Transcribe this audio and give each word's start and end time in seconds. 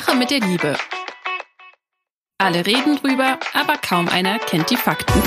Sache 0.00 0.16
mit 0.16 0.32
der 0.32 0.40
Liebe. 0.40 0.76
Alle 2.38 2.66
reden 2.66 2.96
drüber, 2.96 3.38
aber 3.52 3.76
kaum 3.76 4.08
einer 4.08 4.40
kennt 4.40 4.68
die 4.68 4.76
Fakten. 4.76 5.22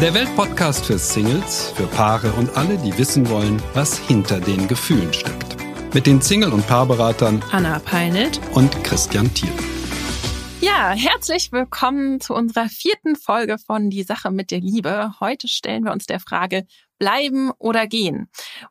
Der 0.00 0.12
Weltpodcast 0.12 0.86
für 0.86 0.98
Singles, 0.98 1.72
für 1.76 1.86
Paare 1.86 2.32
und 2.32 2.56
alle, 2.56 2.78
die 2.78 2.98
wissen 2.98 3.30
wollen, 3.30 3.62
was 3.74 3.96
hinter 3.96 4.40
den 4.40 4.66
Gefühlen 4.66 5.12
steckt. 5.12 5.56
Mit 5.94 6.08
den 6.08 6.20
Single- 6.20 6.52
und 6.52 6.66
Paarberatern 6.66 7.44
Anna 7.52 7.78
Peinelt 7.78 8.40
und 8.54 8.82
Christian 8.82 9.32
Thiel. 9.32 9.52
Ja, 10.60 10.90
herzlich 10.90 11.52
willkommen 11.52 12.20
zu 12.20 12.34
unserer 12.34 12.68
vierten 12.68 13.14
Folge 13.14 13.56
von 13.56 13.88
Die 13.88 14.02
Sache 14.02 14.32
mit 14.32 14.50
der 14.50 14.58
Liebe. 14.58 15.12
Heute 15.20 15.46
stellen 15.46 15.84
wir 15.84 15.92
uns 15.92 16.06
der 16.06 16.18
Frage, 16.18 16.66
bleiben 16.98 17.50
oder 17.58 17.86
gehen. 17.86 18.28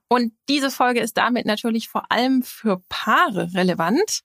Und 0.08 0.34
diese 0.50 0.72
Folge 0.72 1.00
ist 1.00 1.18
damit 1.18 1.46
natürlich 1.46 1.90
vor 1.90 2.12
allem 2.12 2.44
für 2.44 2.84
Paare 2.90 3.54
relevant, 3.54 4.22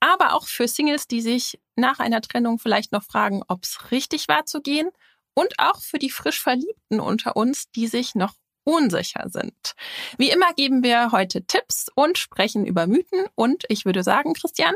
aber 0.00 0.34
auch 0.34 0.46
für 0.46 0.68
Singles, 0.68 1.06
die 1.06 1.20
sich 1.20 1.60
nach 1.76 1.98
einer 1.98 2.20
Trennung 2.20 2.58
vielleicht 2.58 2.92
noch 2.92 3.02
fragen, 3.02 3.42
ob 3.48 3.64
es 3.64 3.90
richtig 3.90 4.28
war 4.28 4.44
zu 4.44 4.60
gehen 4.60 4.90
und 5.34 5.54
auch 5.58 5.80
für 5.80 5.98
die 5.98 6.10
frisch 6.10 6.40
Verliebten 6.40 7.00
unter 7.00 7.36
uns, 7.36 7.70
die 7.70 7.86
sich 7.86 8.14
noch 8.14 8.34
unsicher 8.64 9.28
sind. 9.28 9.74
Wie 10.16 10.30
immer 10.30 10.52
geben 10.54 10.82
wir 10.82 11.12
heute 11.12 11.44
Tipps 11.44 11.88
und 11.94 12.18
sprechen 12.18 12.64
über 12.64 12.86
Mythen. 12.86 13.26
Und 13.34 13.64
ich 13.68 13.84
würde 13.84 14.02
sagen, 14.02 14.32
Christian, 14.32 14.74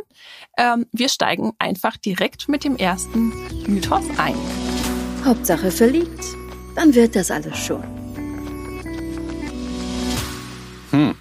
ähm, 0.59 0.87
wir 0.93 1.09
steigen 1.09 1.53
einfach 1.59 1.97
direkt 1.97 2.49
mit 2.49 2.65
dem 2.65 2.77
ersten 2.77 3.33
Mythos 3.67 4.05
ein. 4.19 4.37
Hauptsache 5.25 5.71
verliebt, 5.71 6.25
dann 6.77 6.95
wird 6.95 7.17
das 7.17 7.31
alles 7.31 7.57
schon. 7.59 7.98
Hm. 10.99 11.15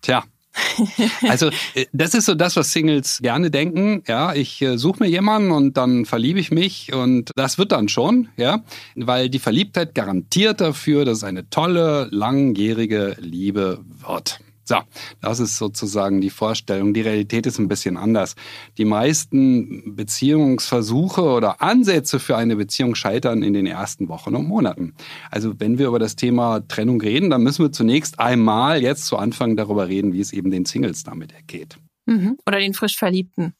Tja. 0.00 0.24
Also 1.28 1.50
äh, 1.74 1.86
das 1.92 2.14
ist 2.14 2.24
so 2.24 2.34
das, 2.34 2.56
was 2.56 2.72
Singles 2.72 3.20
gerne 3.20 3.50
denken. 3.50 4.02
Ja, 4.08 4.34
ich 4.34 4.62
äh, 4.62 4.78
suche 4.78 5.02
mir 5.02 5.08
jemanden 5.08 5.50
und 5.50 5.76
dann 5.76 6.06
verliebe 6.06 6.40
ich 6.40 6.50
mich 6.50 6.92
und 6.92 7.30
das 7.36 7.58
wird 7.58 7.72
dann 7.72 7.88
schon, 7.88 8.28
ja, 8.36 8.64
weil 8.96 9.28
die 9.28 9.38
Verliebtheit 9.38 9.94
garantiert 9.94 10.60
dafür, 10.60 11.04
dass 11.04 11.18
es 11.18 11.24
eine 11.24 11.50
tolle 11.50 12.08
langjährige 12.10 13.16
Liebe 13.20 13.80
wird. 14.06 14.40
So, 14.68 14.76
das 15.22 15.40
ist 15.40 15.56
sozusagen 15.56 16.20
die 16.20 16.28
Vorstellung. 16.28 16.92
Die 16.92 17.00
Realität 17.00 17.46
ist 17.46 17.58
ein 17.58 17.68
bisschen 17.68 17.96
anders. 17.96 18.36
Die 18.76 18.84
meisten 18.84 19.96
Beziehungsversuche 19.96 21.22
oder 21.22 21.62
Ansätze 21.62 22.20
für 22.20 22.36
eine 22.36 22.54
Beziehung 22.54 22.94
scheitern 22.94 23.42
in 23.42 23.54
den 23.54 23.64
ersten 23.64 24.10
Wochen 24.10 24.36
und 24.36 24.46
Monaten. 24.46 24.92
Also 25.30 25.58
wenn 25.58 25.78
wir 25.78 25.86
über 25.86 25.98
das 25.98 26.16
Thema 26.16 26.60
Trennung 26.68 27.00
reden, 27.00 27.30
dann 27.30 27.42
müssen 27.42 27.64
wir 27.64 27.72
zunächst 27.72 28.20
einmal 28.20 28.82
jetzt 28.82 29.06
zu 29.06 29.16
Anfang 29.16 29.56
darüber 29.56 29.88
reden, 29.88 30.12
wie 30.12 30.20
es 30.20 30.34
eben 30.34 30.50
den 30.50 30.66
Singles 30.66 31.02
damit 31.02 31.32
ergeht. 31.32 31.78
Mhm. 32.04 32.36
Oder 32.46 32.58
den 32.58 32.74
frisch 32.74 32.98
Verliebten. 32.98 33.54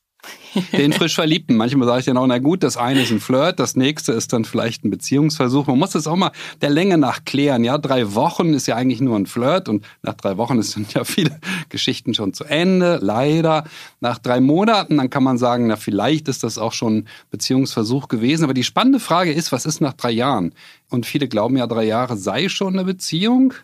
Den 0.73 0.93
frisch 0.93 1.15
Verliebten. 1.15 1.57
Manchmal 1.57 1.87
sage 1.87 2.01
ich 2.01 2.07
dann 2.07 2.17
auch, 2.17 2.27
na 2.27 2.39
gut, 2.39 2.63
das 2.63 2.77
eine 2.77 3.03
ist 3.03 3.11
ein 3.11 3.21
Flirt, 3.21 3.61
das 3.61 3.77
nächste 3.77 4.13
ist 4.13 4.33
dann 4.33 4.45
vielleicht 4.45 4.85
ein 4.85 4.91
Beziehungsversuch. 4.91 5.67
Man 5.67 5.79
muss 5.79 5.91
das 5.91 6.07
auch 6.07 6.17
mal 6.17 6.33
der 6.61 6.71
Länge 6.71 6.99
nach 6.99 7.25
klären. 7.25 7.65
Ja, 7.65 7.79
drei 7.79 8.15
Wochen 8.15 8.55
ist 8.55 8.67
ja 8.67 8.77
eigentlich 8.77 9.01
nur 9.01 9.17
ein 9.17 9.27
Flirt 9.27 9.69
und 9.69 9.85
nach 10.03 10.15
drei 10.15 10.37
Wochen 10.37 10.61
sind 10.63 10.95
ja 10.95 11.05
viele 11.05 11.39
Geschichten 11.69 12.15
schon 12.15 12.33
zu 12.33 12.45
Ende, 12.45 12.99
leider. 13.01 13.65
Nach 14.01 14.19
drei 14.19 14.41
Monaten, 14.41 14.97
dann 14.97 15.11
kann 15.11 15.23
man 15.23 15.39
sagen, 15.39 15.67
na 15.69 15.77
vielleicht 15.77 16.29
ist 16.29 16.43
das 16.43 16.59
auch 16.59 16.73
schon 16.73 16.99
ein 16.99 17.09
Beziehungsversuch 17.31 18.09
gewesen. 18.09 18.45
Aber 18.45 18.55
die 18.55 18.65
spannende 18.65 19.01
Frage 19.01 19.33
ist, 19.33 19.53
was 19.53 19.67
ist 19.67 19.81
nach 19.81 19.93
drei 19.95 20.11
Jahren? 20.11 20.53
Und 20.91 21.07
viele 21.07 21.29
glauben 21.29 21.57
ja, 21.57 21.67
drei 21.67 21.85
Jahre 21.85 22.17
sei 22.17 22.49
schon 22.49 22.75
eine 22.75 22.85
Beziehung. 22.85 23.55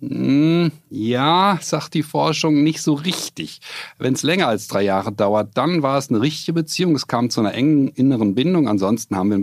Hm, 0.00 0.72
ja, 0.90 1.58
sagt 1.60 1.94
die 1.94 2.02
Forschung, 2.02 2.62
nicht 2.62 2.82
so 2.82 2.94
richtig. 2.94 3.60
Wenn 3.98 4.14
es 4.14 4.22
länger 4.22 4.48
als 4.48 4.66
drei 4.66 4.82
Jahre 4.82 5.12
dauert, 5.12 5.56
dann 5.56 5.82
war 5.82 5.98
es 5.98 6.08
eine 6.08 6.20
richtige 6.20 6.54
Beziehung. 6.54 6.94
Es 6.94 7.06
kam 7.06 7.30
zu 7.30 7.40
einer 7.40 7.54
engen 7.54 7.88
inneren 7.88 8.34
Bindung. 8.34 8.68
Ansonsten 8.68 9.16
haben 9.16 9.28
wir 9.28 9.34
einen 9.34 9.42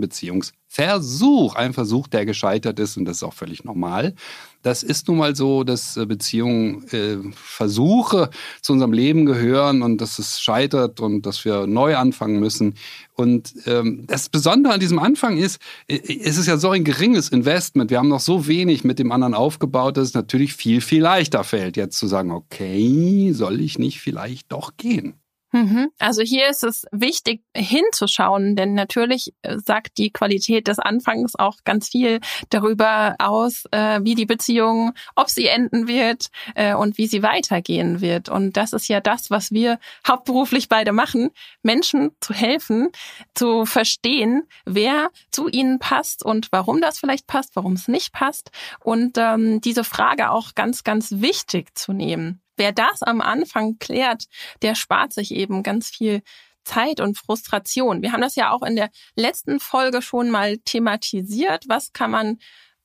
Beziehungsversuch. 0.70 1.54
Ein 1.56 1.72
Versuch, 1.72 2.08
der 2.08 2.26
gescheitert 2.26 2.78
ist 2.78 2.96
und 2.96 3.04
das 3.04 3.18
ist 3.18 3.22
auch 3.22 3.34
völlig 3.34 3.64
normal. 3.64 4.14
Das 4.62 4.82
ist 4.82 5.08
nun 5.08 5.16
mal 5.16 5.34
so, 5.34 5.64
dass 5.64 5.96
äh, 5.96 6.04
Beziehungen 6.06 6.86
äh, 6.88 7.16
Versuche 7.34 8.28
zu 8.60 8.74
unserem 8.74 8.92
Leben 8.92 9.24
gehören 9.24 9.82
und 9.82 10.00
dass 10.00 10.18
es 10.18 10.40
scheitert 10.40 11.00
und 11.00 11.24
dass 11.24 11.44
wir 11.44 11.66
neu 11.66 11.96
anfangen 11.96 12.40
müssen. 12.40 12.74
Und 13.14 13.54
ähm, 13.66 14.04
das 14.06 14.28
Besondere 14.28 14.74
an 14.74 14.80
diesem 14.80 14.98
Anfang 14.98 15.38
ist, 15.38 15.60
äh, 15.88 15.98
es 15.98 16.36
ist 16.36 16.46
ja 16.46 16.58
so 16.58 16.70
ein 16.70 16.84
geringes 16.84 17.30
Investment. 17.30 17.90
Wir 17.90 17.98
haben 17.98 18.08
noch 18.08 18.20
so 18.20 18.46
wenig 18.46 18.84
mit 18.84 18.98
dem 18.98 19.12
anderen 19.12 19.34
aufgebaut, 19.34 19.96
dass 19.96 20.08
es 20.08 20.14
natürlich 20.14 20.54
viel, 20.54 20.82
viel 20.82 21.02
leichter 21.02 21.42
fällt, 21.42 21.76
jetzt 21.76 21.98
zu 21.98 22.06
sagen, 22.06 22.30
okay, 22.30 23.32
soll 23.32 23.60
ich 23.60 23.78
nicht 23.78 24.00
vielleicht 24.00 24.52
doch 24.52 24.76
gehen? 24.76 25.14
Mhm. 25.52 25.90
Also 25.98 26.22
hier 26.22 26.48
ist 26.48 26.62
es 26.62 26.86
wichtig 26.92 27.42
hinzuschauen, 27.56 28.54
denn 28.54 28.74
natürlich 28.74 29.32
äh, 29.42 29.58
sagt 29.58 29.98
die 29.98 30.12
Qualität 30.12 30.68
des 30.68 30.78
Anfangs 30.78 31.34
auch 31.36 31.56
ganz 31.64 31.88
viel 31.88 32.20
darüber 32.50 33.16
aus, 33.18 33.64
äh, 33.72 34.00
wie 34.02 34.14
die 34.14 34.26
Beziehung, 34.26 34.92
ob 35.16 35.28
sie 35.28 35.46
enden 35.46 35.88
wird 35.88 36.26
äh, 36.54 36.74
und 36.74 36.98
wie 36.98 37.08
sie 37.08 37.22
weitergehen 37.22 38.00
wird. 38.00 38.28
Und 38.28 38.56
das 38.56 38.72
ist 38.72 38.88
ja 38.88 39.00
das, 39.00 39.30
was 39.30 39.50
wir 39.50 39.78
hauptberuflich 40.06 40.68
beide 40.68 40.92
machen, 40.92 41.30
Menschen 41.62 42.12
zu 42.20 42.32
helfen, 42.32 42.90
zu 43.34 43.66
verstehen, 43.66 44.44
wer 44.64 45.10
zu 45.32 45.48
ihnen 45.48 45.80
passt 45.80 46.24
und 46.24 46.48
warum 46.52 46.80
das 46.80 46.98
vielleicht 46.98 47.26
passt, 47.26 47.56
warum 47.56 47.72
es 47.72 47.88
nicht 47.88 48.12
passt 48.12 48.50
und 48.78 49.18
ähm, 49.18 49.60
diese 49.60 49.84
Frage 49.84 50.30
auch 50.30 50.54
ganz, 50.54 50.84
ganz 50.84 51.10
wichtig 51.16 51.76
zu 51.76 51.92
nehmen. 51.92 52.40
Wer 52.60 52.72
das 52.72 53.02
am 53.02 53.22
Anfang 53.22 53.78
klärt, 53.78 54.24
der 54.60 54.74
spart 54.74 55.14
sich 55.14 55.34
eben 55.34 55.62
ganz 55.62 55.88
viel 55.88 56.20
Zeit 56.62 57.00
und 57.00 57.16
Frustration. 57.16 58.02
Wir 58.02 58.12
haben 58.12 58.20
das 58.20 58.36
ja 58.36 58.52
auch 58.52 58.62
in 58.62 58.76
der 58.76 58.90
letzten 59.16 59.60
Folge 59.60 60.02
schon 60.02 60.28
mal 60.28 60.58
thematisiert. 60.58 61.64
Was 61.68 61.94
kann 61.94 62.10
man 62.10 62.36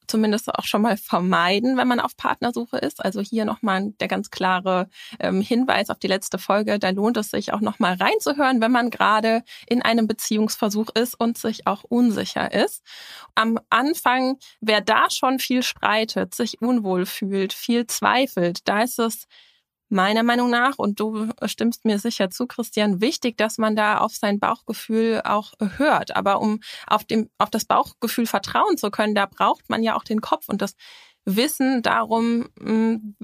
zumindest 0.08 0.48
auch 0.54 0.64
schon 0.64 0.82
mal 0.82 0.96
vermeiden, 0.96 1.76
wenn 1.76 1.90
man 1.90 2.00
auf 2.00 2.16
Partnersuche 2.16 2.78
ist. 2.78 3.04
Also 3.04 3.20
hier 3.20 3.44
nochmal 3.44 3.92
der 4.00 4.08
ganz 4.08 4.30
klare 4.30 4.88
ähm, 5.20 5.42
Hinweis 5.42 5.90
auf 5.90 6.00
die 6.00 6.08
letzte 6.08 6.38
Folge. 6.38 6.80
Da 6.80 6.92
lohnt 6.92 7.18
es 7.18 7.32
sich 7.32 7.52
auch 7.52 7.60
nochmal 7.60 7.96
reinzuhören, 7.96 8.62
wenn 8.62 8.72
man 8.72 8.92
gerade 8.92 9.44
in 9.68 9.82
einem 9.82 10.08
Beziehungsversuch 10.08 10.90
ist 10.94 11.20
und 11.20 11.38
sich 11.38 11.68
auch 11.68 11.84
unsicher 11.84 12.54
ist. 12.54 12.82
Am 13.34 13.60
Anfang, 13.70 14.38
wer 14.62 14.80
da 14.80 15.10
schon 15.10 15.40
viel 15.40 15.64
streitet, 15.64 16.34
sich 16.34 16.62
unwohl 16.62 17.06
fühlt, 17.06 17.52
viel 17.52 17.88
zweifelt, 17.88 18.60
da 18.70 18.84
ist 18.84 19.00
es 19.00 19.26
meiner 19.90 20.24
Meinung 20.24 20.50
nach, 20.50 20.78
und 20.78 21.00
du 21.00 21.30
stimmst 21.46 21.86
mir 21.86 22.00
sicher 22.00 22.30
zu, 22.30 22.48
Christian, 22.48 23.02
wichtig, 23.02 23.38
dass 23.38 23.58
man 23.58 23.76
da 23.76 24.00
auf 24.00 24.16
sein 24.16 24.40
Bauchgefühl 24.40 25.22
auch 25.24 25.54
hört. 25.78 26.16
Aber 26.16 26.42
um 26.42 26.60
auf, 26.88 27.04
dem, 27.04 27.30
auf 27.38 27.50
das 27.50 27.66
Bauchgefühl 27.66 28.26
vertrauen 28.26 28.78
zu 28.78 28.90
können, 28.92 29.16
da 29.16 29.26
braucht 29.26 29.70
man 29.70 29.84
ja 29.84 29.96
auch 29.96 30.04
den 30.04 30.22
Kopf 30.22 30.50
und 30.50 30.62
das 30.62 30.76
Wissen 31.26 31.82
darum, 31.82 32.50
hm, 32.60 33.16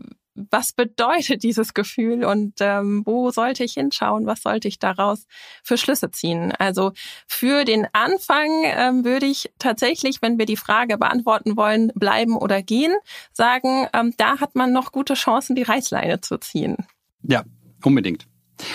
was 0.50 0.74
bedeutet 0.74 1.44
dieses 1.44 1.74
Gefühl 1.74 2.24
und 2.25 2.56
ähm, 2.59 3.03
wo 3.06 3.31
sollte 3.31 3.63
ich 3.63 3.74
hinschauen, 3.74 4.25
was 4.25 4.41
sollte 4.41 4.68
ich 4.68 4.79
daraus 4.79 5.25
für 5.63 5.78
Schlüsse 5.78 6.12
ziehen. 6.12 6.53
Also 6.57 6.91
für 7.28 7.66
den 7.66 7.88
Anfang 7.94 8.50
ähm, 8.63 9.06
würde 9.06 9.25
ich 9.25 9.51
tatsächlich, 9.59 10.22
wenn 10.22 10.40
wir 10.40 10.46
die 10.46 10.57
Frage 10.57 10.97
beantworten 10.97 11.57
wollen, 11.57 11.91
bleiben 11.96 12.38
oder 12.38 12.62
gehen, 12.62 12.94
sagen, 13.34 13.88
ähm, 13.94 14.13
da 14.18 14.40
hat 14.40 14.56
man 14.56 14.74
noch 14.74 14.91
gute 14.91 15.13
Chancen, 15.13 15.56
die 15.56 15.63
Reißleine 15.63 16.22
zu 16.22 16.38
ziehen. 16.38 16.78
Ja, 17.24 17.44
unbedingt. 17.84 18.28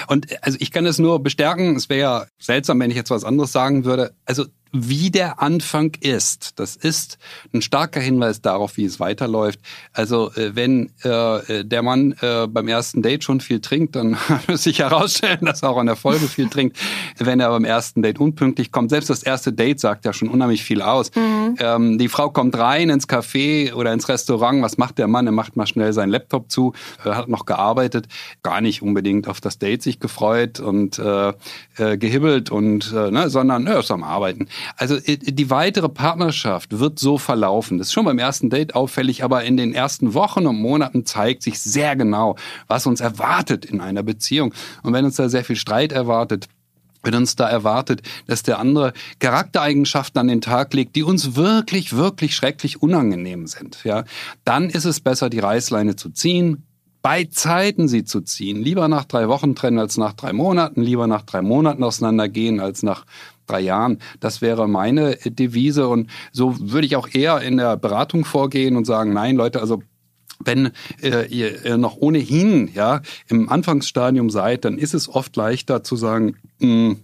Und 0.08 0.30
äh, 0.30 0.38
also 0.42 0.58
ich 0.60 0.70
kann 0.70 0.86
es 0.86 0.98
nur 0.98 1.22
bestärken, 1.22 1.76
es 1.76 1.88
wäre 1.88 2.00
ja 2.00 2.26
seltsam, 2.38 2.80
wenn 2.80 2.90
ich 2.90 2.96
jetzt 2.96 3.10
was 3.10 3.24
anderes 3.24 3.52
sagen 3.52 3.84
würde. 3.84 4.14
Also 4.24 4.46
wie 4.84 5.10
der 5.10 5.40
Anfang 5.40 5.92
ist. 6.00 6.58
Das 6.58 6.76
ist 6.76 7.18
ein 7.52 7.62
starker 7.62 8.00
Hinweis 8.00 8.40
darauf, 8.40 8.76
wie 8.76 8.84
es 8.84 9.00
weiterläuft. 9.00 9.60
Also 9.92 10.30
äh, 10.32 10.54
wenn 10.54 10.90
äh, 11.02 11.64
der 11.64 11.82
Mann 11.82 12.14
äh, 12.20 12.46
beim 12.46 12.68
ersten 12.68 13.02
Date 13.02 13.24
schon 13.24 13.40
viel 13.40 13.60
trinkt, 13.60 13.96
dann 13.96 14.16
muss 14.48 14.64
sich 14.64 14.80
herausstellen, 14.80 15.40
dass 15.42 15.62
er 15.62 15.70
auch 15.70 15.78
an 15.78 15.86
der 15.86 15.96
Folge 15.96 16.26
viel 16.26 16.48
trinkt. 16.48 16.76
Wenn 17.18 17.40
er 17.40 17.50
beim 17.50 17.64
ersten 17.64 18.02
Date 18.02 18.18
unpünktlich 18.20 18.70
kommt, 18.70 18.90
selbst 18.90 19.10
das 19.10 19.22
erste 19.22 19.52
Date 19.52 19.80
sagt 19.80 20.04
ja 20.04 20.12
schon 20.12 20.28
unheimlich 20.28 20.62
viel 20.62 20.82
aus. 20.82 21.10
Mhm. 21.14 21.56
Ähm, 21.58 21.98
die 21.98 22.08
Frau 22.08 22.30
kommt 22.30 22.56
rein 22.58 22.90
ins 22.90 23.08
Café 23.08 23.72
oder 23.72 23.92
ins 23.92 24.08
Restaurant. 24.08 24.62
Was 24.62 24.78
macht 24.78 24.98
der 24.98 25.08
Mann? 25.08 25.26
Er 25.26 25.32
macht 25.32 25.56
mal 25.56 25.66
schnell 25.66 25.92
seinen 25.92 26.10
Laptop 26.10 26.50
zu, 26.50 26.72
äh, 27.04 27.10
hat 27.10 27.28
noch 27.28 27.46
gearbeitet, 27.46 28.08
gar 28.42 28.60
nicht 28.60 28.82
unbedingt 28.82 29.28
auf 29.28 29.40
das 29.40 29.58
Date 29.58 29.82
sich 29.82 30.00
gefreut 30.00 30.60
und 30.60 30.98
äh, 30.98 31.32
äh, 31.76 31.96
gehibbelt 31.96 32.50
und 32.50 32.92
äh, 32.92 33.10
ne, 33.10 33.30
sondern 33.30 33.66
er 33.66 33.80
ist 33.80 33.90
am 33.90 34.02
Arbeiten. 34.02 34.48
Also 34.76 34.96
äh, 34.96 35.16
die 35.18 35.50
weitere 35.50 35.88
Partnerschaft 35.88 36.78
wird 36.78 36.98
so 36.98 37.18
verlaufen. 37.18 37.78
Das 37.78 37.88
ist 37.88 37.92
schon 37.92 38.04
beim 38.04 38.18
ersten 38.18 38.50
Date 38.50 38.74
auffällig, 38.74 39.24
aber 39.24 39.44
in 39.44 39.56
den 39.56 39.74
ersten 39.74 40.14
Wochen 40.14 40.46
und 40.46 40.56
Monaten 40.56 41.06
zeigt 41.06 41.42
sich 41.42 41.60
sehr 41.60 41.96
genau, 41.96 42.36
was 42.66 42.86
uns 42.86 43.00
erwartet 43.00 43.64
in 43.64 43.80
einer 43.80 44.02
Beziehung. 44.02 44.54
Und 44.82 44.92
wenn 44.92 45.04
uns 45.04 45.16
da 45.16 45.28
sehr 45.28 45.44
viel 45.44 45.56
Streit 45.56 45.92
erwartet, 45.92 46.48
wenn 47.02 47.14
uns 47.14 47.36
da 47.36 47.48
erwartet, 47.48 48.02
dass 48.26 48.42
der 48.42 48.58
andere 48.58 48.92
Charaktereigenschaften 49.20 50.20
an 50.20 50.28
den 50.28 50.40
Tag 50.40 50.74
legt, 50.74 50.96
die 50.96 51.04
uns 51.04 51.36
wirklich, 51.36 51.96
wirklich 51.96 52.34
schrecklich 52.34 52.82
unangenehm 52.82 53.46
sind, 53.46 53.84
ja, 53.84 54.04
dann 54.44 54.68
ist 54.68 54.84
es 54.84 55.00
besser, 55.00 55.30
die 55.30 55.38
Reißleine 55.38 55.96
zu 55.96 56.10
ziehen, 56.10 56.64
bei 57.02 57.22
Zeiten 57.24 57.86
sie 57.86 58.04
zu 58.04 58.20
ziehen. 58.20 58.60
Lieber 58.60 58.88
nach 58.88 59.04
drei 59.04 59.28
Wochen 59.28 59.54
trennen 59.54 59.78
als 59.78 59.96
nach 59.96 60.14
drei 60.14 60.32
Monaten, 60.32 60.82
lieber 60.82 61.06
nach 61.06 61.22
drei 61.22 61.40
Monaten 61.40 61.84
auseinandergehen 61.84 62.58
als 62.58 62.82
nach 62.82 63.04
drei 63.46 63.60
Jahren. 63.60 63.98
Das 64.20 64.42
wäre 64.42 64.68
meine 64.68 65.16
Devise 65.16 65.88
und 65.88 66.10
so 66.32 66.54
würde 66.58 66.86
ich 66.86 66.96
auch 66.96 67.08
eher 67.12 67.40
in 67.40 67.56
der 67.56 67.76
Beratung 67.76 68.24
vorgehen 68.24 68.76
und 68.76 68.84
sagen, 68.84 69.12
nein, 69.12 69.36
Leute, 69.36 69.60
also 69.60 69.82
wenn 70.38 70.70
äh, 71.02 71.26
ihr 71.26 71.78
noch 71.78 71.96
ohnehin 71.96 72.70
ja 72.74 73.00
im 73.28 73.48
Anfangsstadium 73.48 74.28
seid, 74.30 74.64
dann 74.64 74.78
ist 74.78 74.94
es 74.94 75.08
oft 75.08 75.34
leichter 75.36 75.82
zu 75.82 75.96
sagen, 75.96 76.36
mh, 76.60 76.68
hm, 76.68 76.96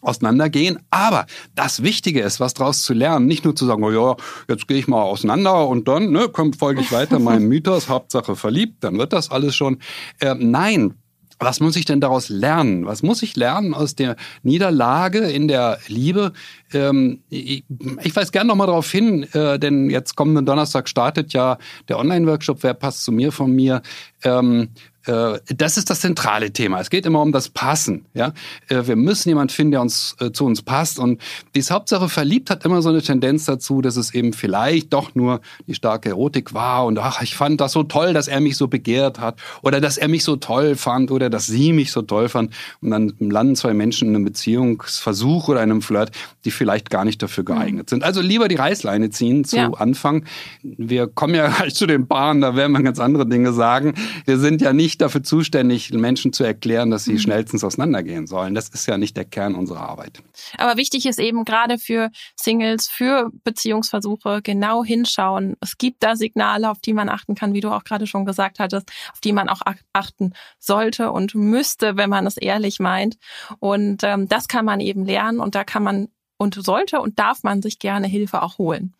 auseinandergehen. 0.00 0.78
Aber 0.90 1.26
das 1.54 1.82
Wichtige 1.82 2.20
ist, 2.20 2.40
was 2.40 2.54
daraus 2.54 2.82
zu 2.82 2.94
lernen, 2.94 3.26
nicht 3.26 3.44
nur 3.44 3.56
zu 3.56 3.66
sagen, 3.66 3.82
oh 3.82 3.90
ja, 3.90 4.16
jetzt 4.48 4.68
gehe 4.68 4.78
ich 4.78 4.88
mal 4.88 5.02
auseinander 5.02 5.66
und 5.66 5.88
dann 5.88 6.10
ne, 6.10 6.28
kommt 6.28 6.56
folge 6.56 6.80
ich 6.80 6.92
weiter 6.92 7.18
meinem 7.18 7.48
Mythos, 7.48 7.88
Hauptsache 7.88 8.36
verliebt, 8.36 8.84
dann 8.84 8.98
wird 8.98 9.12
das 9.12 9.30
alles 9.30 9.56
schon. 9.56 9.78
Äh, 10.20 10.34
nein, 10.38 10.94
was 11.38 11.60
muss 11.60 11.76
ich 11.76 11.84
denn 11.84 12.00
daraus 12.00 12.28
lernen? 12.28 12.86
Was 12.86 13.02
muss 13.02 13.22
ich 13.22 13.36
lernen 13.36 13.74
aus 13.74 13.94
der 13.94 14.16
Niederlage 14.42 15.18
in 15.18 15.48
der 15.48 15.78
Liebe? 15.86 16.32
Ähm, 16.72 17.20
ich, 17.28 17.64
ich 18.02 18.16
weise 18.16 18.32
gerne 18.32 18.48
nochmal 18.48 18.66
darauf 18.66 18.90
hin, 18.90 19.24
äh, 19.34 19.58
denn 19.58 19.90
jetzt 19.90 20.16
kommenden 20.16 20.46
Donnerstag 20.46 20.88
startet 20.88 21.32
ja 21.32 21.58
der 21.88 21.98
Online-Workshop, 21.98 22.62
wer 22.62 22.74
passt 22.74 23.04
zu 23.04 23.12
mir 23.12 23.32
von 23.32 23.52
mir. 23.52 23.82
Ähm, 24.24 24.62
äh, 24.62 24.95
das 25.06 25.76
ist 25.76 25.88
das 25.88 26.00
zentrale 26.00 26.52
Thema. 26.52 26.80
Es 26.80 26.90
geht 26.90 27.06
immer 27.06 27.22
um 27.22 27.32
das 27.32 27.48
Passen. 27.48 28.06
Ja, 28.14 28.32
äh, 28.68 28.86
wir 28.86 28.96
müssen 28.96 29.28
jemanden 29.28 29.52
finden, 29.52 29.70
der 29.72 29.80
uns 29.80 30.16
äh, 30.20 30.32
zu 30.32 30.44
uns 30.44 30.62
passt. 30.62 30.98
Und 30.98 31.20
die 31.54 31.62
Hauptsache 31.62 32.08
verliebt 32.08 32.50
hat 32.50 32.64
immer 32.64 32.82
so 32.82 32.88
eine 32.88 33.02
Tendenz 33.02 33.44
dazu, 33.44 33.80
dass 33.82 33.96
es 33.96 34.14
eben 34.14 34.32
vielleicht 34.32 34.92
doch 34.92 35.14
nur 35.14 35.40
die 35.66 35.74
starke 35.74 36.08
Erotik 36.08 36.54
war 36.54 36.86
und 36.86 36.98
ach, 36.98 37.22
ich 37.22 37.36
fand 37.36 37.60
das 37.60 37.72
so 37.72 37.82
toll, 37.82 38.12
dass 38.12 38.28
er 38.28 38.40
mich 38.40 38.56
so 38.56 38.68
begehrt 38.68 39.20
hat 39.20 39.38
oder 39.62 39.80
dass 39.80 39.96
er 39.96 40.08
mich 40.08 40.24
so 40.24 40.36
toll 40.36 40.74
fand 40.74 41.10
oder 41.10 41.30
dass 41.30 41.46
sie 41.46 41.72
mich 41.72 41.92
so 41.92 42.02
toll 42.02 42.28
fand. 42.28 42.52
Und 42.80 42.90
dann 42.90 43.12
landen 43.18 43.56
zwei 43.56 43.74
Menschen 43.74 44.08
in 44.08 44.16
einem 44.16 44.24
Beziehungsversuch 44.24 45.48
oder 45.48 45.60
einem 45.60 45.82
Flirt, 45.82 46.10
die 46.44 46.50
vielleicht 46.50 46.90
gar 46.90 47.04
nicht 47.04 47.22
dafür 47.22 47.44
geeignet 47.44 47.90
sind. 47.90 48.02
Also 48.02 48.20
lieber 48.20 48.48
die 48.48 48.56
Reißleine 48.56 49.10
ziehen 49.10 49.44
zu 49.44 49.56
ja. 49.56 49.70
Anfang. 49.70 50.24
Wir 50.62 51.06
kommen 51.06 51.34
ja 51.34 51.48
gleich 51.48 51.74
zu 51.76 51.86
den 51.86 52.06
Paaren, 52.06 52.40
da 52.40 52.56
werden 52.56 52.72
wir 52.72 52.82
ganz 52.82 52.98
andere 52.98 53.26
Dinge 53.26 53.52
sagen. 53.52 53.94
Wir 54.24 54.38
sind 54.38 54.60
ja 54.62 54.72
nicht 54.72 54.95
nicht 54.96 55.02
dafür 55.02 55.22
zuständig, 55.22 55.92
Menschen 55.92 56.32
zu 56.32 56.42
erklären, 56.42 56.90
dass 56.90 57.04
sie 57.04 57.12
mhm. 57.12 57.18
schnellstens 57.18 57.62
auseinandergehen 57.62 58.26
sollen. 58.26 58.54
Das 58.54 58.70
ist 58.70 58.86
ja 58.86 58.96
nicht 58.96 59.14
der 59.16 59.26
Kern 59.26 59.54
unserer 59.54 59.80
Arbeit. 59.80 60.22
Aber 60.56 60.78
wichtig 60.78 61.04
ist 61.04 61.18
eben 61.18 61.44
gerade 61.44 61.78
für 61.78 62.10
Singles, 62.34 62.88
für 62.88 63.30
Beziehungsversuche 63.44 64.40
genau 64.42 64.84
hinschauen. 64.84 65.56
Es 65.60 65.76
gibt 65.76 66.02
da 66.02 66.16
Signale, 66.16 66.70
auf 66.70 66.78
die 66.80 66.94
man 66.94 67.10
achten 67.10 67.34
kann, 67.34 67.52
wie 67.52 67.60
du 67.60 67.70
auch 67.70 67.84
gerade 67.84 68.06
schon 68.06 68.24
gesagt 68.24 68.58
hattest, 68.58 68.90
auf 69.12 69.20
die 69.20 69.32
man 69.32 69.50
auch 69.50 69.60
achten 69.92 70.32
sollte 70.58 71.12
und 71.12 71.34
müsste, 71.34 71.98
wenn 71.98 72.08
man 72.08 72.26
es 72.26 72.38
ehrlich 72.38 72.80
meint. 72.80 73.16
Und 73.58 74.02
ähm, 74.02 74.28
das 74.28 74.48
kann 74.48 74.64
man 74.64 74.80
eben 74.80 75.04
lernen 75.04 75.40
und 75.40 75.54
da 75.54 75.64
kann 75.64 75.82
man 75.82 76.08
und 76.38 76.54
sollte 76.54 77.00
und 77.00 77.18
darf 77.18 77.42
man 77.42 77.62
sich 77.62 77.78
gerne 77.78 78.06
Hilfe 78.06 78.42
auch 78.42 78.58
holen. 78.58 78.94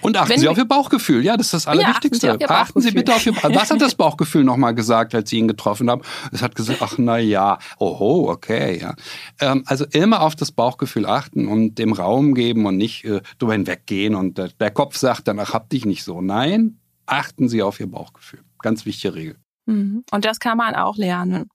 Und 0.00 0.16
achten 0.16 0.30
Wenn 0.30 0.40
Sie 0.40 0.48
auf 0.48 0.56
Ihr 0.56 0.64
Bauchgefühl. 0.64 1.24
Ja, 1.24 1.36
das 1.36 1.46
ist 1.46 1.54
das 1.54 1.66
Allerwichtigste. 1.66 2.26
Ja, 2.26 2.32
achten, 2.34 2.46
Sie, 2.46 2.54
achten 2.54 2.80
Sie, 2.82 2.90
bitte 2.92 3.14
auf 3.14 3.26
Ihr 3.26 3.32
Bauchgefühl. 3.32 3.56
Was 3.56 3.70
hat 3.70 3.80
das 3.80 3.94
Bauchgefühl 3.94 4.44
nochmal 4.44 4.74
gesagt, 4.74 5.14
als 5.14 5.30
Sie 5.30 5.38
ihn 5.38 5.48
getroffen 5.48 5.90
haben? 5.90 6.02
Es 6.30 6.40
hat 6.40 6.54
gesagt, 6.54 6.80
ach 6.82 6.94
na 6.98 7.18
ja, 7.18 7.58
oho, 7.78 8.30
okay. 8.30 8.78
Ja. 8.80 8.94
Ähm, 9.40 9.64
also 9.66 9.84
immer 9.90 10.22
auf 10.22 10.36
das 10.36 10.52
Bauchgefühl 10.52 11.06
achten 11.06 11.48
und 11.48 11.78
dem 11.78 11.92
Raum 11.92 12.34
geben 12.34 12.66
und 12.66 12.76
nicht 12.76 13.04
äh, 13.04 13.22
drüber 13.38 13.54
hinweggehen 13.54 14.14
und 14.14 14.38
der, 14.38 14.48
der 14.48 14.70
Kopf 14.70 14.96
sagt 14.96 15.26
dann, 15.26 15.40
ach, 15.40 15.52
hab 15.52 15.68
dich 15.70 15.84
nicht 15.84 16.04
so. 16.04 16.20
Nein, 16.20 16.78
achten 17.06 17.48
Sie 17.48 17.62
auf 17.62 17.80
Ihr 17.80 17.90
Bauchgefühl. 17.90 18.40
Ganz 18.60 18.86
wichtige 18.86 19.14
Regel. 19.14 19.36
Mhm. 19.68 20.04
Und 20.10 20.24
das 20.24 20.40
kann 20.40 20.56
man 20.56 20.74
auch 20.74 20.96
lernen. 20.96 21.50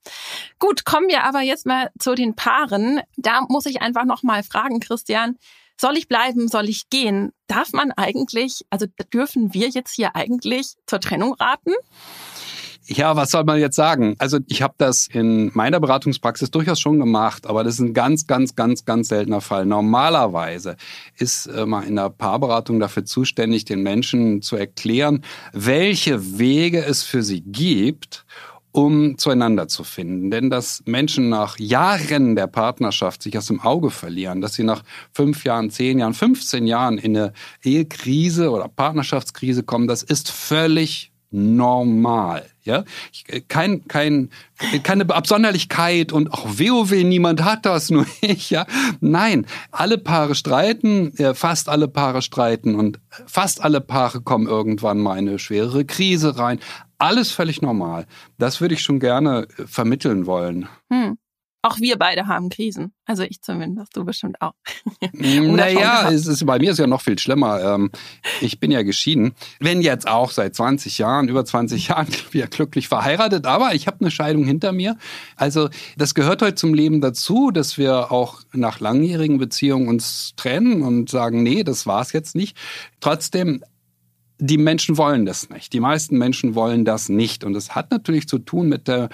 Gut, 0.60 0.86
kommen 0.86 1.08
wir 1.08 1.24
aber 1.24 1.42
jetzt 1.42 1.66
mal 1.66 1.90
zu 2.00 2.14
den 2.14 2.36
Paaren. 2.36 3.02
Da 3.18 3.42
muss 3.50 3.66
ich 3.66 3.82
einfach 3.82 4.06
noch 4.06 4.22
mal 4.22 4.44
fragen, 4.44 4.80
Christian, 4.80 5.38
soll 5.82 5.98
ich 5.98 6.08
bleiben, 6.08 6.48
soll 6.48 6.70
ich 6.70 6.90
gehen? 6.90 7.34
Darf 7.48 7.74
man 7.74 7.92
eigentlich, 7.92 8.62
also 8.70 8.86
dürfen 9.12 9.54
wir 9.54 9.70
jetzt 9.70 9.96
hier 9.96 10.16
eigentlich 10.16 10.76
zur 10.86 11.00
Trennung 11.00 11.34
raten? 11.34 11.74
Ja, 12.86 13.16
was 13.16 13.32
soll 13.32 13.46
man 13.46 13.60
jetzt 13.60 13.78
sagen? 13.78 14.16
Also 14.18 14.40
ich 14.48 14.62
habe 14.62 14.74
das 14.78 15.08
in 15.08 15.52
meiner 15.54 15.80
Beratungspraxis 15.80 16.52
durchaus 16.52 16.82
schon 16.82 17.00
gemacht, 17.00 17.48
aber 17.48 17.64
das 17.64 17.76
ist 17.76 17.80
ein 17.80 17.94
ganz, 17.94 18.28
ganz, 18.28 18.56
ganz, 18.56 18.84
ganz 18.84 19.08
seltener 19.08 19.40
Fall. 19.40 19.66
Normalerweise 19.66 20.76
ist 21.18 21.46
äh, 21.48 21.66
man 21.66 21.86
in 21.88 21.96
der 21.96 22.10
Paarberatung 22.10 22.82
dafür 22.82 23.06
zuständig, 23.06 23.64
den 23.64 23.84
Menschen 23.84 24.42
zu 24.42 24.58
erklären, 24.58 25.24
welche 25.54 26.38
Wege 26.38 26.84
es 26.84 27.04
für 27.04 27.24
sie 27.24 27.42
gibt, 27.42 28.26
um 28.74 29.18
zueinander 29.18 29.70
zu 29.70 29.86
finden. 29.86 30.30
Denn 30.30 30.50
dass 30.50 30.84
Menschen 30.86 31.30
nach 31.30 31.58
Jahren 31.60 32.36
der 32.36 32.48
Partnerschaft 32.48 33.24
sich 33.24 33.38
aus 33.38 33.46
dem 33.46 33.62
Auge 33.62 33.92
verlieren, 33.92 34.42
dass 34.42 34.56
sie 34.56 34.64
nach 34.64 34.84
fünf 35.14 35.46
Jahren, 35.46 35.70
zehn 35.70 36.00
Jahren, 36.00 36.14
15 36.14 36.68
Jahren 36.68 36.98
in 36.98 37.16
eine 37.16 37.34
Ehekrise 37.64 38.50
oder 38.50 38.68
Partnerschaftskrise 38.68 39.64
kommen, 39.64 39.88
das 39.88 40.04
ist 40.04 40.30
völlig 40.30 41.13
normal. 41.34 42.46
Ja, 42.64 42.86
kein, 43.50 43.86
kein, 43.90 44.30
keine 44.84 45.10
Absonderlichkeit 45.10 46.14
und 46.14 46.32
auch 46.32 46.46
WoW, 46.46 46.92
niemand 47.04 47.44
hat 47.44 47.66
das, 47.66 47.90
nur 47.92 48.06
ich. 48.22 48.52
Ja, 48.52 48.66
nein, 49.02 49.46
alle 49.72 49.98
Paare 49.98 50.36
streiten, 50.36 51.12
fast 51.34 51.68
alle 51.68 51.90
Paare 51.90 52.22
streiten 52.22 52.76
und 52.76 53.00
fast 53.26 53.62
alle 53.64 53.82
Paare 53.82 54.22
kommen 54.22 54.48
irgendwann 54.48 55.00
mal 55.00 55.18
in 55.18 55.28
eine 55.28 55.40
schwerere 55.40 55.84
Krise 55.84 56.38
rein. 56.38 56.60
Alles 56.98 57.32
völlig 57.32 57.62
normal. 57.62 58.06
Das 58.38 58.62
würde 58.62 58.76
ich 58.76 58.82
schon 58.82 59.00
gerne 59.00 59.48
vermitteln 59.66 60.26
wollen. 60.26 60.70
Hm. 60.90 61.18
Auch 61.66 61.80
wir 61.80 61.98
beide 61.98 62.28
haben 62.28 62.50
Krisen. 62.50 62.94
Also 63.06 63.24
ich 63.24 63.42
zumindest, 63.42 63.96
du 63.96 64.04
bestimmt 64.04 64.42
auch. 64.42 64.52
naja, 65.14 66.12
es 66.12 66.28
ist, 66.28 66.46
bei 66.46 66.60
mir 66.60 66.72
ist 66.72 66.78
ja 66.78 66.88
noch 66.88 67.00
viel 67.00 67.18
schlimmer. 67.18 67.62
Ähm, 67.64 67.90
ich 68.42 68.60
bin 68.60 68.70
ja 68.70 68.84
geschieden. 68.84 69.34
Wenn 69.62 69.82
jetzt 69.82 70.06
auch 70.06 70.32
seit 70.32 70.56
20 70.56 70.98
Jahren, 70.98 71.30
über 71.30 71.46
20 71.46 71.88
Jahren, 71.88 72.08
wir 72.32 72.48
glücklich 72.48 72.90
verheiratet, 72.90 73.46
aber 73.46 73.74
ich 73.76 73.88
habe 73.88 74.02
eine 74.02 74.12
Scheidung 74.12 74.44
hinter 74.44 74.74
mir. 74.74 74.98
Also 75.38 75.70
das 75.96 76.14
gehört 76.14 76.42
heute 76.42 76.56
zum 76.56 76.74
Leben 76.74 77.00
dazu, 77.00 77.50
dass 77.50 77.78
wir 77.78 78.12
auch 78.12 78.42
nach 78.52 78.82
langjährigen 78.82 79.38
Beziehungen 79.38 79.88
uns 79.88 80.34
trennen 80.36 80.82
und 80.82 81.10
sagen, 81.10 81.44
nee, 81.44 81.64
das 81.64 81.88
war's 81.88 82.12
jetzt 82.12 82.36
nicht. 82.36 82.58
Trotzdem 83.00 83.64
die 84.46 84.58
Menschen 84.58 84.98
wollen 84.98 85.26
das 85.26 85.50
nicht. 85.50 85.72
Die 85.72 85.80
meisten 85.80 86.18
Menschen 86.18 86.54
wollen 86.54 86.84
das 86.84 87.08
nicht. 87.08 87.46
Und 87.46 87.56
es 87.56 87.76
hat 87.76 87.92
natürlich 87.92 88.28
zu 88.28 88.40
tun 88.40 88.68
mit 88.68 88.90
der, 88.90 89.08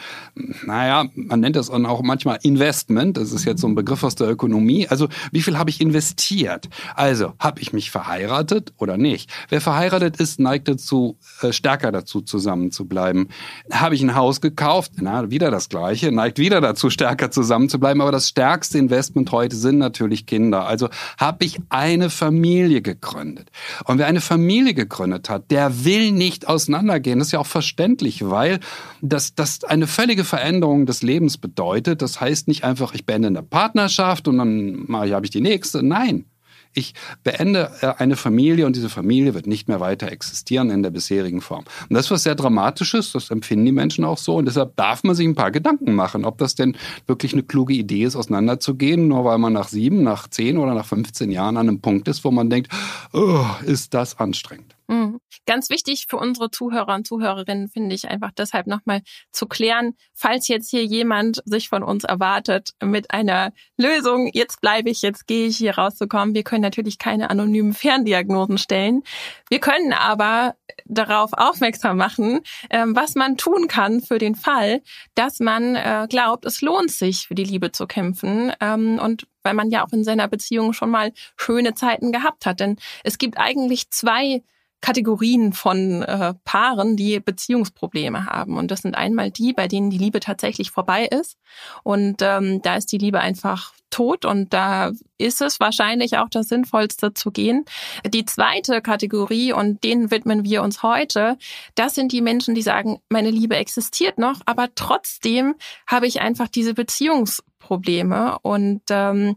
naja, 0.66 1.06
man 1.14 1.40
nennt 1.40 1.56
das 1.56 1.70
auch 1.70 2.02
manchmal 2.02 2.40
Investment. 2.42 3.16
Das 3.16 3.32
ist 3.32 3.46
jetzt 3.46 3.62
so 3.62 3.68
ein 3.68 3.76
Begriff 3.76 4.04
aus 4.04 4.16
der 4.16 4.28
Ökonomie. 4.28 4.88
Also, 4.88 5.08
wie 5.32 5.42
viel 5.42 5.60
habe 5.60 5.70
ich 5.70 5.82
investiert? 5.82 6.70
Also, 6.96 7.34
habe 7.38 7.62
ich 7.62 7.74
mich 7.74 7.92
verheiratet 7.92 8.74
oder 8.78 8.98
nicht? 8.98 9.30
Wer 9.50 9.62
verheiratet 9.62 10.18
ist, 10.18 10.40
neigt 10.40 10.68
dazu, 10.68 11.20
äh, 11.44 11.54
stärker 11.54 11.92
dazu 11.92 12.22
zusammen 12.22 12.72
zu 12.72 12.88
bleiben. 12.88 13.28
Habe 13.72 13.94
ich 13.94 14.02
ein 14.02 14.16
Haus 14.16 14.42
gekauft? 14.42 14.94
Na, 14.96 15.30
wieder 15.30 15.52
das 15.52 15.70
Gleiche. 15.70 16.12
Neigt 16.12 16.40
wieder 16.40 16.60
dazu, 16.60 16.90
stärker 16.90 17.30
zusammen 17.30 17.70
zu 17.70 17.80
bleiben. 17.80 18.02
Aber 18.02 18.12
das 18.12 18.30
stärkste 18.30 18.80
Investment 18.80 19.32
heute 19.32 19.56
sind 19.56 19.78
natürlich 19.78 20.26
Kinder. 20.26 20.66
Also, 20.66 20.90
habe 21.20 21.46
ich 21.46 21.60
eine 21.70 22.10
Familie 22.10 22.82
gegründet. 22.82 23.52
Und 23.86 24.00
wer 24.00 24.08
eine 24.08 24.22
Familie 24.22 24.74
gegründet 24.74 25.19
gegründet 25.20 25.30
hat, 25.30 25.52
der 25.52 25.86
will 25.86 26.12
nicht 26.12 26.48
auseinandergehen. 26.48 27.20
Das 27.20 27.30
ist 27.30 27.32
ja 27.32 27.40
auch 27.40 27.48
verständlich, 27.48 28.30
weil 28.30 28.60
das, 29.02 29.36
das 29.36 29.64
eine 29.64 29.88
völlige 29.88 30.24
Veränderung 30.24 30.86
des 30.86 31.04
Lebens 31.04 31.38
bedeutet. 31.38 32.02
Das 32.02 32.22
heißt 32.22 32.48
nicht 32.48 32.64
einfach, 32.64 32.94
ich 32.94 33.06
beende 33.06 33.28
eine 33.28 33.44
Partnerschaft 33.44 34.28
und 34.28 34.38
dann 34.38 34.88
habe 34.90 35.26
ich 35.26 35.32
die 35.32 35.42
nächste. 35.42 35.84
Nein, 35.84 36.26
ich 36.74 36.94
beende 37.24 37.72
äh, 37.82 37.94
eine 37.98 38.16
Familie 38.16 38.66
und 38.68 38.76
diese 38.76 38.90
Familie 38.90 39.34
wird 39.34 39.48
nicht 39.48 39.68
mehr 39.68 39.80
weiter 39.80 40.12
existieren 40.12 40.70
in 40.70 40.84
der 40.84 40.92
bisherigen 40.92 41.42
Form. 41.42 41.66
Und 41.90 41.96
das 41.96 42.06
ist 42.06 42.12
was 42.12 42.24
sehr 42.24 42.36
Dramatisches, 42.36 43.12
das 43.12 43.32
empfinden 43.32 43.66
die 43.66 43.72
Menschen 43.72 44.06
auch 44.06 44.20
so 44.20 44.36
und 44.36 44.46
deshalb 44.46 44.76
darf 44.76 45.04
man 45.04 45.16
sich 45.16 45.28
ein 45.28 45.36
paar 45.36 45.52
Gedanken 45.52 45.96
machen, 45.96 46.26
ob 46.26 46.38
das 46.38 46.56
denn 46.56 46.78
wirklich 47.08 47.34
eine 47.34 47.44
kluge 47.44 47.74
Idee 47.74 48.04
ist, 48.04 48.16
auseinanderzugehen, 48.16 49.08
nur 49.08 49.26
weil 49.26 49.40
man 49.40 49.54
nach 49.54 49.68
sieben, 49.68 50.04
nach 50.04 50.28
zehn 50.28 50.58
oder 50.58 50.76
nach 50.76 50.86
15 50.86 51.32
Jahren 51.32 51.58
an 51.58 51.68
einem 51.68 51.82
Punkt 51.82 52.08
ist, 52.08 52.24
wo 52.24 52.32
man 52.32 52.50
denkt, 52.50 52.72
oh, 53.14 53.46
ist 53.66 53.94
das 53.96 54.20
anstrengend. 54.20 54.79
Mhm. 54.90 55.20
Ganz 55.46 55.70
wichtig 55.70 56.08
für 56.10 56.18
unsere 56.18 56.50
Zuhörer 56.50 56.96
und 56.96 57.06
Zuhörerinnen 57.06 57.70
finde 57.70 57.94
ich 57.94 58.10
einfach 58.10 58.32
deshalb 58.36 58.66
nochmal 58.66 59.02
zu 59.32 59.46
klären, 59.46 59.94
falls 60.16 60.48
jetzt 60.48 60.72
hier 60.72 60.84
jemand 60.84 61.44
sich 61.46 61.70
von 61.70 61.84
uns 61.84 62.06
erwartet 62.06 62.72
mit 62.84 63.12
einer 63.12 63.54
Lösung, 63.78 64.32
jetzt 64.34 64.62
bleibe 64.62 64.90
ich, 64.90 65.04
jetzt 65.04 65.28
gehe 65.28 65.46
ich 65.46 65.58
hier 65.58 65.78
rauszukommen. 65.78 66.34
Wir 66.34 66.44
können 66.44 66.64
natürlich 66.64 66.98
keine 66.98 67.30
anonymen 67.30 67.74
Ferndiagnosen 67.74 68.58
stellen. 68.58 69.04
Wir 69.48 69.60
können 69.60 69.94
aber 69.94 70.56
darauf 70.86 71.34
aufmerksam 71.34 71.98
machen, 71.98 72.40
ähm, 72.72 72.96
was 72.96 73.14
man 73.14 73.38
tun 73.38 73.68
kann 73.68 74.02
für 74.02 74.18
den 74.18 74.34
Fall, 74.34 74.82
dass 75.14 75.40
man 75.40 75.76
äh, 75.76 76.08
glaubt, 76.10 76.46
es 76.46 76.62
lohnt 76.62 76.90
sich, 76.90 77.28
für 77.28 77.36
die 77.36 77.44
Liebe 77.44 77.72
zu 77.72 77.86
kämpfen. 77.86 78.52
Ähm, 78.60 79.00
und 79.00 79.28
weil 79.44 79.54
man 79.54 79.70
ja 79.70 79.86
auch 79.86 79.94
in 79.94 80.04
seiner 80.04 80.28
Beziehung 80.28 80.74
schon 80.74 80.90
mal 80.90 81.14
schöne 81.38 81.76
Zeiten 81.76 82.12
gehabt 82.12 82.48
hat. 82.48 82.60
Denn 82.60 82.78
es 83.04 83.20
gibt 83.20 83.38
eigentlich 83.38 83.92
zwei 83.92 84.42
Kategorien 84.82 85.54
von 85.54 86.04
äh, 86.04 86.34
Paaren, 86.46 86.96
die 86.96 87.20
Beziehungsprobleme 87.20 88.26
haben. 88.26 88.58
Und 88.58 88.72
das 88.72 88.82
sind 88.82 88.96
einmal 88.96 89.32
die, 89.32 89.54
bei 89.54 89.68
denen 89.68 89.90
die 89.90 89.98
Liebe 89.98 90.20
tatsächlich 90.20 90.72
vorbei 90.72 91.06
ist. 91.06 91.38
Und 91.84 92.22
ähm, 92.22 92.62
da 92.62 92.76
ist 92.76 92.92
die 92.92 92.98
Liebe 92.98 93.20
einfach 93.20 93.74
tot 93.90 94.26
und 94.26 94.54
da 94.54 94.92
ist 95.18 95.42
es 95.42 95.60
wahrscheinlich 95.60 96.18
auch 96.18 96.30
das 96.30 96.48
Sinnvollste 96.48 97.14
zu 97.14 97.32
gehen. 97.32 97.66
Die 98.06 98.26
zweite 98.26 98.82
Kategorie, 98.82 99.52
und 99.52 99.84
denen 99.84 100.12
widmen 100.12 100.44
wir 100.44 100.62
uns 100.62 100.84
heute, 100.84 101.38
das 101.76 101.96
sind 101.96 102.12
die 102.12 102.22
Menschen, 102.22 102.56
die 102.56 102.62
sagen, 102.62 103.00
meine 103.10 103.32
Liebe 103.32 103.56
existiert 103.56 104.18
noch, 104.18 104.42
aber 104.46 104.70
trotzdem 104.76 105.56
habe 105.88 106.08
ich 106.08 106.22
einfach 106.22 106.48
diese 106.48 106.74
Beziehungsprobleme 106.74 108.38
und 108.44 108.82
ähm, 108.90 109.36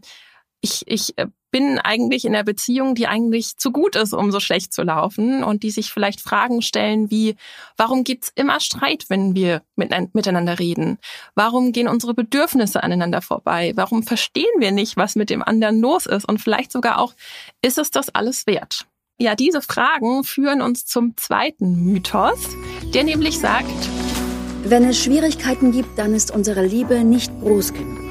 ich, 0.61 0.83
ich 0.85 1.17
äh, 1.17 1.27
bin 1.53 1.77
eigentlich 1.77 2.25
in 2.25 2.33
einer 2.33 2.43
Beziehung, 2.43 2.95
die 2.95 3.05
eigentlich 3.05 3.57
zu 3.57 3.71
gut 3.71 3.95
ist, 3.95 4.11
um 4.11 4.31
so 4.31 4.39
schlecht 4.39 4.73
zu 4.73 4.81
laufen 4.81 5.43
und 5.43 5.61
die 5.61 5.69
sich 5.69 5.91
vielleicht 5.91 6.19
Fragen 6.19 6.63
stellen 6.63 7.11
wie, 7.11 7.35
warum 7.77 8.03
gibt's 8.03 8.31
immer 8.33 8.59
Streit, 8.59 9.05
wenn 9.07 9.35
wir 9.35 9.61
miteinander 9.75 10.57
reden? 10.57 10.97
Warum 11.35 11.71
gehen 11.71 11.87
unsere 11.87 12.15
Bedürfnisse 12.15 12.81
aneinander 12.81 13.21
vorbei? 13.21 13.71
Warum 13.75 14.01
verstehen 14.01 14.49
wir 14.57 14.71
nicht, 14.71 14.97
was 14.97 15.15
mit 15.15 15.29
dem 15.29 15.43
anderen 15.43 15.79
los 15.79 16.07
ist? 16.07 16.27
Und 16.27 16.41
vielleicht 16.41 16.71
sogar 16.71 16.99
auch, 16.99 17.13
ist 17.61 17.77
es 17.77 17.91
das 17.91 18.09
alles 18.09 18.47
wert? 18.47 18.87
Ja, 19.19 19.35
diese 19.35 19.61
Fragen 19.61 20.23
führen 20.23 20.63
uns 20.63 20.87
zum 20.87 21.15
zweiten 21.17 21.83
Mythos, 21.83 22.39
der 22.95 23.03
nämlich 23.03 23.37
sagt, 23.37 23.69
wenn 24.63 24.85
es 24.85 25.03
Schwierigkeiten 25.03 25.71
gibt, 25.71 25.99
dann 25.99 26.15
ist 26.15 26.31
unsere 26.31 26.65
Liebe 26.65 27.03
nicht 27.03 27.31
groß 27.41 27.73
genug. 27.73 28.02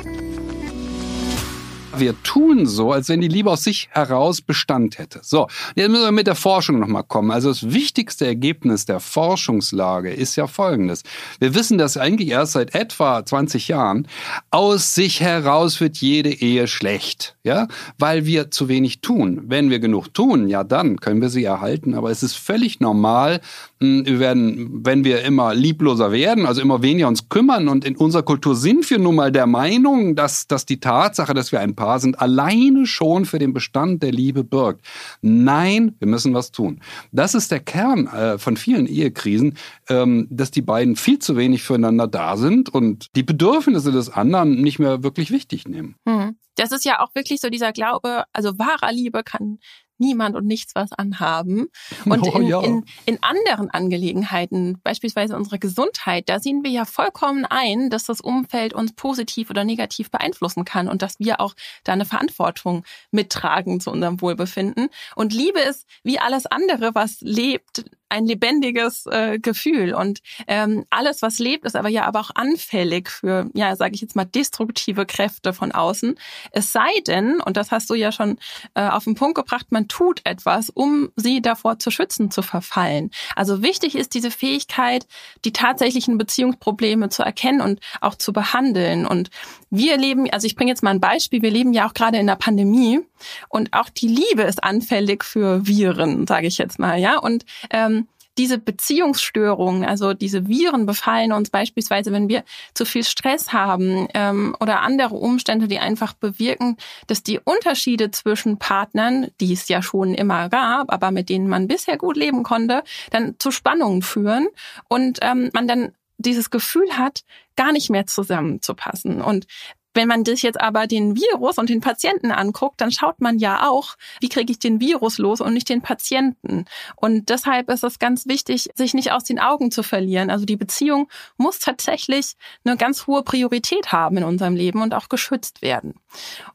Wir 1.96 2.20
tun 2.22 2.66
so, 2.66 2.92
als 2.92 3.08
wenn 3.08 3.20
die 3.20 3.28
Liebe 3.28 3.50
aus 3.50 3.64
sich 3.64 3.88
heraus 3.90 4.40
Bestand 4.40 4.98
hätte. 4.98 5.20
So, 5.22 5.48
jetzt 5.74 5.90
müssen 5.90 6.04
wir 6.04 6.12
mit 6.12 6.26
der 6.26 6.34
Forschung 6.34 6.78
nochmal 6.78 7.04
kommen. 7.04 7.30
Also 7.30 7.50
das 7.50 7.72
wichtigste 7.72 8.26
Ergebnis 8.26 8.86
der 8.86 8.98
Forschungslage 8.98 10.12
ist 10.12 10.36
ja 10.36 10.46
folgendes. 10.46 11.02
Wir 11.38 11.54
wissen, 11.54 11.78
dass 11.78 11.96
eigentlich 11.96 12.30
erst 12.30 12.52
seit 12.52 12.74
etwa 12.74 13.24
20 13.24 13.68
Jahren 13.68 14.08
aus 14.50 14.94
sich 14.94 15.20
heraus 15.20 15.80
wird 15.80 15.98
jede 15.98 16.30
Ehe 16.30 16.66
schlecht. 16.66 17.36
Ja, 17.44 17.68
weil 17.98 18.24
wir 18.24 18.50
zu 18.50 18.68
wenig 18.68 19.00
tun. 19.00 19.42
Wenn 19.46 19.68
wir 19.68 19.78
genug 19.78 20.14
tun, 20.14 20.48
ja 20.48 20.64
dann 20.64 20.98
können 20.98 21.20
wir 21.20 21.28
sie 21.28 21.44
erhalten. 21.44 21.94
Aber 21.94 22.10
es 22.10 22.22
ist 22.22 22.36
völlig 22.36 22.80
normal, 22.80 23.40
wir 23.82 24.18
werden, 24.20 24.84
wenn 24.84 25.04
wir 25.04 25.22
immer 25.22 25.54
liebloser 25.54 26.12
werden, 26.12 26.46
also 26.46 26.60
immer 26.60 26.82
weniger 26.82 27.08
uns 27.08 27.28
kümmern. 27.28 27.68
Und 27.68 27.84
in 27.84 27.96
unserer 27.96 28.22
Kultur 28.22 28.56
sind 28.56 28.88
wir 28.88 28.98
nun 28.98 29.16
mal 29.16 29.32
der 29.32 29.46
Meinung, 29.46 30.14
dass, 30.14 30.46
dass 30.46 30.64
die 30.66 30.80
Tatsache, 30.80 31.34
dass 31.34 31.52
wir 31.52 31.60
ein 31.60 31.74
Paar 31.74 32.00
sind, 32.00 32.20
alleine 32.20 32.86
schon 32.86 33.24
für 33.24 33.38
den 33.38 33.52
Bestand 33.52 34.02
der 34.02 34.12
Liebe 34.12 34.44
birgt. 34.44 34.84
Nein, 35.20 35.94
wir 35.98 36.08
müssen 36.08 36.34
was 36.34 36.52
tun. 36.52 36.80
Das 37.10 37.34
ist 37.34 37.50
der 37.50 37.60
Kern 37.60 38.06
äh, 38.06 38.38
von 38.38 38.56
vielen 38.56 38.86
Ehekrisen, 38.86 39.56
ähm, 39.88 40.26
dass 40.30 40.50
die 40.50 40.62
beiden 40.62 40.96
viel 40.96 41.18
zu 41.18 41.36
wenig 41.36 41.62
füreinander 41.62 42.06
da 42.06 42.36
sind 42.36 42.68
und 42.68 43.08
die 43.16 43.22
Bedürfnisse 43.22 43.92
des 43.92 44.10
anderen 44.10 44.60
nicht 44.60 44.78
mehr 44.78 45.02
wirklich 45.02 45.30
wichtig 45.30 45.66
nehmen. 45.66 45.96
Hm. 46.06 46.36
Das 46.56 46.70
ist 46.70 46.84
ja 46.84 47.00
auch 47.00 47.14
wirklich 47.14 47.40
so 47.40 47.48
dieser 47.48 47.72
Glaube, 47.72 48.24
also 48.32 48.58
wahrer 48.58 48.92
Liebe 48.92 49.22
kann 49.24 49.58
niemand 50.02 50.36
und 50.36 50.46
nichts 50.46 50.74
was 50.74 50.92
anhaben. 50.92 51.68
Und 52.04 52.26
oh, 52.26 52.38
in, 52.38 52.46
ja. 52.46 52.60
in, 52.60 52.84
in 53.06 53.22
anderen 53.22 53.70
Angelegenheiten, 53.70 54.80
beispielsweise 54.82 55.36
unserer 55.36 55.58
Gesundheit, 55.58 56.28
da 56.28 56.40
sehen 56.40 56.64
wir 56.64 56.70
ja 56.70 56.84
vollkommen 56.84 57.44
ein, 57.44 57.88
dass 57.90 58.04
das 58.04 58.20
Umfeld 58.20 58.74
uns 58.74 58.92
positiv 58.92 59.50
oder 59.50 59.64
negativ 59.64 60.10
beeinflussen 60.10 60.64
kann 60.64 60.88
und 60.88 61.00
dass 61.02 61.18
wir 61.18 61.40
auch 61.40 61.54
da 61.84 61.92
eine 61.92 62.04
Verantwortung 62.04 62.84
mittragen 63.10 63.80
zu 63.80 63.90
unserem 63.90 64.20
Wohlbefinden. 64.20 64.88
Und 65.14 65.32
Liebe 65.32 65.60
ist 65.60 65.86
wie 66.02 66.18
alles 66.18 66.46
andere, 66.46 66.94
was 66.94 67.20
lebt, 67.20 67.84
ein 68.12 68.26
lebendiges 68.26 69.06
äh, 69.06 69.38
Gefühl 69.38 69.94
und 69.94 70.20
ähm, 70.46 70.84
alles, 70.90 71.22
was 71.22 71.38
lebt, 71.38 71.64
ist 71.64 71.76
aber 71.76 71.88
ja 71.88 72.04
aber 72.04 72.20
auch 72.20 72.30
anfällig 72.34 73.08
für, 73.08 73.48
ja, 73.54 73.74
sage 73.74 73.94
ich 73.94 74.02
jetzt 74.02 74.14
mal, 74.16 74.26
destruktive 74.26 75.06
Kräfte 75.06 75.54
von 75.54 75.72
außen. 75.72 76.16
Es 76.50 76.72
sei 76.72 76.90
denn, 77.06 77.40
und 77.40 77.56
das 77.56 77.70
hast 77.70 77.88
du 77.88 77.94
ja 77.94 78.12
schon 78.12 78.38
äh, 78.74 78.86
auf 78.86 79.04
den 79.04 79.14
Punkt 79.14 79.36
gebracht, 79.36 79.66
man 79.70 79.88
tut 79.88 80.20
etwas, 80.24 80.68
um 80.68 81.10
sie 81.16 81.40
davor 81.40 81.78
zu 81.78 81.90
schützen, 81.90 82.30
zu 82.30 82.42
verfallen. 82.42 83.10
Also 83.34 83.62
wichtig 83.62 83.94
ist 83.96 84.12
diese 84.12 84.30
Fähigkeit, 84.30 85.06
die 85.46 85.54
tatsächlichen 85.54 86.18
Beziehungsprobleme 86.18 87.08
zu 87.08 87.22
erkennen 87.22 87.62
und 87.62 87.80
auch 88.02 88.16
zu 88.16 88.34
behandeln. 88.34 89.06
Und 89.06 89.30
wir 89.70 89.96
leben, 89.96 90.30
also 90.30 90.46
ich 90.46 90.54
bringe 90.54 90.70
jetzt 90.70 90.82
mal 90.82 90.90
ein 90.90 91.00
Beispiel, 91.00 91.40
wir 91.40 91.50
leben 91.50 91.72
ja 91.72 91.88
auch 91.88 91.94
gerade 91.94 92.18
in 92.18 92.26
der 92.26 92.36
Pandemie 92.36 93.00
und 93.48 93.72
auch 93.72 93.88
die 93.88 94.08
Liebe 94.08 94.42
ist 94.42 94.62
anfällig 94.62 95.24
für 95.24 95.66
Viren, 95.66 96.26
sage 96.26 96.46
ich 96.46 96.58
jetzt 96.58 96.78
mal, 96.78 96.98
ja. 96.98 97.18
Und 97.18 97.46
ähm, 97.70 98.01
diese 98.38 98.58
Beziehungsstörungen, 98.58 99.84
also 99.84 100.14
diese 100.14 100.48
Viren 100.48 100.86
befallen 100.86 101.32
uns 101.32 101.50
beispielsweise, 101.50 102.12
wenn 102.12 102.28
wir 102.28 102.44
zu 102.74 102.84
viel 102.84 103.04
Stress 103.04 103.52
haben 103.52 104.08
ähm, 104.14 104.56
oder 104.60 104.80
andere 104.80 105.16
Umstände, 105.16 105.68
die 105.68 105.78
einfach 105.78 106.14
bewirken, 106.14 106.76
dass 107.06 107.22
die 107.22 107.40
Unterschiede 107.40 108.10
zwischen 108.10 108.58
Partnern, 108.58 109.28
die 109.40 109.52
es 109.52 109.68
ja 109.68 109.82
schon 109.82 110.14
immer 110.14 110.48
gab, 110.48 110.92
aber 110.92 111.10
mit 111.10 111.28
denen 111.28 111.48
man 111.48 111.68
bisher 111.68 111.98
gut 111.98 112.16
leben 112.16 112.42
konnte, 112.42 112.82
dann 113.10 113.36
zu 113.38 113.50
Spannungen 113.50 114.02
führen 114.02 114.48
und 114.88 115.18
ähm, 115.22 115.50
man 115.52 115.68
dann 115.68 115.92
dieses 116.18 116.50
Gefühl 116.50 116.96
hat, 116.96 117.24
gar 117.56 117.72
nicht 117.72 117.90
mehr 117.90 118.06
zusammenzupassen. 118.06 119.20
Und 119.20 119.46
wenn 119.94 120.08
man 120.08 120.24
sich 120.24 120.42
jetzt 120.42 120.60
aber 120.60 120.86
den 120.86 121.16
Virus 121.16 121.58
und 121.58 121.68
den 121.68 121.80
Patienten 121.80 122.30
anguckt, 122.30 122.80
dann 122.80 122.90
schaut 122.90 123.20
man 123.20 123.38
ja 123.38 123.68
auch, 123.68 123.96
wie 124.20 124.28
kriege 124.28 124.52
ich 124.52 124.58
den 124.58 124.80
Virus 124.80 125.18
los 125.18 125.40
und 125.40 125.54
nicht 125.54 125.68
den 125.68 125.82
Patienten. 125.82 126.64
Und 126.96 127.28
deshalb 127.28 127.70
ist 127.70 127.84
es 127.84 127.98
ganz 127.98 128.26
wichtig, 128.26 128.70
sich 128.74 128.94
nicht 128.94 129.12
aus 129.12 129.24
den 129.24 129.38
Augen 129.38 129.70
zu 129.70 129.82
verlieren. 129.82 130.30
Also 130.30 130.44
die 130.44 130.56
Beziehung 130.56 131.08
muss 131.36 131.58
tatsächlich 131.58 132.34
eine 132.64 132.76
ganz 132.76 133.06
hohe 133.06 133.22
Priorität 133.22 133.92
haben 133.92 134.16
in 134.18 134.24
unserem 134.24 134.56
Leben 134.56 134.82
und 134.82 134.94
auch 134.94 135.08
geschützt 135.08 135.62
werden. 135.62 135.94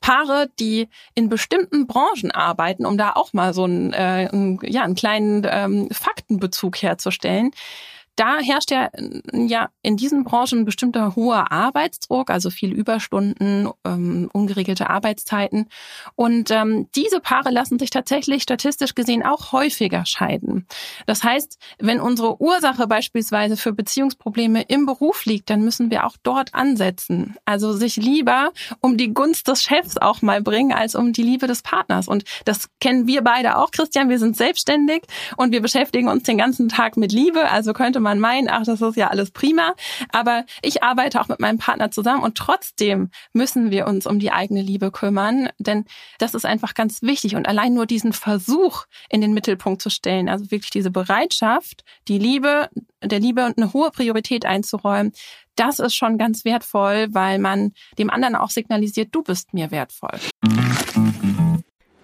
Paare, 0.01 0.49
die 0.59 0.89
in 1.13 1.29
bestimmten 1.29 1.87
Branchen 1.87 2.31
arbeiten, 2.31 2.85
um 2.85 2.97
da 2.97 3.13
auch 3.13 3.33
mal 3.33 3.53
so 3.53 3.63
einen, 3.63 3.93
äh, 3.93 4.29
einen 4.31 4.59
ja, 4.63 4.83
einen 4.83 4.95
kleinen 4.95 5.45
ähm, 5.49 5.89
Faktenbezug 5.91 6.81
herzustellen, 6.81 7.51
da 8.17 8.39
herrscht 8.39 8.71
ja, 8.71 8.89
ja 9.31 9.69
in 9.83 9.95
diesen 9.95 10.23
Branchen 10.23 10.65
bestimmter 10.65 11.15
hoher 11.15 11.51
Arbeitsdruck, 11.51 12.29
also 12.29 12.49
viel 12.49 12.73
Überstunden, 12.73 13.69
ähm, 13.85 14.29
ungeregelte 14.33 14.89
Arbeitszeiten. 14.89 15.69
Und 16.15 16.51
ähm, 16.51 16.89
diese 16.95 17.19
Paare 17.19 17.51
lassen 17.51 17.79
sich 17.79 17.91
tatsächlich 17.91 18.43
statistisch 18.43 18.95
gesehen 18.95 19.23
auch 19.23 19.51
häufiger 19.51 20.05
scheiden. 20.05 20.67
Das 21.05 21.23
heißt, 21.23 21.59
wenn 21.79 22.01
unsere 22.01 22.41
Ursache 22.41 22.87
beispielsweise 22.87 23.55
für 23.55 23.71
Beziehungsprobleme 23.71 24.63
im 24.63 24.87
Beruf 24.87 25.25
liegt, 25.25 25.51
dann 25.51 25.61
müssen 25.61 25.91
wir 25.91 26.05
auch 26.05 26.17
dort 26.23 26.55
ansetzen. 26.55 27.35
Also 27.45 27.73
sich 27.73 27.97
lieber 27.97 28.51
um 28.81 28.97
die 28.97 29.13
Gunst 29.13 29.47
des 29.47 29.61
Chefs 29.61 29.97
auch 29.97 30.23
mal 30.23 30.41
bringen, 30.41 30.73
als 30.73 30.95
um 30.95 31.13
die 31.13 31.23
Liebe 31.23 31.45
des 31.45 31.61
Partners. 31.61 32.07
Und 32.07 32.23
das 32.45 32.69
kennen 32.79 33.05
wir 33.05 33.21
beide 33.21 33.57
auch, 33.57 33.69
Christian. 33.69 34.09
Wir 34.09 34.17
sind 34.17 34.35
selbstständig 34.35 35.03
und 35.35 35.51
wir 35.51 35.61
beschäftigen 35.61 36.09
uns 36.09 36.23
den 36.23 36.39
ganzen 36.39 36.67
Tag 36.67 36.97
mit 36.97 37.11
Liebe. 37.11 37.51
Also 37.51 37.73
könnte 37.73 37.99
man 37.99 38.06
man 38.07 38.19
meinen, 38.19 38.49
ach, 38.49 38.63
das 38.63 38.81
ist 38.81 38.95
ja 38.95 39.09
alles 39.09 39.31
prima. 39.31 39.75
Aber 40.09 40.45
ich 40.61 40.81
arbeite 40.81 41.19
auch 41.19 41.27
mit 41.27 41.39
meinem 41.39 41.57
Partner 41.57 41.91
zusammen 41.91 42.23
und 42.23 42.37
trotzdem 42.37 43.09
müssen 43.33 43.69
wir 43.69 43.87
uns 43.87 44.05
um 44.07 44.19
die 44.19 44.31
eigene 44.31 44.61
Liebe 44.61 44.91
kümmern, 44.91 45.49
denn 45.59 45.85
das 46.19 46.33
ist 46.33 46.45
einfach 46.45 46.73
ganz 46.73 47.01
wichtig. 47.01 47.35
Und 47.35 47.47
allein 47.47 47.73
nur 47.73 47.85
diesen 47.85 48.13
Versuch 48.13 48.85
in 49.09 49.21
den 49.21 49.33
Mittelpunkt 49.33 49.81
zu 49.81 49.89
stellen, 49.89 50.29
also 50.29 50.49
wirklich 50.51 50.71
diese 50.71 50.91
Bereitschaft, 50.91 51.83
die 52.07 52.17
Liebe, 52.17 52.69
der 53.03 53.19
Liebe 53.19 53.43
eine 53.43 53.73
hohe 53.73 53.91
Priorität 53.91 54.45
einzuräumen, 54.45 55.11
das 55.55 55.79
ist 55.79 55.95
schon 55.95 56.17
ganz 56.17 56.45
wertvoll, 56.45 57.07
weil 57.11 57.39
man 57.39 57.73
dem 57.97 58.09
anderen 58.09 58.35
auch 58.35 58.51
signalisiert, 58.51 59.09
du 59.11 59.23
bist 59.23 59.53
mir 59.53 59.71
wertvoll 59.71 60.19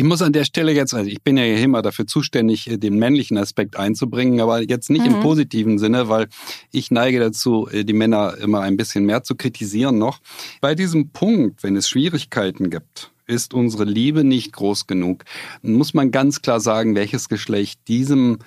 Ich 0.00 0.04
muss 0.04 0.22
an 0.22 0.32
der 0.32 0.44
Stelle 0.44 0.72
jetzt, 0.72 0.94
also 0.94 1.10
ich 1.10 1.20
bin 1.20 1.36
ja 1.36 1.44
hier 1.44 1.58
immer 1.58 1.82
dafür 1.82 2.06
zuständig, 2.06 2.70
den 2.72 2.98
männlichen 2.98 3.36
Aspekt 3.36 3.76
einzubringen, 3.76 4.40
aber 4.40 4.62
jetzt 4.62 4.88
nicht 4.88 5.04
mhm. 5.04 5.16
im 5.16 5.20
positiven 5.20 5.78
Sinne, 5.78 6.08
weil 6.08 6.28
ich 6.72 6.90
neige 6.90 7.20
dazu, 7.20 7.68
die 7.70 7.92
Männer 7.92 8.38
immer 8.38 8.60
ein 8.60 8.78
bisschen 8.78 9.04
mehr 9.04 9.24
zu 9.24 9.34
kritisieren 9.34 9.98
noch. 9.98 10.20
Bei 10.62 10.74
diesem 10.74 11.10
Punkt, 11.10 11.62
wenn 11.62 11.76
es 11.76 11.86
Schwierigkeiten 11.86 12.70
gibt, 12.70 13.10
ist 13.26 13.52
unsere 13.52 13.84
Liebe 13.84 14.24
nicht 14.24 14.54
groß 14.54 14.86
genug, 14.86 15.24
muss 15.60 15.92
man 15.92 16.10
ganz 16.10 16.40
klar 16.40 16.60
sagen, 16.60 16.94
welches 16.94 17.28
Geschlecht 17.28 17.86
diesem 17.86 18.38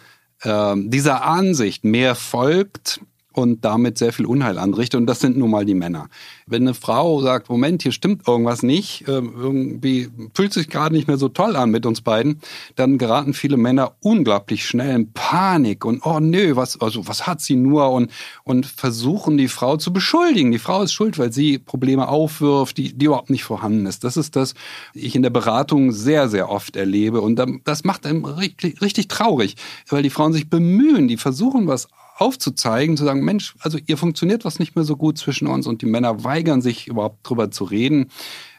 äh, 0.42 0.74
dieser 0.76 1.24
Ansicht 1.24 1.86
mehr 1.86 2.16
folgt 2.16 3.00
und 3.38 3.66
damit 3.66 3.98
sehr 3.98 4.14
viel 4.14 4.26
Unheil 4.26 4.58
anrichtet. 4.58 5.00
Und 5.00 5.08
das 5.08 5.20
sind 5.20 5.38
nun 5.38 5.52
mal 5.52 5.66
die 5.66 5.74
Männer. 5.74 6.08
Wenn 6.46 6.64
eine 6.64 6.74
Frau 6.74 7.22
sagt, 7.22 7.50
Moment, 7.50 7.84
hier 7.84 7.92
stimmt 7.92 8.28
irgendwas 8.28 8.64
nicht, 8.64 9.06
ähm, 9.08 9.34
irgendwie 9.38 10.10
fühlt 10.34 10.54
sich 10.54 10.70
gerade 10.70 10.96
nicht 10.96 11.08
mehr 11.08 11.18
so 11.18 11.30
toll 11.30 11.56
an 11.56 11.72
mit 11.72 11.86
uns 11.86 12.02
beiden, 12.02 12.40
dann 12.76 12.98
geraten 12.98 13.34
viele 13.34 13.58
Männer 13.58 13.96
unglaublich 14.02 14.66
schnell 14.66 14.96
in 14.96 15.14
Panik 15.14 15.86
und 15.86 16.06
oh 16.06 16.20
nö, 16.20 16.56
was, 16.56 16.80
also 16.80 17.08
was 17.08 17.28
hat 17.28 17.42
sie 17.42 17.56
nur 17.56 17.92
und, 17.92 18.12
und 18.44 18.66
versuchen 18.66 19.38
die 19.38 19.48
Frau 19.48 19.78
zu 19.78 19.94
beschuldigen. 19.94 20.52
Die 20.52 20.60
Frau 20.60 20.82
ist 20.82 20.94
schuld, 20.94 21.18
weil 21.20 21.32
sie 21.32 21.58
Probleme 21.58 22.08
aufwirft, 22.08 22.78
die, 22.78 22.94
die 22.94 23.06
überhaupt 23.06 23.30
nicht 23.30 23.44
vorhanden 23.44 23.86
ist. 23.86 24.04
Das 24.04 24.18
ist 24.18 24.36
das, 24.36 24.54
ich 24.94 25.16
in 25.16 25.24
der 25.24 25.30
Beratung 25.30 25.92
sehr, 25.92 26.30
sehr 26.30 26.50
oft 26.50 26.76
erlebe. 26.76 27.22
Und 27.22 27.42
das 27.64 27.84
macht 27.84 28.06
einem 28.06 28.26
richtig, 28.26 28.82
richtig 28.82 29.08
traurig, 29.08 29.56
weil 29.90 30.04
die 30.04 30.10
Frauen 30.10 30.34
sich 30.34 30.50
bemühen, 30.50 31.08
die 31.08 31.18
versuchen 31.18 31.68
was 31.68 31.88
aufzuzeigen, 32.16 32.98
zu 32.98 33.04
sagen, 33.04 33.24
Mensch, 33.24 33.56
also 33.60 33.78
ihr 33.86 33.98
funktioniert 33.98 34.46
was 34.46 34.60
nicht 34.60 34.76
mehr 34.76 34.86
so 34.86 34.96
gut 34.96 35.18
zwischen 35.18 35.48
uns 35.48 35.68
und 35.68 35.82
die 35.82 35.88
Männer 35.88 36.24
weigern 36.24 36.62
sich 36.62 36.88
überhaupt 36.88 37.28
drüber 37.28 37.52
zu 37.52 37.64
reden. 37.64 38.08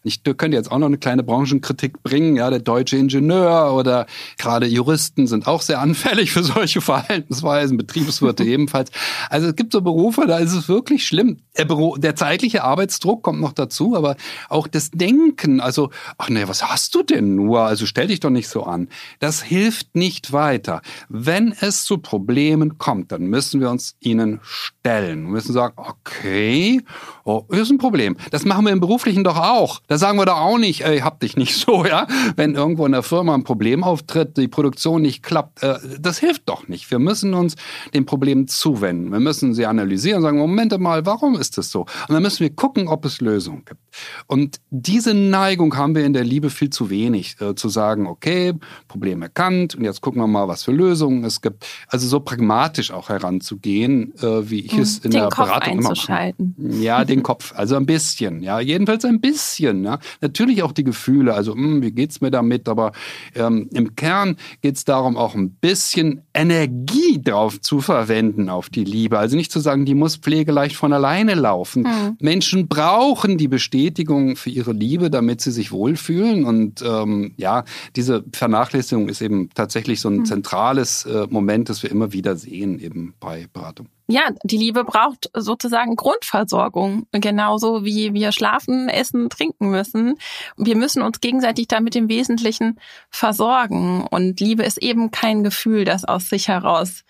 Ich 0.06 0.22
könnte 0.22 0.56
jetzt 0.56 0.70
auch 0.70 0.78
noch 0.78 0.86
eine 0.86 0.98
kleine 0.98 1.22
Branchenkritik 1.22 2.02
bringen. 2.02 2.36
Ja, 2.36 2.50
der 2.50 2.58
deutsche 2.58 2.98
Ingenieur 2.98 3.74
oder 3.74 4.04
gerade 4.36 4.66
Juristen 4.66 5.26
sind 5.26 5.46
auch 5.46 5.62
sehr 5.62 5.80
anfällig 5.80 6.30
für 6.30 6.44
solche 6.44 6.80
Verhaltensweisen, 6.82 7.78
Betriebswirte 7.78 8.44
ebenfalls. 8.44 8.90
Also 9.30 9.48
es 9.48 9.56
gibt 9.56 9.72
so 9.72 9.80
Berufe, 9.80 10.26
da 10.26 10.38
ist 10.38 10.52
es 10.52 10.68
wirklich 10.68 11.06
schlimm. 11.06 11.38
Der, 11.56 11.64
Büro, 11.64 11.96
der 11.96 12.16
zeitliche 12.16 12.64
Arbeitsdruck 12.64 13.22
kommt 13.22 13.40
noch 13.40 13.54
dazu, 13.54 13.96
aber 13.96 14.16
auch 14.50 14.66
das 14.66 14.90
Denken, 14.90 15.60
also, 15.60 15.90
ach 16.18 16.28
nee, 16.28 16.46
was 16.46 16.62
hast 16.62 16.94
du 16.94 17.02
denn 17.02 17.34
nur? 17.34 17.62
Also 17.62 17.86
stell 17.86 18.08
dich 18.08 18.20
doch 18.20 18.30
nicht 18.30 18.48
so 18.48 18.64
an. 18.64 18.88
Das 19.20 19.42
hilft 19.42 19.96
nicht 19.96 20.32
weiter. 20.32 20.82
Wenn 21.08 21.54
es 21.58 21.84
zu 21.84 21.96
Problemen 21.96 22.76
kommt, 22.76 23.10
dann 23.10 23.22
müssen 23.22 23.60
wir 23.60 23.70
uns 23.70 23.96
ihnen 24.00 24.40
stellen. 24.42 25.24
Wir 25.24 25.30
müssen 25.30 25.54
sagen, 25.54 25.74
okay, 25.76 26.82
oh, 27.24 27.44
ist 27.48 27.70
ein 27.70 27.78
Problem. 27.78 28.16
Das 28.30 28.44
machen 28.44 28.66
wir 28.66 28.72
im 28.72 28.80
Beruflichen 28.80 29.24
doch 29.24 29.38
auch. 29.38 29.80
Da 29.94 29.98
sagen 29.98 30.18
wir 30.18 30.26
doch 30.26 30.40
auch 30.40 30.58
nicht, 30.58 30.84
ey, 30.84 30.98
hab 30.98 31.20
dich 31.20 31.36
nicht 31.36 31.54
so, 31.64 31.84
ja. 31.84 32.08
Wenn 32.34 32.56
irgendwo 32.56 32.84
in 32.84 32.90
der 32.90 33.04
Firma 33.04 33.32
ein 33.32 33.44
Problem 33.44 33.84
auftritt, 33.84 34.36
die 34.36 34.48
Produktion 34.48 35.02
nicht 35.02 35.22
klappt, 35.22 35.62
äh, 35.62 35.76
das 36.00 36.18
hilft 36.18 36.48
doch 36.48 36.66
nicht. 36.66 36.90
Wir 36.90 36.98
müssen 36.98 37.32
uns 37.32 37.54
dem 37.94 38.04
Problem 38.04 38.48
zuwenden. 38.48 39.12
Wir 39.12 39.20
müssen 39.20 39.54
sie 39.54 39.66
analysieren 39.66 40.16
und 40.16 40.22
sagen, 40.22 40.38
Moment 40.38 40.76
mal, 40.80 41.06
warum 41.06 41.36
ist 41.36 41.58
das 41.58 41.70
so? 41.70 41.82
Und 41.82 42.08
dann 42.08 42.24
müssen 42.24 42.40
wir 42.40 42.50
gucken, 42.50 42.88
ob 42.88 43.04
es 43.04 43.20
Lösungen 43.20 43.64
gibt. 43.64 43.80
Und 44.26 44.56
diese 44.70 45.14
Neigung 45.14 45.76
haben 45.76 45.94
wir 45.94 46.04
in 46.04 46.12
der 46.12 46.24
Liebe 46.24 46.50
viel 46.50 46.70
zu 46.70 46.90
wenig, 46.90 47.36
äh, 47.40 47.54
zu 47.54 47.68
sagen, 47.68 48.08
okay, 48.08 48.54
Problem 48.88 49.22
erkannt 49.22 49.76
und 49.76 49.84
jetzt 49.84 50.00
gucken 50.00 50.20
wir 50.20 50.26
mal, 50.26 50.48
was 50.48 50.64
für 50.64 50.72
Lösungen 50.72 51.22
es 51.22 51.40
gibt. 51.40 51.68
Also 51.86 52.08
so 52.08 52.18
pragmatisch 52.18 52.90
auch 52.90 53.10
heranzugehen, 53.10 54.12
äh, 54.18 54.50
wie 54.50 54.58
ich 54.58 54.72
hm, 54.72 54.80
es 54.80 54.96
in 54.98 55.12
den 55.12 55.20
der 55.20 55.28
Kopf 55.28 55.46
Beratung 55.46 55.78
immer 55.78 55.90
mache. 55.90 56.34
Ja, 56.58 57.04
den 57.04 57.22
Kopf, 57.22 57.52
also 57.54 57.76
ein 57.76 57.86
bisschen, 57.86 58.42
ja, 58.42 58.58
jedenfalls 58.58 59.04
ein 59.04 59.20
bisschen. 59.20 59.83
Ja. 59.84 59.98
Natürlich 60.20 60.62
auch 60.62 60.72
die 60.72 60.84
Gefühle, 60.84 61.34
also 61.34 61.54
mh, 61.54 61.62
hm, 61.62 61.82
wie 61.82 61.92
geht's 61.92 62.20
mir 62.20 62.30
damit, 62.30 62.68
aber 62.68 62.92
ähm, 63.34 63.68
im 63.72 63.94
Kern 63.96 64.36
geht's 64.62 64.84
darum, 64.84 65.16
auch 65.16 65.34
ein 65.34 65.50
bisschen 65.50 66.22
Energie 66.34 67.20
drauf 67.22 67.60
zu 67.60 67.80
verwenden 67.80 68.48
auf 68.48 68.68
die 68.68 68.84
Liebe. 68.84 69.18
Also 69.18 69.36
nicht 69.36 69.52
zu 69.52 69.60
sagen, 69.60 69.84
die 69.84 69.94
muss 69.94 70.16
pflegeleicht 70.16 70.76
von 70.76 70.92
alleine 70.92 71.34
laufen. 71.34 71.86
Hm. 71.86 72.16
Menschen 72.20 72.68
brauchen 72.68 73.38
die 73.38 73.48
Bestätigung 73.48 74.36
für 74.36 74.50
ihre 74.50 74.72
Liebe, 74.72 75.10
damit 75.10 75.40
sie 75.40 75.50
sich 75.50 75.72
wohlfühlen. 75.72 76.44
Und 76.44 76.82
ähm, 76.82 77.34
ja, 77.36 77.64
diese 77.96 78.24
Vernachlässigung 78.32 79.08
ist 79.08 79.20
eben 79.20 79.50
tatsächlich 79.54 80.00
so 80.00 80.08
ein 80.08 80.18
hm. 80.18 80.24
zentrales 80.24 81.04
äh, 81.04 81.26
Moment, 81.30 81.68
das 81.68 81.82
wir 81.82 81.90
immer 81.90 82.12
wieder 82.12 82.36
sehen 82.36 82.78
eben 82.78 83.14
bei 83.20 83.46
Beratung 83.52 83.88
ja, 84.06 84.30
die 84.42 84.58
Liebe 84.58 84.84
braucht 84.84 85.30
sozusagen 85.34 85.96
Grundversorgung, 85.96 87.06
genauso 87.12 87.84
wie 87.84 88.12
wir 88.12 88.32
schlafen, 88.32 88.88
essen, 88.88 89.30
trinken 89.30 89.70
müssen. 89.70 90.18
Wir 90.56 90.76
müssen 90.76 91.02
uns 91.02 91.20
gegenseitig 91.20 91.68
damit 91.68 91.96
im 91.96 92.08
Wesentlichen 92.10 92.78
versorgen. 93.08 94.06
Und 94.10 94.40
Liebe 94.40 94.62
ist 94.62 94.78
eben 94.78 95.10
kein 95.10 95.42
Gefühl, 95.42 95.84
das 95.84 96.04
aus 96.04 96.28
sich 96.28 96.48
heraus 96.48 97.04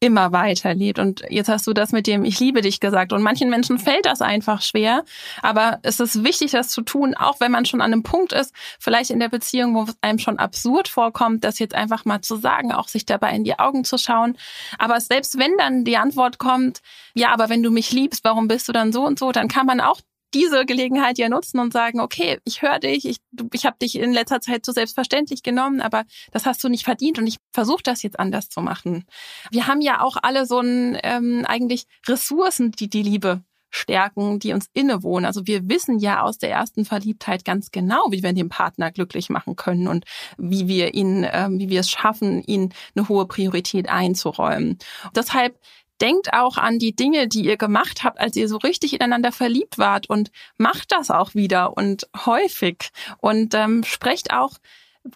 immer 0.00 0.32
weiterlebt. 0.32 0.98
Und 0.98 1.24
jetzt 1.30 1.48
hast 1.48 1.66
du 1.66 1.72
das 1.72 1.92
mit 1.92 2.06
dem 2.06 2.24
Ich 2.24 2.38
liebe 2.38 2.60
dich 2.60 2.80
gesagt. 2.80 3.12
Und 3.12 3.22
manchen 3.22 3.48
Menschen 3.48 3.78
fällt 3.78 4.04
das 4.04 4.20
einfach 4.20 4.60
schwer. 4.60 5.04
Aber 5.42 5.78
es 5.82 6.00
ist 6.00 6.22
wichtig, 6.22 6.50
das 6.50 6.68
zu 6.68 6.82
tun, 6.82 7.14
auch 7.14 7.40
wenn 7.40 7.50
man 7.50 7.64
schon 7.64 7.80
an 7.80 7.92
einem 7.92 8.02
Punkt 8.02 8.32
ist, 8.32 8.54
vielleicht 8.78 9.10
in 9.10 9.20
der 9.20 9.30
Beziehung, 9.30 9.74
wo 9.74 9.84
es 9.84 9.96
einem 10.02 10.18
schon 10.18 10.38
absurd 10.38 10.88
vorkommt, 10.88 11.44
das 11.44 11.58
jetzt 11.58 11.74
einfach 11.74 12.04
mal 12.04 12.20
zu 12.20 12.36
sagen, 12.36 12.72
auch 12.72 12.88
sich 12.88 13.06
dabei 13.06 13.34
in 13.34 13.44
die 13.44 13.58
Augen 13.58 13.84
zu 13.84 13.96
schauen. 13.96 14.36
Aber 14.78 15.00
selbst 15.00 15.38
wenn 15.38 15.56
dann 15.56 15.84
die 15.84 15.96
Antwort 15.96 16.38
kommt, 16.38 16.80
ja, 17.14 17.32
aber 17.32 17.48
wenn 17.48 17.62
du 17.62 17.70
mich 17.70 17.92
liebst, 17.92 18.22
warum 18.24 18.48
bist 18.48 18.68
du 18.68 18.72
dann 18.72 18.92
so 18.92 19.04
und 19.04 19.18
so, 19.18 19.32
dann 19.32 19.48
kann 19.48 19.66
man 19.66 19.80
auch 19.80 20.00
diese 20.34 20.66
Gelegenheit 20.66 21.18
ja 21.18 21.28
nutzen 21.28 21.58
und 21.60 21.72
sagen, 21.72 22.00
okay, 22.00 22.38
ich 22.44 22.62
höre 22.62 22.78
dich, 22.78 23.04
ich, 23.06 23.18
ich 23.52 23.66
habe 23.66 23.76
dich 23.80 23.98
in 23.98 24.12
letzter 24.12 24.40
Zeit 24.40 24.66
so 24.66 24.72
selbstverständlich 24.72 25.42
genommen, 25.42 25.80
aber 25.80 26.04
das 26.32 26.46
hast 26.46 26.62
du 26.62 26.68
nicht 26.68 26.84
verdient 26.84 27.18
und 27.18 27.26
ich 27.26 27.36
versuche 27.52 27.82
das 27.82 28.02
jetzt 28.02 28.18
anders 28.18 28.48
zu 28.48 28.60
machen. 28.60 29.04
Wir 29.50 29.66
haben 29.66 29.80
ja 29.80 30.02
auch 30.02 30.16
alle 30.22 30.46
so 30.46 30.60
ein 30.60 30.98
ähm, 31.02 31.44
eigentlich 31.46 31.84
Ressourcen, 32.06 32.72
die 32.72 32.88
die 32.88 33.02
Liebe 33.02 33.42
stärken, 33.70 34.38
die 34.38 34.52
uns 34.52 34.68
innewohnen. 34.72 35.26
Also 35.26 35.46
wir 35.46 35.68
wissen 35.68 35.98
ja 35.98 36.22
aus 36.22 36.38
der 36.38 36.50
ersten 36.50 36.84
Verliebtheit 36.84 37.44
ganz 37.44 37.70
genau, 37.70 38.06
wie 38.10 38.22
wir 38.22 38.32
den 38.32 38.48
Partner 38.48 38.90
glücklich 38.90 39.28
machen 39.28 39.56
können 39.56 39.88
und 39.88 40.04
wie 40.38 40.66
wir 40.66 40.94
ihn, 40.94 41.26
ähm, 41.30 41.58
wie 41.58 41.68
wir 41.68 41.80
es 41.80 41.90
schaffen, 41.90 42.42
ihn 42.44 42.72
eine 42.94 43.08
hohe 43.08 43.26
Priorität 43.26 43.88
einzuräumen. 43.88 44.78
Deshalb 45.14 45.58
denkt 46.00 46.32
auch 46.32 46.56
an 46.56 46.78
die 46.78 46.94
Dinge, 46.94 47.28
die 47.28 47.44
ihr 47.44 47.56
gemacht 47.56 48.04
habt, 48.04 48.18
als 48.18 48.36
ihr 48.36 48.48
so 48.48 48.56
richtig 48.56 48.92
ineinander 48.92 49.32
verliebt 49.32 49.78
wart 49.78 50.08
und 50.08 50.30
macht 50.56 50.92
das 50.92 51.10
auch 51.10 51.34
wieder 51.34 51.76
und 51.76 52.08
häufig 52.26 52.90
und 53.18 53.54
ähm, 53.54 53.84
sprecht 53.84 54.32
auch 54.32 54.52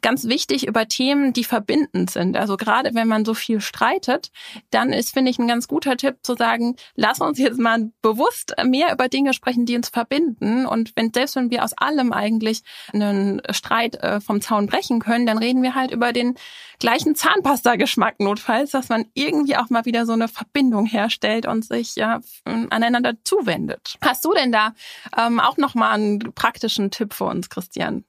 ganz 0.02 0.24
wichtig 0.24 0.66
über 0.66 0.86
Themen, 0.88 1.32
die 1.32 1.44
verbindend 1.44 2.10
sind. 2.10 2.36
Also 2.36 2.56
gerade 2.56 2.94
wenn 2.94 3.08
man 3.08 3.24
so 3.24 3.34
viel 3.34 3.60
streitet, 3.60 4.30
dann 4.70 4.92
ist, 4.92 5.12
finde 5.12 5.30
ich, 5.30 5.38
ein 5.38 5.48
ganz 5.48 5.68
guter 5.68 5.96
Tipp 5.96 6.18
zu 6.22 6.34
sagen, 6.34 6.76
lass 6.94 7.20
uns 7.20 7.38
jetzt 7.38 7.58
mal 7.58 7.90
bewusst 8.02 8.54
mehr 8.64 8.92
über 8.92 9.08
Dinge 9.08 9.34
sprechen, 9.34 9.66
die 9.66 9.76
uns 9.76 9.88
verbinden. 9.88 10.66
Und 10.66 10.92
wenn, 10.96 11.12
selbst 11.12 11.36
wenn 11.36 11.50
wir 11.50 11.64
aus 11.64 11.72
allem 11.76 12.12
eigentlich 12.12 12.62
einen 12.92 13.42
Streit 13.50 13.96
äh, 13.96 14.20
vom 14.20 14.40
Zaun 14.40 14.66
brechen 14.66 15.00
können, 15.00 15.26
dann 15.26 15.38
reden 15.38 15.62
wir 15.62 15.74
halt 15.74 15.90
über 15.90 16.12
den 16.12 16.34
gleichen 16.78 17.14
Zahnpasta-Geschmack 17.14 18.20
notfalls, 18.20 18.70
dass 18.70 18.88
man 18.88 19.04
irgendwie 19.14 19.56
auch 19.56 19.70
mal 19.70 19.84
wieder 19.84 20.06
so 20.06 20.12
eine 20.12 20.28
Verbindung 20.28 20.86
herstellt 20.86 21.46
und 21.46 21.64
sich 21.64 21.94
ja 21.96 22.20
aneinander 22.44 23.14
zuwendet. 23.22 23.96
Hast 24.00 24.24
du 24.24 24.32
denn 24.32 24.50
da 24.50 24.74
ähm, 25.16 25.38
auch 25.38 25.56
noch 25.58 25.74
mal 25.74 25.92
einen 25.92 26.18
praktischen 26.34 26.90
Tipp 26.90 27.14
für 27.14 27.24
uns, 27.24 27.50
Christian? 27.50 28.04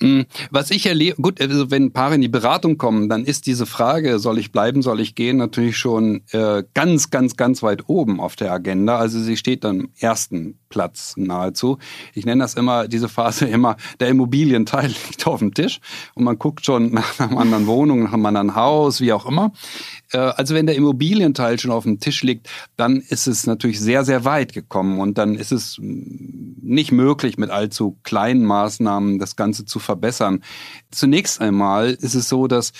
Mm, 0.00 0.22
was 0.50 0.70
ich 0.70 0.86
erlebe, 0.86 1.20
gut, 1.22 1.40
also 1.40 1.70
wenn 1.70 1.92
Paare 1.92 2.16
in 2.16 2.20
die 2.20 2.28
Beratung 2.28 2.78
kommen, 2.78 3.08
dann 3.08 3.24
ist 3.24 3.46
diese 3.46 3.66
Frage, 3.66 4.18
soll 4.18 4.38
ich 4.38 4.52
bleiben, 4.52 4.82
soll 4.82 5.00
ich 5.00 5.14
gehen, 5.14 5.36
natürlich 5.36 5.76
schon 5.76 6.22
äh, 6.32 6.64
ganz, 6.74 7.10
ganz, 7.10 7.36
ganz 7.36 7.62
weit 7.62 7.88
oben 7.88 8.20
auf 8.20 8.36
der 8.36 8.52
Agenda. 8.52 8.98
Also 8.98 9.20
sie 9.20 9.36
steht 9.36 9.64
im 9.64 9.90
ersten 9.98 10.58
Platz 10.68 11.14
nahezu. 11.16 11.78
Ich 12.14 12.26
nenne 12.26 12.42
das 12.42 12.54
immer, 12.54 12.88
diese 12.88 13.08
Phase 13.08 13.46
immer, 13.46 13.76
der 14.00 14.08
Immobilienteil 14.08 14.88
liegt 15.08 15.26
auf 15.26 15.38
dem 15.38 15.54
Tisch 15.54 15.80
und 16.14 16.24
man 16.24 16.38
guckt 16.38 16.64
schon 16.64 16.90
nach 16.92 17.20
einer 17.20 17.38
anderen 17.38 17.66
Wohnung, 17.66 18.02
nach 18.02 18.12
einem 18.12 18.26
anderen 18.26 18.54
Haus, 18.54 19.00
wie 19.00 19.12
auch 19.12 19.26
immer. 19.26 19.52
Äh, 20.12 20.18
also 20.18 20.54
wenn 20.54 20.66
der 20.66 20.76
Immobilienteil 20.76 21.58
schon 21.58 21.70
auf 21.70 21.84
dem 21.84 22.00
Tisch 22.00 22.22
liegt, 22.22 22.48
dann 22.76 23.00
ist 23.00 23.26
es 23.26 23.46
natürlich 23.46 23.80
sehr, 23.80 24.04
sehr 24.04 24.24
weit 24.24 24.52
gekommen 24.52 25.00
und 25.00 25.18
dann 25.18 25.34
ist 25.34 25.52
es 25.52 25.78
nicht 25.80 26.92
möglich, 26.92 27.38
mit 27.38 27.50
allzu 27.50 27.98
kleinen 28.02 28.44
Maßnahmen 28.44 29.18
das 29.18 29.36
Ganze 29.36 29.64
zu 29.64 29.78
verbessern. 29.78 30.42
Zunächst 30.90 31.40
einmal 31.40 31.90
ist 31.90 32.14
es 32.14 32.28
so, 32.28 32.46
dass 32.46 32.72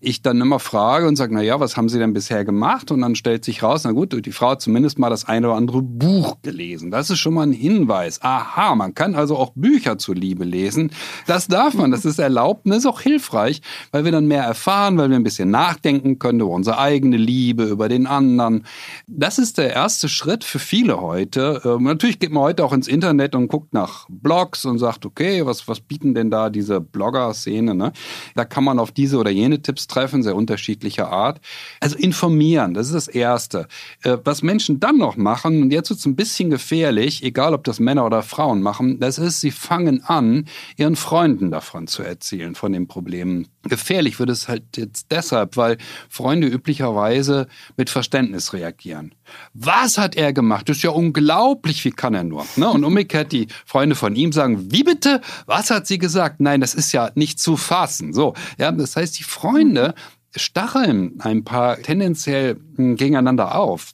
ich 0.00 0.22
dann 0.22 0.40
immer 0.40 0.60
frage 0.60 1.06
und 1.06 1.16
sage, 1.16 1.34
na 1.34 1.42
ja, 1.42 1.60
was 1.60 1.76
haben 1.76 1.90
Sie 1.90 1.98
denn 1.98 2.14
bisher 2.14 2.44
gemacht? 2.44 2.90
Und 2.90 3.02
dann 3.02 3.14
stellt 3.14 3.44
sich 3.44 3.62
raus, 3.62 3.82
na 3.84 3.92
gut, 3.92 4.24
die 4.24 4.32
Frau 4.32 4.50
hat 4.50 4.62
zumindest 4.62 4.98
mal 4.98 5.10
das 5.10 5.26
eine 5.26 5.48
oder 5.48 5.56
andere 5.56 5.82
Buch 5.82 6.38
gelesen. 6.42 6.90
Das 6.90 7.10
ist 7.10 7.18
schon 7.18 7.34
mal 7.34 7.42
ein 7.42 7.52
Hinweis. 7.52 8.22
Aha, 8.22 8.74
man 8.74 8.94
kann 8.94 9.14
also 9.14 9.36
auch 9.36 9.52
Bücher 9.54 9.98
zur 9.98 10.14
Liebe 10.14 10.44
lesen. 10.44 10.90
Das 11.26 11.48
darf 11.48 11.74
man, 11.74 11.90
das 11.90 12.06
ist 12.06 12.18
erlaubt 12.18 12.64
und 12.64 12.70
das 12.70 12.80
ist 12.80 12.86
auch 12.86 13.02
hilfreich, 13.02 13.60
weil 13.92 14.04
wir 14.04 14.12
dann 14.12 14.26
mehr 14.26 14.44
erfahren, 14.44 14.96
weil 14.96 15.10
wir 15.10 15.16
ein 15.16 15.22
bisschen 15.22 15.50
nachdenken 15.50 16.18
können 16.18 16.40
über 16.40 16.50
unsere 16.50 16.78
eigene 16.78 17.18
Liebe, 17.18 17.64
über 17.64 17.90
den 17.90 18.06
anderen. 18.06 18.64
Das 19.06 19.38
ist 19.38 19.58
der 19.58 19.74
erste 19.74 20.08
Schritt 20.08 20.44
für 20.44 20.60
viele 20.60 21.02
heute. 21.02 21.60
Ähm, 21.64 21.82
natürlich 21.84 22.18
geht 22.18 22.32
man 22.32 22.42
heute 22.42 22.64
auch 22.64 22.72
ins 22.72 22.88
Internet 22.88 23.34
und 23.34 23.48
guckt 23.48 23.74
nach 23.74 24.06
Blogs 24.08 24.64
und 24.64 24.78
sagt, 24.78 25.04
okay, 25.04 25.44
was, 25.44 25.68
was 25.68 25.80
bieten 25.80 26.14
denn 26.14 26.30
da 26.30 26.48
diese 26.48 26.80
Blogger, 26.80 27.34
Szene. 27.34 27.74
Ne? 27.74 27.92
Da 28.34 28.46
kann 28.46 28.64
man 28.64 28.78
auf 28.78 28.90
diese 28.90 29.18
oder 29.18 29.30
jene 29.30 29.60
Tipps 29.60 29.73
treffen, 29.74 30.22
sehr 30.22 30.36
unterschiedlicher 30.36 31.10
Art. 31.10 31.40
Also 31.80 31.96
informieren, 31.96 32.74
das 32.74 32.86
ist 32.86 32.94
das 32.94 33.08
Erste. 33.08 33.68
Äh, 34.02 34.18
was 34.24 34.42
Menschen 34.42 34.80
dann 34.80 34.98
noch 34.98 35.16
machen, 35.16 35.62
und 35.62 35.72
jetzt 35.72 35.90
wird 35.90 36.00
es 36.00 36.06
ein 36.06 36.16
bisschen 36.16 36.50
gefährlich, 36.50 37.22
egal 37.22 37.54
ob 37.54 37.64
das 37.64 37.80
Männer 37.80 38.04
oder 38.06 38.22
Frauen 38.22 38.62
machen, 38.62 39.00
das 39.00 39.18
ist, 39.18 39.40
sie 39.40 39.50
fangen 39.50 40.02
an, 40.04 40.46
ihren 40.76 40.96
Freunden 40.96 41.50
davon 41.50 41.86
zu 41.86 42.02
erzählen, 42.02 42.54
von 42.54 42.72
den 42.72 42.88
Problemen. 42.88 43.48
Gefährlich 43.62 44.18
wird 44.18 44.30
es 44.30 44.48
halt 44.48 44.76
jetzt 44.76 45.10
deshalb, 45.10 45.56
weil 45.56 45.78
Freunde 46.08 46.46
üblicherweise 46.46 47.46
mit 47.76 47.90
Verständnis 47.90 48.52
reagieren. 48.52 49.14
Was 49.52 49.98
hat 49.98 50.16
er 50.16 50.32
gemacht? 50.32 50.68
Das 50.68 50.78
ist 50.78 50.82
ja 50.82 50.90
unglaublich, 50.90 51.84
wie 51.84 51.90
kann 51.90 52.14
er 52.14 52.24
nur? 52.24 52.46
Ne? 52.56 52.68
Und 52.68 52.84
umgekehrt 52.84 53.32
die 53.32 53.48
Freunde 53.64 53.94
von 53.94 54.16
ihm 54.16 54.32
sagen, 54.32 54.70
wie 54.70 54.84
bitte? 54.84 55.20
Was 55.46 55.70
hat 55.70 55.86
sie 55.86 55.98
gesagt? 55.98 56.40
Nein, 56.40 56.60
das 56.60 56.74
ist 56.74 56.92
ja 56.92 57.10
nicht 57.14 57.38
zu 57.38 57.56
fassen. 57.56 58.12
So, 58.12 58.34
ja, 58.58 58.72
das 58.72 58.96
heißt, 58.96 59.18
die 59.18 59.24
Freunde 59.24 59.94
stacheln 60.36 61.20
ein 61.20 61.44
paar 61.44 61.76
tendenziell 61.78 62.58
hm, 62.76 62.96
gegeneinander 62.96 63.54
auf. 63.54 63.92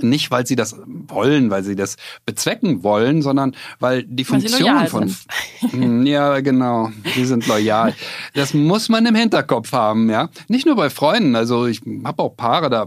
Nicht, 0.00 0.30
weil 0.30 0.46
sie 0.46 0.54
das 0.54 0.76
wollen, 0.86 1.50
weil 1.50 1.64
sie 1.64 1.74
das 1.74 1.96
bezwecken 2.26 2.82
wollen, 2.82 3.22
sondern 3.22 3.56
weil 3.80 4.04
die 4.04 4.24
Funktion 4.24 4.86
von. 4.86 5.14
Hm, 5.60 6.04
ja, 6.06 6.40
genau. 6.40 6.90
Sie 7.14 7.24
sind 7.24 7.46
loyal. 7.46 7.94
Das 8.34 8.54
muss 8.54 8.88
man 8.90 9.06
im 9.06 9.14
Hinterkopf 9.14 9.72
haben, 9.72 10.10
ja. 10.10 10.28
Nicht 10.48 10.66
nur 10.66 10.76
bei 10.76 10.90
Freunden. 10.90 11.34
Also 11.34 11.66
ich 11.66 11.80
habe 12.04 12.22
auch 12.22 12.36
Paare, 12.36 12.68
da 12.68 12.86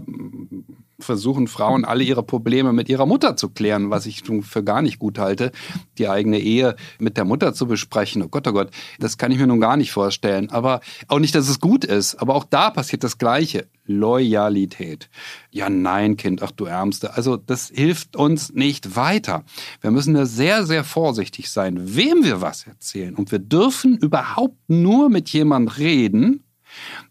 versuchen 1.04 1.48
Frauen 1.48 1.86
alle 1.86 2.04
ihre 2.04 2.24
Probleme 2.24 2.74
mit 2.74 2.90
ihrer 2.90 3.06
Mutter 3.06 3.36
zu 3.36 3.50
klären, 3.50 3.90
was 3.90 4.06
ich 4.06 4.24
für 4.42 4.64
gar 4.64 4.82
nicht 4.82 5.00
gut 5.00 5.20
halte, 5.20 5.52
die 5.98 6.08
eigene 6.08 6.40
Ehe 6.40 6.76
mit 7.00 7.18
der 7.18 7.26
Mutter 7.26 7.54
zu 7.54 7.68
besprechen. 7.68 8.22
Oh 8.24 8.28
Gott, 8.28 8.48
oh 8.48 8.54
Gott, 8.54 8.72
das 9.00 9.18
kann 9.18 9.32
ich 9.32 9.40
mir 9.40 9.48
nun 9.48 9.60
gar 9.60 9.78
nicht 9.78 9.92
vorstellen. 9.92 10.50
Aber 10.50 10.82
auch 11.08 11.20
nicht, 11.20 11.36
dass 11.36 11.50
es 11.50 11.60
gut 11.60 11.86
ist, 11.86 12.16
aber 12.16 12.36
auch 12.36 12.44
da 12.44 12.70
passiert 12.70 13.04
das 13.04 13.18
Gleiche. 13.18 13.68
Loyalität. 13.86 15.10
Ja, 15.50 15.70
nein, 15.70 16.16
Kind, 16.16 16.42
ach 16.44 16.52
du 16.52 16.66
Ärmste. 16.66 17.16
Also 17.16 17.36
das 17.38 17.72
hilft 17.74 18.16
uns 18.16 18.54
nicht 18.54 18.96
weiter. 18.96 19.44
Wir 19.82 19.92
müssen 19.92 20.14
da 20.14 20.26
sehr, 20.26 20.66
sehr 20.66 20.84
vorsichtig 20.84 21.50
sein, 21.50 21.96
wem 21.96 22.24
wir 22.24 22.42
was 22.42 22.68
erzählen. 22.68 23.16
Und 23.16 23.32
wir 23.32 23.40
dürfen 23.40 23.98
überhaupt 23.98 24.58
nur 24.68 25.10
mit 25.10 25.30
jemandem 25.30 25.76
reden, 25.76 26.44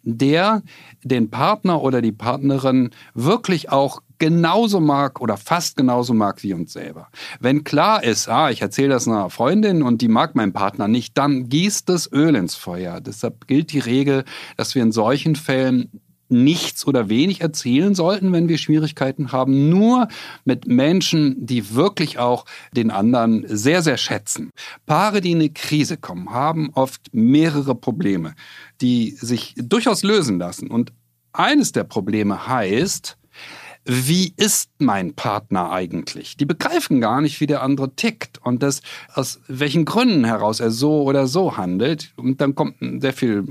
der 0.02 0.62
den 1.02 1.30
Partner 1.30 1.82
oder 1.82 2.02
die 2.02 2.12
Partnerin 2.12 2.90
wirklich 3.14 3.70
auch 3.70 4.02
genauso 4.18 4.80
mag 4.80 5.20
oder 5.20 5.36
fast 5.36 5.76
genauso 5.76 6.14
mag 6.14 6.42
wie 6.42 6.52
uns 6.52 6.72
selber. 6.72 7.08
Wenn 7.40 7.64
klar 7.64 8.04
ist, 8.04 8.28
ah, 8.28 8.50
ich 8.50 8.62
erzähle 8.62 8.90
das 8.90 9.08
einer 9.08 9.30
Freundin 9.30 9.82
und 9.82 10.02
die 10.02 10.08
mag 10.08 10.36
meinen 10.36 10.52
Partner 10.52 10.86
nicht, 10.86 11.18
dann 11.18 11.48
gießt 11.48 11.88
es 11.90 12.12
Öl 12.12 12.36
ins 12.36 12.54
Feuer. 12.54 13.00
Deshalb 13.00 13.48
gilt 13.48 13.72
die 13.72 13.78
Regel, 13.78 14.24
dass 14.56 14.74
wir 14.74 14.82
in 14.82 14.92
solchen 14.92 15.36
Fällen 15.36 16.00
nichts 16.30 16.86
oder 16.86 17.08
wenig 17.08 17.40
erzählen 17.40 17.94
sollten, 17.94 18.32
wenn 18.32 18.48
wir 18.48 18.58
Schwierigkeiten 18.58 19.32
haben, 19.32 19.68
nur 19.68 20.08
mit 20.44 20.66
Menschen, 20.66 21.34
die 21.44 21.74
wirklich 21.74 22.18
auch 22.18 22.44
den 22.72 22.90
anderen 22.90 23.44
sehr, 23.46 23.82
sehr 23.82 23.96
schätzen. 23.96 24.50
Paare, 24.86 25.20
die 25.20 25.32
in 25.32 25.38
eine 25.38 25.50
Krise 25.50 25.96
kommen, 25.96 26.30
haben 26.30 26.70
oft 26.74 27.12
mehrere 27.12 27.74
Probleme, 27.74 28.34
die 28.80 29.10
sich 29.10 29.54
durchaus 29.56 30.02
lösen 30.02 30.38
lassen. 30.38 30.70
Und 30.70 30.92
eines 31.32 31.72
der 31.72 31.84
Probleme 31.84 32.46
heißt, 32.48 33.16
wie 33.86 34.34
ist 34.36 34.70
mein 34.78 35.14
Partner 35.14 35.72
eigentlich? 35.72 36.36
Die 36.36 36.44
begreifen 36.44 37.00
gar 37.00 37.22
nicht, 37.22 37.40
wie 37.40 37.46
der 37.46 37.62
andere 37.62 37.94
tickt 37.94 38.38
und 38.44 38.62
das 38.62 38.82
aus 39.14 39.40
welchen 39.48 39.86
Gründen 39.86 40.24
heraus 40.24 40.60
er 40.60 40.70
so 40.70 41.02
oder 41.02 41.26
so 41.26 41.56
handelt. 41.56 42.12
Und 42.16 42.42
dann 42.42 42.54
kommt 42.54 42.76
sehr 43.00 43.14
viel 43.14 43.44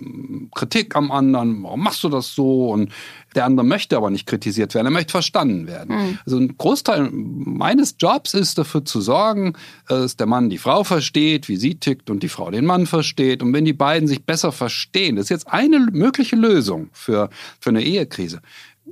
Kritik 0.53 0.95
am 0.95 1.11
anderen. 1.11 1.63
Warum 1.63 1.81
machst 1.81 2.03
du 2.03 2.09
das 2.09 2.35
so? 2.35 2.69
Und 2.69 2.91
der 3.35 3.45
andere 3.45 3.65
möchte 3.65 3.97
aber 3.97 4.11
nicht 4.11 4.27
kritisiert 4.27 4.75
werden. 4.75 4.87
Er 4.87 4.91
möchte 4.91 5.11
verstanden 5.11 5.65
werden. 5.65 5.95
Mhm. 5.95 6.19
Also 6.25 6.37
ein 6.37 6.55
Großteil 6.57 7.09
meines 7.11 7.95
Jobs 7.99 8.35
ist 8.35 8.57
dafür 8.57 8.85
zu 8.85 9.01
sorgen, 9.01 9.53
dass 9.87 10.15
der 10.15 10.27
Mann 10.27 10.49
die 10.49 10.57
Frau 10.59 10.83
versteht, 10.83 11.47
wie 11.49 11.57
sie 11.57 11.75
tickt 11.75 12.09
und 12.09 12.21
die 12.21 12.29
Frau 12.29 12.51
den 12.51 12.65
Mann 12.65 12.85
versteht. 12.85 13.41
Und 13.41 13.53
wenn 13.53 13.65
die 13.65 13.73
beiden 13.73 14.07
sich 14.07 14.25
besser 14.25 14.51
verstehen, 14.51 15.15
das 15.15 15.25
ist 15.25 15.29
jetzt 15.29 15.47
eine 15.47 15.79
mögliche 15.91 16.35
Lösung 16.35 16.89
für, 16.91 17.29
für 17.59 17.69
eine 17.69 17.83
Ehekrise 17.83 18.41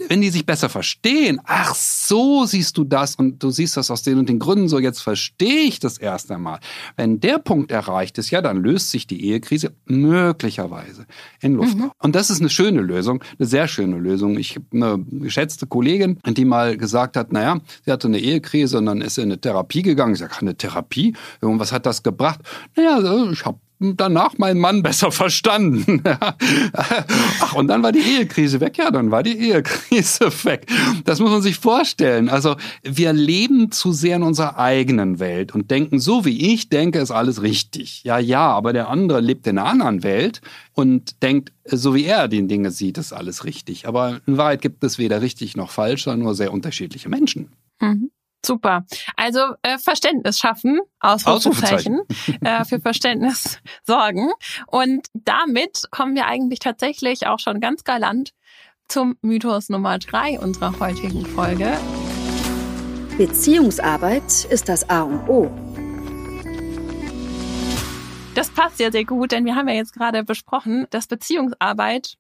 wenn 0.08 0.22
die 0.22 0.30
sich 0.30 0.46
besser 0.46 0.70
verstehen, 0.70 1.40
ach 1.44 1.76
so 1.76 2.46
siehst 2.46 2.78
du 2.78 2.84
das 2.84 3.16
und 3.16 3.42
du 3.44 3.50
siehst 3.50 3.78
das 3.78 3.92
aus 3.92 4.04
den 4.04 4.18
und 4.18 4.30
den 4.30 4.40
Gründen, 4.40 4.68
so 4.68 4.80
jetzt 4.80 5.02
verstehe 5.02 5.62
ich 5.62 5.80
das 5.80 5.98
erst 5.98 6.32
einmal. 6.32 6.60
Wenn 6.96 7.20
der 7.20 7.40
Punkt 7.40 7.72
erreicht 7.72 8.18
ist, 8.18 8.32
ja, 8.32 8.42
dann 8.42 8.58
löst 8.58 8.92
sich 8.92 9.08
die 9.08 9.26
Ehekrise 9.26 9.74
möglicherweise 9.86 11.06
in 11.42 11.56
Luft. 11.56 11.78
Mhm. 11.78 11.92
Und 12.00 12.16
das 12.16 12.30
ist 12.30 12.40
eine 12.40 12.50
schöne 12.50 12.82
Lösung, 12.82 13.24
eine 13.38 13.48
sehr 13.48 13.68
schöne 13.68 13.98
Lösung. 13.98 14.38
Ich 14.38 14.56
habe 14.56 14.66
eine 14.74 15.06
geschätzte 15.20 15.68
Kollegin, 15.68 16.20
die 16.26 16.46
mal 16.46 16.78
gesagt 16.78 17.18
hat, 17.18 17.32
naja, 17.32 17.60
sie 17.86 17.92
hatte 17.92 18.08
eine 18.08 18.20
Ehekrise 18.20 18.78
und 18.78 18.86
dann 18.86 19.02
ist 19.02 19.16
sie 19.16 19.22
in 19.22 19.32
eine 19.32 19.42
Therapie 19.42 19.82
gegangen. 19.82 20.14
Ich 20.14 20.20
sage, 20.20 20.36
eine 20.40 20.56
Therapie? 20.56 21.16
Und 21.42 21.60
was 21.60 21.72
hat 21.72 21.86
das 21.86 22.04
gebracht? 22.04 22.40
Naja, 22.76 23.30
ich 23.32 23.46
habe 23.46 23.60
danach 23.80 24.38
meinen 24.38 24.60
Mann 24.60 24.84
besser 24.84 25.12
verstanden. 25.12 26.02
Ach, 26.74 27.54
und 27.54 27.68
dann 27.68 27.84
war 27.84 27.92
die 27.92 28.00
Ehekrise 28.00 28.60
weg. 28.60 28.78
Ja, 28.78 28.92
dann 28.92 29.12
war 29.12 29.24
die 29.24 29.38
Ehekrise 29.38 30.32
weg. 30.44 30.66
Das 31.06 31.20
muss 31.20 31.32
man 31.32 31.42
sich 31.42 31.58
vorstellen. 31.58 32.30
Also 32.30 32.56
wir 32.84 33.14
leben 33.14 33.72
zu 33.72 33.92
sehr 33.92 34.18
in 34.18 34.24
unserer 34.24 34.58
eigenen 34.58 35.20
Welt 35.20 35.54
und 35.54 35.70
denken, 35.70 36.00
so 36.00 36.26
wie 36.26 36.54
ich 36.54 36.70
denke, 36.70 37.00
ist 37.00 37.12
alles 37.12 37.42
richtig. 37.42 38.04
Ja, 38.04 38.18
ja, 38.18 38.48
aber 38.50 38.74
der 38.74 38.90
andere 38.90 39.22
lebt 39.22 39.46
in 39.48 39.58
einer 39.58 39.68
anderen 39.68 40.04
Welt 40.04 40.42
und 40.74 41.22
denkt, 41.22 41.54
so 41.66 41.94
wie 41.94 42.06
er 42.06 42.28
die 42.28 42.48
Dinge 42.48 42.72
sieht, 42.72 42.98
ist 42.98 43.14
alles 43.14 43.44
richtig. 43.44 43.88
Aber 43.88 44.22
in 44.26 44.38
Wahrheit 44.38 44.62
gibt 44.62 44.84
es 44.84 44.98
weder 44.98 45.22
richtig 45.22 45.56
noch 45.56 45.70
falsch, 45.70 46.04
sondern 46.04 46.24
nur 46.24 46.36
sehr 46.36 46.54
unterschiedliche 46.54 47.10
Menschen. 47.10 47.52
Mhm. 47.80 48.10
Super. 48.48 48.86
Also 49.18 49.40
äh, 49.62 49.78
Verständnis 49.78 50.40
schaffen, 50.40 50.80
Ausrufezeichen, 51.02 52.00
äh, 52.42 52.64
für 52.64 52.80
Verständnis 52.80 53.60
sorgen. 53.84 54.32
Und 54.68 55.08
damit 55.14 55.84
kommen 55.92 56.16
wir 56.16 56.28
eigentlich 56.28 56.60
tatsächlich 56.60 57.28
auch 57.28 57.40
schon 57.40 57.60
ganz 57.60 57.84
galant 57.84 58.32
zum 58.88 59.18
Mythos 59.22 59.68
Nummer 59.68 60.00
drei 60.00 60.40
unserer 60.40 60.80
heutigen 60.80 61.26
Folge. 61.26 61.78
Beziehungsarbeit 63.18 64.46
ist 64.46 64.70
das 64.70 64.90
A 64.90 65.02
und 65.02 65.28
O. 65.28 65.52
Das 68.34 68.50
passt 68.52 68.80
ja 68.80 68.94
sehr 68.94 69.04
gut, 69.04 69.34
denn 69.34 69.44
wir 69.44 69.56
haben 69.56 69.68
ja 69.68 69.76
jetzt 69.76 69.92
gerade 69.92 70.24
besprochen, 70.24 70.88
dass 70.92 71.08
Beziehungsarbeit 71.08 72.18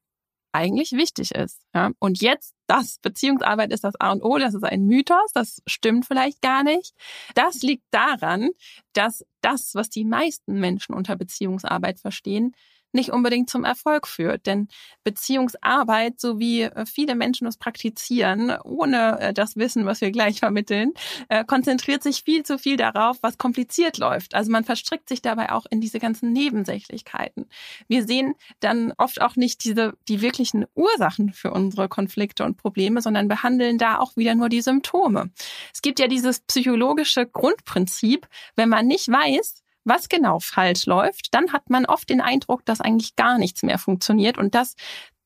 eigentlich 0.51 0.93
wichtig 0.93 1.31
ist. 1.31 1.61
Ja? 1.73 1.91
Und 1.99 2.21
jetzt 2.21 2.55
das, 2.67 2.99
Beziehungsarbeit 3.01 3.71
ist 3.71 3.83
das 3.83 3.99
A 3.99 4.11
und 4.11 4.21
O, 4.21 4.37
das 4.37 4.53
ist 4.53 4.63
ein 4.63 4.85
Mythos, 4.85 5.31
das 5.33 5.61
stimmt 5.65 6.05
vielleicht 6.05 6.41
gar 6.41 6.63
nicht. 6.63 6.93
Das 7.35 7.61
liegt 7.61 7.85
daran, 7.91 8.49
dass 8.93 9.25
das, 9.41 9.73
was 9.73 9.89
die 9.89 10.05
meisten 10.05 10.59
Menschen 10.59 10.93
unter 10.93 11.15
Beziehungsarbeit 11.15 11.99
verstehen, 11.99 12.53
nicht 12.97 13.11
unbedingt 13.11 13.49
zum 13.49 13.63
Erfolg 13.63 14.07
führt. 14.07 14.45
Denn 14.45 14.67
Beziehungsarbeit, 15.05 16.19
so 16.19 16.39
wie 16.39 16.63
äh, 16.63 16.85
viele 16.85 17.15
Menschen 17.15 17.47
es 17.47 17.55
praktizieren, 17.55 18.51
ohne 18.65 19.19
äh, 19.21 19.33
das 19.33 19.55
Wissen, 19.55 19.85
was 19.85 20.01
wir 20.01 20.11
gleich 20.11 20.39
vermitteln, 20.39 20.93
äh, 21.29 21.45
konzentriert 21.45 22.03
sich 22.03 22.23
viel 22.23 22.43
zu 22.43 22.57
viel 22.57 22.75
darauf, 22.75 23.17
was 23.21 23.37
kompliziert 23.37 23.97
läuft. 23.97 24.35
Also 24.35 24.51
man 24.51 24.65
verstrickt 24.65 25.07
sich 25.07 25.21
dabei 25.21 25.51
auch 25.53 25.65
in 25.69 25.79
diese 25.79 25.99
ganzen 25.99 26.33
Nebensächlichkeiten. 26.33 27.47
Wir 27.87 28.05
sehen 28.05 28.35
dann 28.59 28.91
oft 28.97 29.21
auch 29.21 29.37
nicht 29.37 29.63
diese, 29.63 29.93
die 30.09 30.21
wirklichen 30.21 30.65
Ursachen 30.75 31.31
für 31.31 31.51
unsere 31.51 31.87
Konflikte 31.87 32.43
und 32.43 32.57
Probleme, 32.57 33.01
sondern 33.01 33.27
behandeln 33.27 33.77
da 33.77 33.99
auch 33.99 34.17
wieder 34.17 34.35
nur 34.35 34.49
die 34.49 34.61
Symptome. 34.61 35.29
Es 35.73 35.81
gibt 35.81 35.99
ja 35.99 36.07
dieses 36.07 36.41
psychologische 36.41 37.25
Grundprinzip, 37.25 38.27
wenn 38.55 38.69
man 38.69 38.87
nicht 38.87 39.07
weiß, 39.07 39.63
was 39.87 40.09
genau 40.09 40.39
falsch 40.39 40.85
läuft, 40.85 41.33
dann 41.33 41.53
hat 41.53 41.69
man 41.69 41.85
oft 41.85 42.09
den 42.09 42.21
Eindruck, 42.21 42.65
dass 42.65 42.81
eigentlich 42.81 43.15
gar 43.15 43.37
nichts 43.37 43.63
mehr 43.63 43.77
funktioniert. 43.77 44.37
Und 44.37 44.55
das 44.55 44.75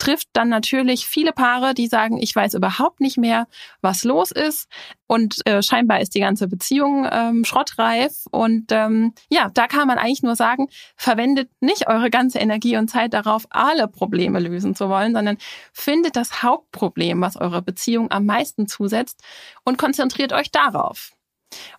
trifft 0.02 0.30
dann 0.34 0.50
natürlich 0.50 1.06
viele 1.06 1.32
Paare, 1.32 1.76
die 1.76 1.86
sagen, 1.86 2.18
ich 2.18 2.36
weiß 2.36 2.56
überhaupt 2.56 3.02
nicht 3.02 3.18
mehr, 3.18 3.48
was 3.82 4.04
los 4.04 4.32
ist. 4.32 4.68
Und 5.06 5.46
äh, 5.46 5.62
scheinbar 5.62 6.02
ist 6.02 6.16
die 6.16 6.20
ganze 6.20 6.48
Beziehung 6.48 7.08
ähm, 7.12 7.46
schrottreif. 7.46 8.26
Und 8.32 8.72
ähm, 8.72 9.14
ja, 9.30 9.50
da 9.54 9.68
kann 9.68 9.88
man 9.88 10.00
eigentlich 10.00 10.24
nur 10.24 10.36
sagen, 10.36 10.70
verwendet 10.96 11.50
nicht 11.60 11.88
eure 11.88 12.10
ganze 12.10 12.40
Energie 12.40 12.78
und 12.78 12.90
Zeit 12.90 13.14
darauf, 13.14 13.46
alle 13.52 13.88
Probleme 13.88 14.40
lösen 14.40 14.74
zu 14.74 14.90
wollen, 14.90 15.14
sondern 15.14 15.38
findet 15.72 16.16
das 16.16 16.42
Hauptproblem, 16.42 17.22
was 17.22 17.38
eure 17.38 17.62
Beziehung 17.62 18.10
am 18.10 18.26
meisten 18.26 18.68
zusetzt 18.68 19.22
und 19.64 19.78
konzentriert 19.78 20.34
euch 20.34 20.50
darauf. 20.52 21.12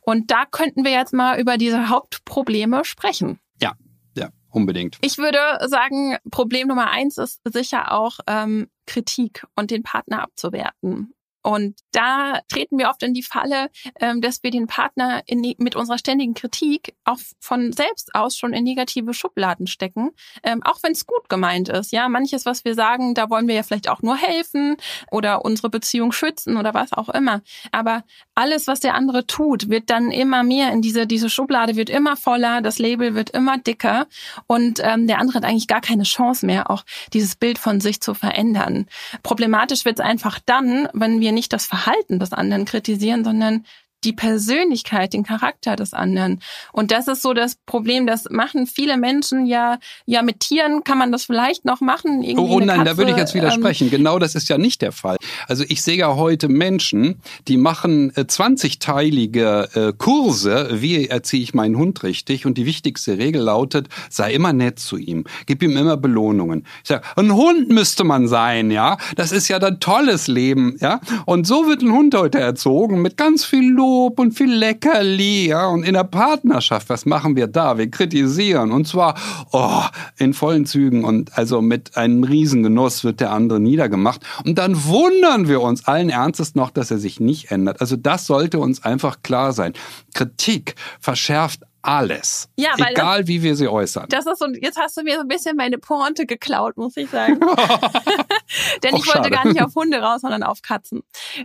Und 0.00 0.30
da 0.30 0.44
könnten 0.50 0.84
wir 0.84 0.92
jetzt 0.92 1.12
mal 1.12 1.40
über 1.40 1.58
diese 1.58 1.88
Hauptprobleme 1.88 2.84
sprechen. 2.84 3.40
Ja, 3.60 3.72
ja, 4.16 4.28
unbedingt. 4.50 4.98
Ich 5.02 5.18
würde 5.18 5.38
sagen, 5.68 6.16
Problem 6.30 6.68
Nummer 6.68 6.90
eins 6.90 7.18
ist 7.18 7.40
sicher 7.44 7.92
auch 7.92 8.18
ähm, 8.26 8.68
Kritik 8.86 9.44
und 9.56 9.70
den 9.70 9.82
Partner 9.82 10.22
abzuwerten. 10.22 11.14
Und 11.42 11.78
da 11.92 12.40
treten 12.48 12.78
wir 12.78 12.88
oft 12.88 13.02
in 13.02 13.14
die 13.14 13.22
Falle, 13.22 13.70
ähm, 14.00 14.20
dass 14.20 14.42
wir 14.42 14.50
den 14.50 14.66
Partner 14.66 15.22
in, 15.26 15.40
mit 15.58 15.76
unserer 15.76 15.98
ständigen 15.98 16.34
Kritik 16.34 16.94
auch 17.04 17.18
von 17.40 17.72
selbst 17.72 18.14
aus 18.14 18.36
schon 18.36 18.52
in 18.52 18.64
negative 18.64 19.14
Schubladen 19.14 19.66
stecken, 19.66 20.10
ähm, 20.42 20.62
auch 20.64 20.82
wenn 20.82 20.92
es 20.92 21.06
gut 21.06 21.28
gemeint 21.28 21.68
ist. 21.68 21.92
Ja, 21.92 22.08
manches, 22.08 22.46
was 22.46 22.64
wir 22.64 22.74
sagen, 22.74 23.14
da 23.14 23.30
wollen 23.30 23.48
wir 23.48 23.54
ja 23.54 23.62
vielleicht 23.62 23.88
auch 23.88 24.02
nur 24.02 24.16
helfen 24.16 24.76
oder 25.10 25.44
unsere 25.44 25.70
Beziehung 25.70 26.12
schützen 26.12 26.56
oder 26.56 26.74
was 26.74 26.92
auch 26.92 27.08
immer. 27.08 27.42
Aber 27.72 28.04
alles, 28.34 28.66
was 28.66 28.80
der 28.80 28.94
andere 28.94 29.26
tut, 29.26 29.68
wird 29.68 29.90
dann 29.90 30.10
immer 30.10 30.42
mehr 30.42 30.72
in 30.72 30.82
diese 30.82 31.06
diese 31.06 31.28
Schublade 31.28 31.76
wird 31.76 31.90
immer 31.90 32.16
voller, 32.16 32.62
das 32.62 32.78
Label 32.78 33.14
wird 33.14 33.30
immer 33.30 33.58
dicker 33.58 34.06
und 34.46 34.80
ähm, 34.82 35.06
der 35.06 35.18
andere 35.18 35.38
hat 35.38 35.44
eigentlich 35.44 35.68
gar 35.68 35.80
keine 35.80 36.04
Chance 36.04 36.46
mehr, 36.46 36.70
auch 36.70 36.84
dieses 37.12 37.36
Bild 37.36 37.58
von 37.58 37.80
sich 37.80 38.00
zu 38.00 38.14
verändern. 38.14 38.86
Problematisch 39.22 39.84
wird 39.84 39.98
es 39.98 40.04
einfach 40.04 40.38
dann, 40.44 40.88
wenn 40.92 41.20
wir 41.20 41.31
nicht 41.34 41.52
das 41.52 41.66
Verhalten 41.66 42.18
des 42.18 42.32
anderen 42.32 42.64
kritisieren, 42.64 43.24
sondern 43.24 43.64
die 44.04 44.12
Persönlichkeit, 44.12 45.12
den 45.12 45.22
Charakter 45.22 45.76
des 45.76 45.94
anderen. 45.94 46.40
Und 46.72 46.90
das 46.90 47.08
ist 47.08 47.22
so 47.22 47.34
das 47.34 47.56
Problem, 47.66 48.06
das 48.06 48.28
machen 48.30 48.66
viele 48.66 48.96
Menschen 48.96 49.46
ja, 49.46 49.78
ja 50.06 50.22
mit 50.22 50.40
Tieren 50.40 50.84
kann 50.84 50.98
man 50.98 51.12
das 51.12 51.24
vielleicht 51.24 51.64
noch 51.64 51.80
machen. 51.80 52.22
Irgendwie 52.22 52.52
oh, 52.52 52.56
oh 52.56 52.60
nein, 52.60 52.78
Katze, 52.78 52.90
da 52.90 52.96
würde 52.96 53.10
ich 53.12 53.16
jetzt 53.16 53.34
widersprechen. 53.34 53.84
Ähm, 53.84 53.90
genau 53.90 54.18
das 54.18 54.34
ist 54.34 54.48
ja 54.48 54.58
nicht 54.58 54.82
der 54.82 54.92
Fall. 54.92 55.16
Also 55.46 55.64
ich 55.68 55.82
sehe 55.82 55.96
ja 55.96 56.16
heute 56.16 56.48
Menschen, 56.48 57.20
die 57.48 57.56
machen 57.56 58.10
äh, 58.16 58.22
20-teilige 58.22 59.88
äh, 59.88 59.92
Kurse, 59.96 60.68
wie 60.72 61.06
erziehe 61.06 61.42
ich 61.42 61.54
meinen 61.54 61.76
Hund 61.76 62.02
richtig 62.02 62.46
und 62.46 62.58
die 62.58 62.66
wichtigste 62.66 63.18
Regel 63.18 63.42
lautet, 63.42 63.88
sei 64.10 64.32
immer 64.32 64.52
nett 64.52 64.78
zu 64.78 64.96
ihm, 64.96 65.24
gib 65.46 65.62
ihm 65.62 65.76
immer 65.76 65.96
Belohnungen. 65.96 66.66
Ich 66.82 66.88
sage, 66.88 67.02
ein 67.16 67.32
Hund 67.34 67.68
müsste 67.68 68.04
man 68.04 68.26
sein, 68.26 68.70
ja, 68.70 68.96
das 69.16 69.30
ist 69.32 69.48
ja 69.48 69.58
ein 69.58 69.80
tolles 69.80 70.26
Leben, 70.26 70.76
ja, 70.80 71.00
und 71.26 71.46
so 71.46 71.66
wird 71.66 71.82
ein 71.82 71.92
Hund 71.92 72.14
heute 72.14 72.40
erzogen 72.40 73.00
mit 73.00 73.16
ganz 73.16 73.44
viel 73.44 73.70
Lob 73.70 73.91
Lob 73.92 74.18
und 74.18 74.32
viel 74.32 74.52
Leckerli, 74.52 75.48
ja. 75.48 75.66
Und 75.66 75.84
in 75.84 75.92
der 75.92 76.04
Partnerschaft, 76.04 76.88
was 76.88 77.04
machen 77.04 77.36
wir 77.36 77.46
da? 77.46 77.76
Wir 77.76 77.90
kritisieren. 77.90 78.72
Und 78.72 78.88
zwar, 78.88 79.14
oh, 79.52 79.82
in 80.16 80.32
vollen 80.32 80.64
Zügen 80.64 81.04
und 81.04 81.36
also 81.36 81.60
mit 81.60 81.96
einem 81.96 82.24
Riesengenuss 82.24 83.04
wird 83.04 83.20
der 83.20 83.32
andere 83.32 83.60
niedergemacht. 83.60 84.22
Und 84.44 84.56
dann 84.56 84.84
wundern 84.84 85.46
wir 85.46 85.60
uns 85.60 85.86
allen 85.86 86.08
Ernstes 86.08 86.54
noch, 86.54 86.70
dass 86.70 86.90
er 86.90 86.98
sich 86.98 87.20
nicht 87.20 87.50
ändert. 87.50 87.80
Also 87.80 87.96
das 87.96 88.26
sollte 88.26 88.58
uns 88.58 88.82
einfach 88.82 89.22
klar 89.22 89.52
sein. 89.52 89.74
Kritik 90.14 90.74
verschärft 90.98 91.60
alles. 91.82 92.48
Ja, 92.56 92.70
weil 92.78 92.92
Egal, 92.92 93.20
das, 93.20 93.28
wie 93.28 93.42
wir 93.42 93.56
sie 93.56 93.68
äußern. 93.68 94.06
Das 94.08 94.26
ist 94.26 94.38
so, 94.38 94.46
jetzt 94.60 94.78
hast 94.78 94.96
du 94.96 95.02
mir 95.02 95.16
so 95.16 95.20
ein 95.20 95.28
bisschen 95.28 95.56
meine 95.56 95.78
Pointe 95.78 96.26
geklaut, 96.26 96.76
muss 96.76 96.96
ich 96.96 97.10
sagen. 97.10 97.40
Denn 98.82 98.96
ich 98.96 99.06
wollte 99.06 99.30
gar 99.30 99.46
nicht 99.46 99.60
auf 99.60 99.74
Hunde 99.74 99.98
raus, 99.98 100.20
sondern 100.20 100.42
auf 100.42 100.62
Katzen. 100.62 101.02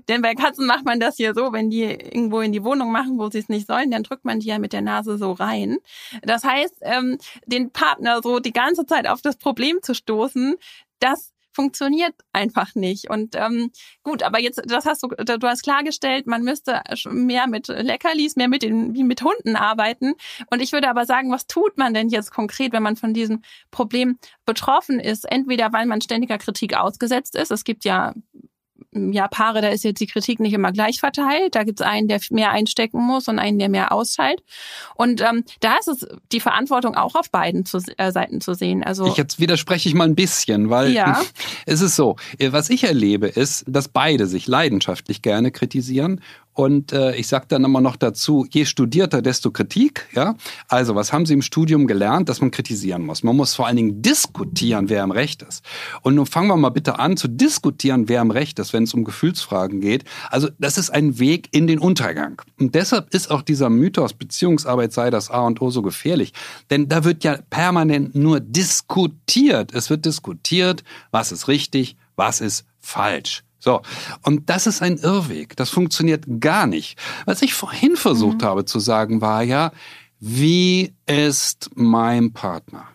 Denn 0.08 0.22
bei 0.22 0.36
Katzen 0.36 0.68
macht 0.68 0.86
man 0.86 1.00
das 1.00 1.18
hier 1.18 1.34
so, 1.34 1.54
wenn 1.54 1.70
die 1.70 1.84
irgendwo 1.84 2.42
in 2.42 2.52
die 2.52 2.64
Wohnung 2.64 2.92
machen, 2.92 3.18
wo 3.18 3.30
sie 3.30 3.40
es 3.40 3.50
nicht 3.50 3.68
sollen, 3.68 3.92
dann 3.92 4.04
drückt 4.04 4.26
man 4.26 4.40
die 4.40 4.48
ja 4.48 4.60
mit 4.60 4.74
der 4.74 4.82
Nase 4.82 5.18
so 5.18 5.32
rein. 5.32 5.78
Das 6.22 6.44
heißt, 6.44 6.76
ähm, 6.82 7.18
den 7.46 7.72
Partner 7.72 8.22
so 8.22 8.40
die 8.40 8.54
ganze 8.54 8.86
Zeit 8.86 9.08
auf 9.08 9.22
das 9.22 9.38
Problem 9.38 9.80
zu 9.82 9.94
stoßen, 9.94 10.56
das 11.00 11.34
funktioniert 11.58 12.14
einfach 12.34 12.76
nicht. 12.76 13.10
Und 13.10 13.36
ähm, 13.36 13.72
gut, 14.04 14.22
aber 14.22 14.40
jetzt, 14.40 14.62
das 14.68 14.86
hast 14.86 15.02
du, 15.02 15.08
du 15.08 15.48
hast 15.48 15.64
klargestellt, 15.64 16.28
man 16.28 16.44
müsste 16.44 16.84
mehr 17.10 17.48
mit 17.48 17.68
Leckerlis, 17.68 18.36
mehr 18.36 18.48
mit 18.48 18.62
den, 18.62 18.94
wie 18.94 19.04
mit 19.04 19.24
Hunden 19.24 19.56
arbeiten. 19.56 20.14
Und 20.52 20.62
ich 20.62 20.72
würde 20.72 20.88
aber 20.88 21.08
sagen, 21.08 21.32
was 21.32 21.48
tut 21.48 21.76
man 21.76 21.96
denn 21.96 22.10
jetzt 22.10 22.30
konkret, 22.30 22.74
wenn 22.74 22.84
man 22.84 22.96
von 22.96 23.16
diesem 23.16 23.42
Problem 23.72 24.20
betroffen 24.46 25.00
ist? 25.00 25.24
Entweder 25.24 25.74
weil 25.74 25.88
man 25.88 26.00
ständiger 26.00 26.38
Kritik 26.38 26.78
ausgesetzt 26.78 27.36
ist. 27.36 27.50
Es 27.50 27.64
gibt 27.64 27.86
ja 27.86 28.14
ja, 28.94 29.28
Paare, 29.28 29.62
da 29.62 29.70
ist 29.70 29.84
jetzt 29.84 30.00
die 30.00 30.08
Kritik 30.08 30.40
nicht 30.40 30.54
immer 30.54 30.72
gleich 30.72 31.00
verteilt. 31.00 31.56
Da 31.56 31.64
gibt 31.64 31.82
es 31.82 31.86
einen, 31.86 32.08
der 32.08 32.20
mehr 32.30 32.52
einstecken 32.52 33.00
muss 33.00 33.28
und 33.28 33.38
einen, 33.38 33.60
der 33.60 33.70
mehr 33.70 33.92
auszahlt. 33.92 34.42
Und 34.96 35.22
ähm, 35.22 35.44
da 35.60 35.76
ist 35.78 35.88
es 35.88 36.08
die 36.32 36.40
Verantwortung 36.40 36.96
auch 36.96 37.16
auf 37.16 37.30
beiden 37.30 37.66
zu, 37.66 37.80
äh, 37.98 38.12
Seiten 38.12 38.40
zu 38.42 38.54
sehen. 38.54 38.84
Also 38.84 39.08
ich 39.08 39.18
jetzt 39.18 39.40
widerspreche 39.40 39.90
ich 39.90 39.96
mal 39.96 40.06
ein 40.06 40.16
bisschen, 40.16 40.70
weil 40.70 40.92
ja. 40.92 41.22
es 41.66 41.82
ist 41.82 41.96
so, 41.96 42.16
was 42.40 42.70
ich 42.70 42.86
erlebe, 42.86 43.28
ist, 43.28 43.66
dass 43.68 43.90
beide 43.90 44.26
sich 44.26 44.48
leidenschaftlich 44.48 45.22
gerne 45.22 45.52
kritisieren 45.52 46.22
und 46.58 46.92
äh, 46.92 47.16
ich 47.16 47.28
sage 47.28 47.46
dann 47.50 47.64
immer 47.64 47.82
noch 47.82 47.98
dazu, 47.98 48.48
je 48.50 48.66
studierter, 48.66 49.22
desto 49.22 49.52
Kritik. 49.52 50.08
Ja? 50.16 50.34
Also, 50.68 50.96
was 50.96 51.14
haben 51.14 51.28
Sie 51.28 51.36
im 51.36 51.44
Studium 51.44 51.86
gelernt, 51.86 52.30
dass 52.30 52.42
man 52.42 52.50
kritisieren 52.50 53.06
muss? 53.06 53.22
Man 53.22 53.36
muss 53.36 53.54
vor 53.54 53.68
allen 53.68 53.76
Dingen 53.76 54.02
diskutieren, 54.02 54.90
wer 54.90 55.04
im 55.04 55.12
Recht 55.12 55.44
ist. 55.44 55.64
Und 56.02 56.16
nun 56.16 56.26
fangen 56.26 56.48
wir 56.48 56.58
mal 56.58 56.70
bitte 56.70 56.98
an 56.98 57.16
zu 57.16 57.28
diskutieren, 57.28 58.10
wer 58.10 58.22
im 58.22 58.32
Recht 58.32 58.58
ist, 58.58 58.74
wenn 58.74 58.86
es 58.86 58.96
um 58.96 59.04
Gefühlsfragen 59.04 59.82
geht. 59.82 60.06
Also, 60.32 60.50
das 60.58 60.80
ist 60.80 60.90
ein 60.90 61.20
Weg 61.20 61.48
in 61.52 61.68
den 61.68 61.78
Untergang. 61.78 62.42
Und 62.60 62.74
deshalb 62.74 63.14
ist 63.14 63.30
auch 63.30 63.44
dieser 63.44 63.70
Mythos, 63.70 64.14
Beziehungsarbeit 64.14 64.94
sei 64.94 65.12
das 65.12 65.30
A 65.30 65.42
und 65.42 65.62
O 65.62 65.70
so 65.70 65.84
gefährlich. 65.84 66.34
Denn 66.72 66.90
da 66.90 67.04
wird 67.04 67.24
ja 67.24 67.38
permanent 67.52 68.16
nur 68.16 68.40
diskutiert. 68.40 69.76
Es 69.76 69.92
wird 69.92 70.06
diskutiert, 70.06 70.84
was 71.12 71.32
ist 71.32 71.48
richtig, 71.48 71.98
was 72.16 72.42
ist 72.42 72.66
falsch. 72.80 73.44
So, 73.60 73.82
und 74.24 74.50
das 74.50 74.68
ist 74.68 74.82
ein 74.82 74.98
Irrweg. 74.98 75.56
Das 75.56 75.70
funktioniert 75.70 76.26
gar 76.40 76.68
nicht. 76.68 76.98
Was 77.26 77.42
ich 77.42 77.54
vorhin 77.54 77.96
versucht 77.96 78.42
mhm. 78.42 78.46
habe 78.46 78.66
zu 78.66 78.80
sagen, 78.80 79.22
war 79.22 79.44
ja, 79.44 79.72
wie 80.20 80.94
ist 81.06 81.70
mein 81.76 82.34
Partner? 82.34 82.88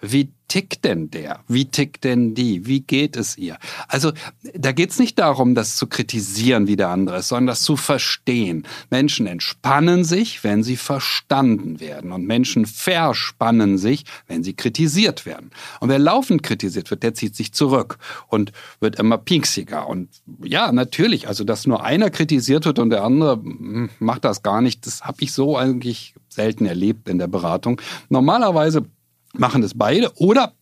Wie 0.00 0.33
tickt 0.48 0.84
denn 0.84 1.10
der? 1.10 1.40
Wie 1.48 1.64
tickt 1.66 2.04
denn 2.04 2.34
die? 2.34 2.66
Wie 2.66 2.80
geht 2.80 3.16
es 3.16 3.36
ihr? 3.36 3.58
Also 3.88 4.12
da 4.54 4.72
geht 4.72 4.90
es 4.90 4.98
nicht 4.98 5.18
darum, 5.18 5.54
das 5.54 5.76
zu 5.76 5.86
kritisieren, 5.86 6.66
wie 6.66 6.76
der 6.76 6.90
andere 6.90 7.18
ist, 7.18 7.28
sondern 7.28 7.48
das 7.48 7.62
zu 7.62 7.76
verstehen. 7.76 8.66
Menschen 8.90 9.26
entspannen 9.26 10.04
sich, 10.04 10.44
wenn 10.44 10.62
sie 10.62 10.76
verstanden 10.76 11.80
werden. 11.80 12.12
Und 12.12 12.26
Menschen 12.26 12.66
verspannen 12.66 13.78
sich, 13.78 14.04
wenn 14.26 14.44
sie 14.44 14.54
kritisiert 14.54 15.26
werden. 15.26 15.50
Und 15.80 15.88
wer 15.88 15.98
laufend 15.98 16.42
kritisiert 16.42 16.90
wird, 16.90 17.02
der 17.02 17.14
zieht 17.14 17.34
sich 17.36 17.52
zurück 17.52 17.98
und 18.28 18.52
wird 18.80 18.98
immer 18.98 19.18
pinksiger. 19.18 19.88
Und 19.88 20.08
ja, 20.42 20.72
natürlich, 20.72 21.28
also 21.28 21.44
dass 21.44 21.66
nur 21.66 21.82
einer 21.84 22.10
kritisiert 22.10 22.64
wird 22.66 22.78
und 22.78 22.90
der 22.90 23.04
andere 23.04 23.36
hm, 23.36 23.90
macht 23.98 24.24
das 24.24 24.42
gar 24.42 24.60
nicht, 24.60 24.86
das 24.86 25.02
habe 25.02 25.18
ich 25.20 25.32
so 25.32 25.56
eigentlich 25.56 26.14
selten 26.28 26.66
erlebt 26.66 27.08
in 27.08 27.18
der 27.18 27.28
Beratung. 27.28 27.80
Normalerweise 28.08 28.84
machen 29.34 29.62
das 29.62 29.74
beide. 29.74 30.12
Oder 30.16 30.52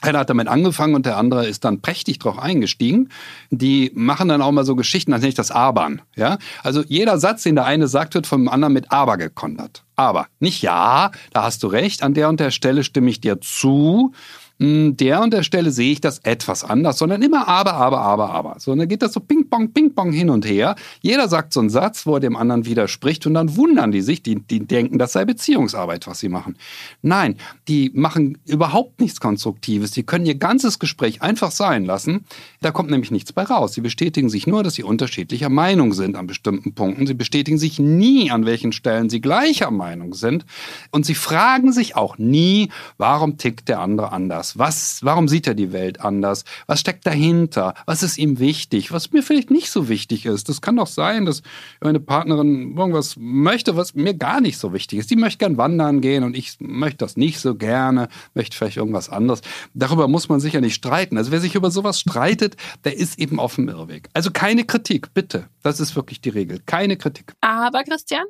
einer 0.00 0.20
hat 0.20 0.30
damit 0.30 0.46
angefangen 0.46 0.94
und 0.94 1.06
der 1.06 1.16
andere 1.16 1.46
ist 1.46 1.64
dann 1.64 1.80
prächtig 1.80 2.18
drauf 2.18 2.38
eingestiegen. 2.38 3.08
Die 3.50 3.90
machen 3.94 4.28
dann 4.28 4.42
auch 4.42 4.52
mal 4.52 4.64
so 4.64 4.76
Geschichten, 4.76 5.10
dann 5.10 5.20
nenne 5.20 5.30
ich 5.30 5.34
das 5.34 5.50
Abern. 5.50 6.02
Ja? 6.14 6.38
Also 6.62 6.82
jeder 6.86 7.18
Satz, 7.18 7.44
den 7.44 7.54
der 7.54 7.64
eine 7.64 7.88
sagt, 7.88 8.14
wird 8.14 8.26
vom 8.26 8.48
anderen 8.48 8.74
mit 8.74 8.92
Aber 8.92 9.16
gekontert. 9.16 9.84
Aber 9.96 10.26
nicht 10.38 10.60
ja, 10.62 11.10
da 11.32 11.44
hast 11.44 11.62
du 11.62 11.68
recht, 11.68 12.02
an 12.02 12.14
der 12.14 12.28
und 12.28 12.40
der 12.40 12.50
Stelle 12.50 12.84
stimme 12.84 13.08
ich 13.08 13.20
dir 13.20 13.40
zu. 13.40 14.12
Hm, 14.58 14.96
der 14.96 15.20
und 15.20 15.34
der 15.34 15.42
Stelle 15.42 15.70
sehe 15.70 15.92
ich 15.92 16.00
das 16.00 16.18
etwas 16.20 16.64
anders, 16.64 16.96
sondern 16.96 17.20
immer 17.20 17.46
aber, 17.46 17.74
aber, 17.74 18.00
aber, 18.00 18.30
aber. 18.30 18.56
So, 18.58 18.72
und 18.72 18.78
dann 18.78 18.88
geht 18.88 19.02
das 19.02 19.12
so 19.12 19.20
ping-pong, 19.20 19.72
ping-pong 19.72 20.12
hin 20.12 20.30
und 20.30 20.46
her. 20.46 20.76
Jeder 21.02 21.28
sagt 21.28 21.52
so 21.52 21.60
einen 21.60 21.68
Satz, 21.68 22.06
wo 22.06 22.14
er 22.14 22.20
dem 22.20 22.36
anderen 22.36 22.64
widerspricht 22.64 23.26
und 23.26 23.34
dann 23.34 23.56
wundern 23.56 23.92
die 23.92 24.00
sich, 24.00 24.22
die, 24.22 24.40
die 24.40 24.60
denken, 24.60 24.98
das 24.98 25.12
sei 25.12 25.26
Beziehungsarbeit, 25.26 26.06
was 26.06 26.20
sie 26.20 26.30
machen. 26.30 26.56
Nein, 27.02 27.36
die 27.68 27.90
machen 27.94 28.38
überhaupt 28.46 28.98
nichts 29.00 29.20
Konstruktives. 29.20 29.90
Die 29.90 30.04
können 30.04 30.24
ihr 30.24 30.36
ganzes 30.36 30.78
Gespräch 30.78 31.20
einfach 31.20 31.50
sein 31.50 31.84
lassen. 31.84 32.24
Da 32.62 32.70
kommt 32.70 32.90
nämlich 32.90 33.10
nichts 33.10 33.34
bei 33.34 33.42
raus. 33.42 33.74
Sie 33.74 33.82
bestätigen 33.82 34.30
sich 34.30 34.46
nur, 34.46 34.62
dass 34.62 34.74
sie 34.74 34.84
unterschiedlicher 34.84 35.50
Meinung 35.50 35.92
sind 35.92 36.16
an 36.16 36.26
bestimmten 36.26 36.74
Punkten. 36.74 37.06
Sie 37.06 37.14
bestätigen 37.14 37.58
sich 37.58 37.78
nie, 37.78 38.30
an 38.30 38.46
welchen 38.46 38.72
Stellen 38.72 39.10
sie 39.10 39.20
gleicher 39.20 39.70
Meinung 39.70 40.14
sind. 40.14 40.46
Und 40.92 41.04
sie 41.04 41.14
fragen 41.14 41.72
sich 41.72 41.94
auch 41.94 42.16
nie, 42.16 42.70
warum 42.96 43.36
tickt 43.36 43.68
der 43.68 43.80
andere 43.80 44.12
anders 44.12 44.45
anders? 44.46 44.58
Was, 44.58 44.98
warum 45.02 45.28
sieht 45.28 45.46
er 45.46 45.54
die 45.54 45.72
Welt 45.72 46.00
anders? 46.00 46.44
Was 46.66 46.80
steckt 46.80 47.06
dahinter? 47.06 47.74
Was 47.86 48.02
ist 48.02 48.18
ihm 48.18 48.38
wichtig? 48.38 48.92
Was 48.92 49.12
mir 49.12 49.22
vielleicht 49.22 49.50
nicht 49.50 49.70
so 49.70 49.88
wichtig 49.88 50.26
ist? 50.26 50.48
Das 50.48 50.60
kann 50.60 50.76
doch 50.76 50.86
sein, 50.86 51.24
dass 51.24 51.42
meine 51.80 52.00
Partnerin 52.00 52.76
irgendwas 52.76 53.16
möchte, 53.18 53.76
was 53.76 53.94
mir 53.94 54.14
gar 54.14 54.40
nicht 54.40 54.58
so 54.58 54.72
wichtig 54.72 54.98
ist. 54.98 55.10
Die 55.10 55.16
möchte 55.16 55.38
gern 55.38 55.56
wandern 55.56 56.00
gehen 56.00 56.24
und 56.24 56.36
ich 56.36 56.56
möchte 56.60 56.98
das 56.98 57.16
nicht 57.16 57.40
so 57.40 57.54
gerne, 57.54 58.08
möchte 58.34 58.56
vielleicht 58.56 58.76
irgendwas 58.76 59.08
anderes. 59.08 59.40
Darüber 59.74 60.08
muss 60.08 60.28
man 60.28 60.40
sicher 60.40 60.60
nicht 60.60 60.74
streiten. 60.74 61.16
Also 61.18 61.30
wer 61.30 61.40
sich 61.40 61.54
über 61.54 61.70
sowas 61.70 62.00
streitet, 62.00 62.56
der 62.84 62.96
ist 62.96 63.18
eben 63.18 63.40
auf 63.40 63.56
dem 63.56 63.68
Irrweg. 63.68 64.08
Also 64.12 64.30
keine 64.30 64.64
Kritik, 64.64 65.12
bitte. 65.14 65.48
Das 65.62 65.80
ist 65.80 65.96
wirklich 65.96 66.20
die 66.20 66.28
Regel. 66.28 66.60
Keine 66.64 66.96
Kritik. 66.96 67.32
Aber, 67.40 67.82
Christian? 67.82 68.24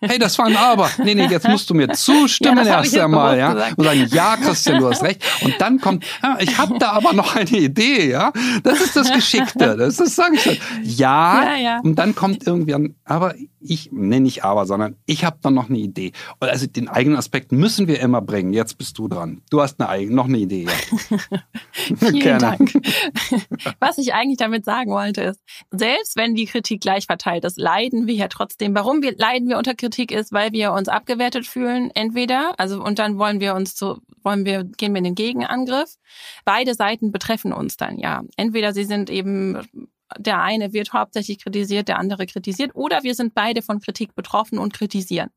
Hey, 0.00 0.18
das 0.18 0.36
war 0.38 0.46
ein 0.46 0.56
Aber. 0.56 0.90
Nee, 0.98 1.14
nee, 1.14 1.26
jetzt 1.26 1.46
musst 1.48 1.70
du 1.70 1.74
mir 1.74 1.88
zustimmen 1.90 2.66
ja, 2.66 2.82
erst 2.82 2.96
einmal, 2.98 3.38
ja. 3.38 3.52
Und 3.76 3.84
sagen, 3.84 4.06
ja, 4.10 4.36
Christian, 4.36 4.80
du 4.80 4.88
hast 4.88 5.02
recht. 5.02 5.22
Und 5.42 5.54
dann 5.58 5.80
kommt, 5.80 6.04
ja, 6.22 6.38
ich 6.40 6.58
habe 6.58 6.78
da 6.78 6.92
aber 6.92 7.12
noch 7.12 7.36
eine 7.36 7.50
Idee, 7.50 8.10
ja. 8.10 8.32
Das 8.62 8.80
ist 8.80 8.96
das 8.96 9.12
Geschickte. 9.12 9.76
Das 9.76 9.98
ist, 10.00 10.16
sag 10.16 10.32
ich 10.34 10.42
schon. 10.42 10.56
Ja, 10.82 11.44
Ja, 11.44 11.56
ja. 11.56 11.80
und 11.80 11.96
dann 11.96 12.14
kommt 12.14 12.46
irgendwie 12.46 12.74
an, 12.74 12.94
aber 13.04 13.34
ich, 13.68 13.90
nee, 13.92 14.20
nicht 14.20 14.44
aber, 14.44 14.66
sondern 14.66 14.96
ich 15.06 15.24
habe 15.24 15.38
dann 15.42 15.54
noch 15.54 15.68
eine 15.68 15.78
Idee. 15.78 16.12
Und 16.40 16.48
Also 16.48 16.66
den 16.66 16.88
eigenen 16.88 17.18
Aspekt 17.18 17.52
müssen 17.52 17.88
wir 17.88 18.00
immer 18.00 18.20
bringen. 18.20 18.52
Jetzt 18.52 18.78
bist 18.78 18.98
du 18.98 19.08
dran. 19.08 19.42
Du 19.50 19.60
hast 19.60 19.80
eine 19.80 19.88
eigene, 19.88 20.14
noch 20.14 20.26
eine 20.26 20.38
Idee. 20.38 20.66
Ja. 20.66 21.18
Vielen 21.96 22.20
Gerne. 22.20 22.38
Dank. 22.38 22.72
Was 23.80 23.98
ich 23.98 24.14
eigentlich 24.14 24.38
damit 24.38 24.64
sagen 24.64 24.90
wollte 24.90 25.22
ist, 25.22 25.40
selbst 25.70 26.16
wenn 26.16 26.34
die 26.34 26.46
Kritik 26.46 26.80
gleich 26.80 27.06
verteilt 27.06 27.44
ist, 27.44 27.58
leiden 27.58 28.06
wir 28.06 28.14
ja 28.14 28.28
trotzdem. 28.28 28.74
Warum 28.74 29.02
wir 29.02 29.16
leiden 29.16 29.48
wir 29.48 29.58
unter 29.58 29.74
Kritik 29.74 30.12
ist, 30.12 30.32
weil 30.32 30.52
wir 30.52 30.72
uns 30.72 30.88
abgewertet 30.88 31.46
fühlen, 31.46 31.90
entweder, 31.94 32.54
also 32.58 32.82
und 32.82 32.98
dann 32.98 33.18
wollen 33.18 33.40
wir 33.40 33.54
uns 33.54 33.74
zu, 33.74 34.00
wollen 34.26 34.44
wir, 34.44 34.64
gehen 34.64 34.92
wir 34.92 34.98
in 34.98 35.04
den 35.04 35.14
Gegenangriff. 35.14 35.94
Beide 36.44 36.74
Seiten 36.74 37.12
betreffen 37.12 37.54
uns 37.54 37.78
dann 37.78 37.98
ja. 37.98 38.22
Entweder 38.36 38.74
sie 38.74 38.84
sind 38.84 39.08
eben 39.08 39.58
der 40.18 40.40
eine 40.40 40.72
wird 40.72 40.92
hauptsächlich 40.92 41.42
kritisiert, 41.42 41.88
der 41.88 41.98
andere 41.98 42.26
kritisiert, 42.26 42.72
oder 42.74 43.02
wir 43.02 43.16
sind 43.16 43.34
beide 43.34 43.60
von 43.60 43.80
Kritik 43.80 44.14
betroffen 44.14 44.58
und 44.58 44.72
kritisieren. 44.72 45.30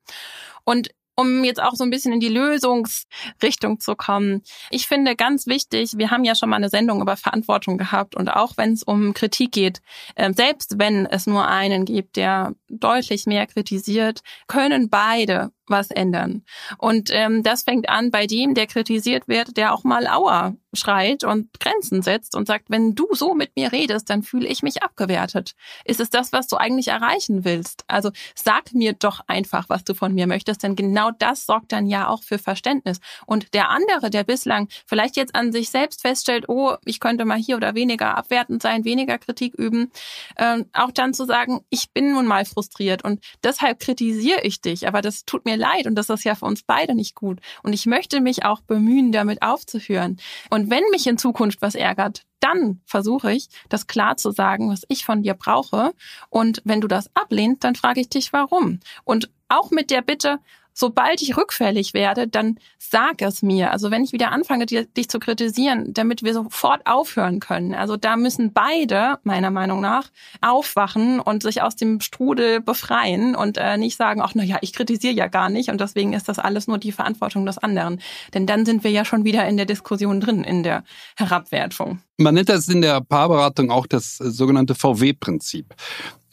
Und 0.63 0.89
um 1.19 1.43
jetzt 1.43 1.62
auch 1.62 1.75
so 1.75 1.84
ein 1.84 1.89
bisschen 1.89 2.13
in 2.13 2.21
die 2.21 2.30
Lösungsrichtung 2.30 3.82
zu 3.82 3.95
kommen. 3.95 4.41
Ich 4.69 4.88
finde 4.88 5.17
ganz 5.17 5.47
wichtig, 5.47 5.97
wir 5.97 6.12
haben 6.12 6.23
ja 6.23 6.34
schon 6.34 6.49
mal 6.49 6.56
eine 6.56 6.69
Sendung 6.69 7.02
über 7.02 7.17
Verantwortung 7.17 7.78
gehabt 7.78 8.15
und 8.15 8.30
auch 8.30 8.56
wenn 8.56 8.71
es 8.71 8.84
um 8.84 9.13
Kritik 9.13 9.52
geht, 9.52 9.82
äh, 10.15 10.32
selbst 10.34 10.75
wenn 10.78 11.06
es 11.06 11.28
nur 11.28 11.45
einen 11.45 11.84
gibt, 11.84 12.15
der 12.15 12.54
deutlich 12.69 13.25
mehr 13.25 13.47
kritisiert, 13.47 14.21
können 14.47 14.89
beide 14.89 15.52
was 15.69 15.91
ändern. 15.91 16.43
Und 16.77 17.10
ähm, 17.12 17.43
das 17.43 17.63
fängt 17.63 17.89
an 17.89 18.12
bei 18.12 18.27
dem, 18.27 18.53
der 18.53 18.67
kritisiert 18.67 19.27
wird, 19.27 19.58
der 19.58 19.73
auch 19.73 19.84
mal 19.84 20.08
Aua 20.08 20.55
schreit 20.73 21.23
und 21.23 21.60
Grenzen 21.60 22.01
setzt 22.01 22.36
und 22.36 22.47
sagt, 22.47 22.65
wenn 22.69 22.93
du 22.93 23.08
so 23.12 23.34
mit 23.34 23.55
mir 23.55 23.71
redest, 23.71 24.10
dann 24.10 24.23
fühle 24.23 24.47
ich 24.47 24.62
mich 24.62 24.84
abgewertet. 24.84 25.55
Ist 25.84 25.99
es 25.99 26.10
das, 26.10 26.32
was 26.32 26.47
du 26.47 26.58
eigentlich 26.58 26.89
erreichen 26.89 27.43
willst? 27.43 27.84
Also 27.88 28.12
sag 28.36 28.73
mir 28.73 28.93
doch 28.93 29.21
einfach, 29.27 29.67
was 29.69 29.84
du 29.84 29.93
von 29.93 30.13
mir 30.13 30.27
möchtest, 30.27 30.63
denn 30.63 30.75
genau 30.75 31.12
das 31.17 31.45
sorgt 31.45 31.71
dann 31.71 31.88
ja 31.88 32.08
auch 32.08 32.23
für 32.23 32.38
Verständnis. 32.38 32.99
Und 33.25 33.53
der 33.53 33.69
andere, 33.69 34.10
der 34.10 34.23
bislang 34.23 34.67
vielleicht 34.86 35.17
jetzt 35.17 35.36
an 35.36 35.51
sich 35.51 35.69
selbst 35.69 36.01
feststellt, 36.01 36.47
oh, 36.49 36.75
ich 36.86 36.99
könnte 36.99 37.25
mal 37.25 37.38
hier 37.38 37.58
oder 37.58 37.73
weniger 37.73 38.17
abwertend 38.17 38.62
sein, 38.62 38.86
weniger 38.86 39.17
Kritik 39.17 39.55
üben, 39.55 39.91
ähm, 40.38 40.65
auch 40.73 40.91
dann 40.91 41.13
zu 41.13 41.25
sagen, 41.25 41.62
ich 41.69 41.91
bin 41.91 42.12
nun 42.12 42.27
mal 42.27 42.45
frustriert 42.45 43.03
und 43.03 43.23
deshalb 43.43 43.79
kritisiere 43.79 44.41
ich 44.43 44.62
dich, 44.62 44.88
aber 44.88 45.01
das 45.01 45.25
tut 45.25 45.45
mir 45.45 45.58
leid 45.60 45.86
und 45.86 45.95
das 45.95 46.10
ist 46.10 46.24
ja 46.24 46.36
für 46.36 46.45
uns 46.45 46.63
beide 46.63 46.95
nicht 46.95 47.15
gut. 47.15 47.39
Und 47.62 47.74
ich 47.74 47.86
möchte 47.86 48.22
mich 48.22 48.43
auch 48.45 48.62
bemühen, 48.62 49.12
damit 49.12 49.41
aufzuhören. 49.41 50.17
Und 50.50 50.69
wenn 50.69 50.84
mich 50.91 51.06
in 51.06 51.17
Zukunft 51.17 51.62
was 51.62 51.76
ärgert, 51.76 52.24
dann 52.39 52.82
versuche 52.86 53.32
ich, 53.34 53.50
das 53.67 53.88
klar 53.88 54.17
zu 54.17 54.32
sagen, 54.32 54.69
was 54.69 54.84
ich 54.88 55.06
von 55.06 55.22
dir 55.22 55.34
brauche. 55.34 55.93
Und 56.30 56.62
wenn 56.63 56.82
du 56.82 56.88
das 56.88 57.10
ablehnst, 57.13 57.63
dann 57.63 57.76
frage 57.76 58.02
ich 58.02 58.10
dich, 58.10 58.34
warum. 58.34 58.80
Und 59.04 59.30
auch 59.50 59.72
mit 59.72 59.91
der 59.91 60.02
Bitte, 60.02 60.39
sobald 60.80 61.22
ich 61.22 61.36
rückfällig 61.36 61.94
werde, 61.94 62.28
dann 62.28 62.58
sag 62.78 63.22
es 63.22 63.42
mir. 63.42 63.72
Also 63.72 63.92
wenn 63.92 64.02
ich 64.04 64.13
wieder 64.13 64.32
anfange, 64.32 64.65
dich 64.65 65.10
zu 65.10 65.20
kritisieren, 65.20 65.94
damit 65.94 66.24
wir 66.24 66.34
sofort 66.34 66.88
aufhören 66.88 67.42
können. 67.42 67.74
Also 67.74 67.98
da 67.98 68.15
müssen 68.15 68.54
beide, 68.54 69.20
meiner 69.24 69.52
Meinung 69.52 69.82
nach, 69.82 70.10
aufwachen 70.39 71.20
und 71.20 71.44
sich 71.44 71.62
aus 71.62 71.76
dem 71.76 72.00
Strudel 72.00 72.62
befreien 72.62 73.36
und 73.36 73.58
äh, 73.58 73.78
nicht 73.78 73.98
sagen, 73.98 74.22
ach 74.22 74.32
na 74.36 74.44
ja, 74.44 74.58
ich 74.62 74.72
kritisiere 74.72 75.13
ja 75.13 75.28
gar 75.28 75.50
nicht 75.50 75.70
und 75.70 75.82
deswegen 75.82 76.13
ist 76.13 76.30
das 76.30 76.39
alles 76.39 76.68
nur 76.68 76.78
die 76.78 76.94
Verantwortung 76.94 77.46
des 77.46 77.58
anderen. 77.58 78.00
Denn 78.34 78.46
dann 78.48 78.65
sind 78.65 78.86
wir 78.86 78.92
ja 78.92 79.04
schon 79.04 79.26
wieder 79.26 79.46
in 79.50 79.58
der 79.58 79.65
Diskussion 79.65 80.22
drin, 80.22 80.46
in 80.46 80.63
der 80.63 80.86
Herabwertung. 81.18 82.00
Man 82.18 82.36
nennt 82.36 82.48
das 82.48 82.70
in 82.70 82.82
der 82.82 83.02
Paarberatung 83.02 83.70
auch 83.70 83.86
das 83.86 84.22
äh, 84.22 84.30
sogenannte 84.32 84.76
VW-Prinzip. 84.76 85.76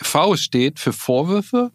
V 0.01 0.37
steht 0.37 0.79
für 0.79 0.93
Vorwürfe, 0.93 1.73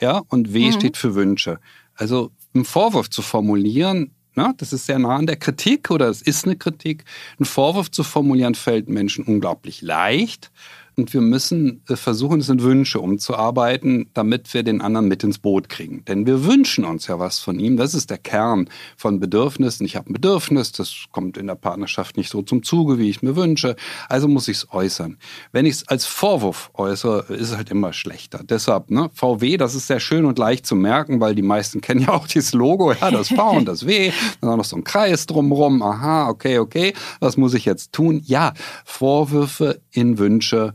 ja, 0.00 0.20
und 0.28 0.52
W 0.52 0.66
Mhm. 0.66 0.72
steht 0.72 0.96
für 0.96 1.14
Wünsche. 1.14 1.58
Also 2.02 2.32
einen 2.52 2.64
Vorwurf 2.64 3.10
zu 3.10 3.22
formulieren, 3.22 4.10
na, 4.34 4.54
das 4.56 4.72
ist 4.72 4.86
sehr 4.86 4.98
nah 4.98 5.14
an 5.14 5.28
der 5.28 5.36
Kritik 5.36 5.88
oder 5.88 6.08
es 6.08 6.20
ist 6.20 6.44
eine 6.44 6.56
Kritik. 6.56 7.04
Einen 7.38 7.46
Vorwurf 7.46 7.92
zu 7.92 8.02
formulieren 8.02 8.56
fällt 8.56 8.88
Menschen 8.88 9.24
unglaublich 9.24 9.82
leicht. 9.82 10.50
Und 10.96 11.14
wir 11.14 11.20
müssen 11.20 11.82
äh, 11.88 11.96
versuchen, 11.96 12.40
es 12.40 12.48
in 12.48 12.62
Wünsche 12.62 13.00
umzuarbeiten, 13.00 14.10
damit 14.14 14.52
wir 14.52 14.62
den 14.62 14.80
anderen 14.80 15.08
mit 15.08 15.24
ins 15.24 15.38
Boot 15.38 15.68
kriegen. 15.68 16.04
Denn 16.04 16.26
wir 16.26 16.44
wünschen 16.44 16.84
uns 16.84 17.06
ja 17.06 17.18
was 17.18 17.38
von 17.38 17.58
ihm. 17.58 17.76
Das 17.76 17.94
ist 17.94 18.10
der 18.10 18.18
Kern 18.18 18.68
von 18.96 19.20
Bedürfnissen. 19.20 19.86
Ich 19.86 19.96
habe 19.96 20.10
ein 20.10 20.12
Bedürfnis, 20.12 20.72
das 20.72 21.06
kommt 21.10 21.38
in 21.38 21.46
der 21.46 21.54
Partnerschaft 21.54 22.16
nicht 22.16 22.30
so 22.30 22.42
zum 22.42 22.62
Zuge, 22.62 22.98
wie 22.98 23.08
ich 23.08 23.22
mir 23.22 23.36
wünsche. 23.36 23.76
Also 24.08 24.28
muss 24.28 24.48
ich 24.48 24.58
es 24.58 24.72
äußern. 24.72 25.18
Wenn 25.52 25.66
ich 25.66 25.76
es 25.76 25.88
als 25.88 26.04
Vorwurf 26.04 26.70
äußere, 26.74 27.32
ist 27.34 27.50
es 27.50 27.56
halt 27.56 27.70
immer 27.70 27.92
schlechter. 27.92 28.40
Deshalb, 28.44 28.90
ne, 28.90 29.10
VW, 29.14 29.56
das 29.56 29.74
ist 29.74 29.86
sehr 29.86 30.00
schön 30.00 30.26
und 30.26 30.38
leicht 30.38 30.66
zu 30.66 30.76
merken, 30.76 31.20
weil 31.20 31.34
die 31.34 31.42
meisten 31.42 31.80
kennen 31.80 32.02
ja 32.02 32.10
auch 32.10 32.26
dieses 32.26 32.52
Logo, 32.52 32.92
ja, 32.92 33.10
das 33.10 33.28
V 33.28 33.50
und 33.52 33.66
das 33.66 33.86
W, 33.86 34.12
dann 34.40 34.50
auch 34.50 34.56
noch 34.56 34.64
so 34.64 34.76
ein 34.76 34.84
Kreis 34.84 35.26
drumrum. 35.26 35.82
Aha, 35.82 36.28
okay, 36.28 36.58
okay. 36.58 36.92
Was 37.20 37.36
muss 37.36 37.54
ich 37.54 37.64
jetzt 37.64 37.92
tun? 37.92 38.22
Ja, 38.24 38.52
Vorwürfe 38.84 39.80
in 39.90 40.18
Wünsche 40.18 40.74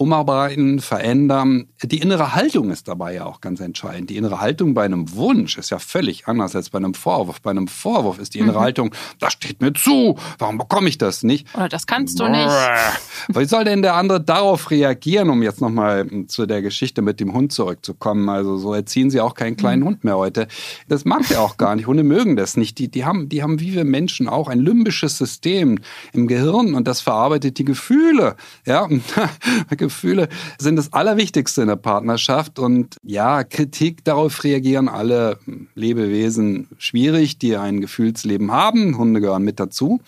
umarbeiten, 0.00 0.80
verändern. 0.80 1.68
Die 1.82 1.98
innere 1.98 2.34
Haltung 2.34 2.70
ist 2.70 2.88
dabei 2.88 3.14
ja 3.14 3.26
auch 3.26 3.42
ganz 3.42 3.60
entscheidend. 3.60 4.08
Die 4.08 4.16
innere 4.16 4.40
Haltung 4.40 4.72
bei 4.72 4.84
einem 4.84 5.14
Wunsch 5.14 5.58
ist 5.58 5.68
ja 5.68 5.78
völlig 5.78 6.26
anders 6.26 6.56
als 6.56 6.70
bei 6.70 6.78
einem 6.78 6.94
Vorwurf. 6.94 7.42
Bei 7.42 7.50
einem 7.50 7.68
Vorwurf 7.68 8.18
ist 8.18 8.34
die 8.34 8.38
innere 8.38 8.60
Haltung, 8.60 8.94
das 9.18 9.34
steht 9.34 9.60
mir 9.60 9.74
zu, 9.74 10.16
warum 10.38 10.56
bekomme 10.56 10.88
ich 10.88 10.96
das 10.96 11.22
nicht? 11.22 11.46
Oder 11.54 11.68
das 11.68 11.86
kannst 11.86 12.18
du 12.18 12.28
nicht. 12.28 12.50
Wie 13.28 13.44
soll 13.44 13.64
denn 13.64 13.82
der 13.82 13.94
andere 13.94 14.22
darauf 14.22 14.70
reagieren, 14.70 15.28
um 15.28 15.42
jetzt 15.42 15.60
nochmal 15.60 16.08
zu 16.28 16.46
der 16.46 16.62
Geschichte 16.62 17.02
mit 17.02 17.20
dem 17.20 17.34
Hund 17.34 17.52
zurückzukommen? 17.52 18.30
Also 18.30 18.56
so 18.56 18.72
erziehen 18.72 19.10
sie 19.10 19.20
auch 19.20 19.34
keinen 19.34 19.58
kleinen 19.58 19.84
Hund 19.84 20.02
mehr 20.02 20.16
heute. 20.16 20.48
Das 20.88 21.04
mag 21.04 21.28
der 21.28 21.42
auch 21.42 21.58
gar 21.58 21.76
nicht. 21.76 21.86
Hunde 21.86 22.04
mögen 22.04 22.36
das 22.36 22.56
nicht. 22.56 22.78
Die, 22.78 22.90
die, 22.90 23.04
haben, 23.04 23.28
die 23.28 23.42
haben 23.42 23.60
wie 23.60 23.74
wir 23.74 23.84
Menschen 23.84 24.28
auch 24.30 24.48
ein 24.48 24.60
limbisches 24.60 25.18
System 25.18 25.78
im 26.14 26.26
Gehirn 26.26 26.74
und 26.74 26.88
das 26.88 27.02
verarbeitet 27.02 27.58
die 27.58 27.66
Gefühle. 27.66 28.36
Ja, 28.64 28.88
Gefühle 29.90 30.28
sind 30.58 30.76
das 30.76 30.92
Allerwichtigste 30.92 31.62
in 31.62 31.68
der 31.68 31.76
Partnerschaft. 31.76 32.58
Und 32.58 32.96
ja, 33.02 33.42
Kritik, 33.42 34.04
darauf 34.04 34.44
reagieren 34.44 34.88
alle 34.88 35.38
Lebewesen 35.74 36.68
schwierig, 36.78 37.38
die 37.38 37.56
ein 37.56 37.80
Gefühlsleben 37.80 38.52
haben. 38.52 38.96
Hunde 38.96 39.20
gehören 39.20 39.42
mit 39.42 39.58
dazu, 39.58 40.00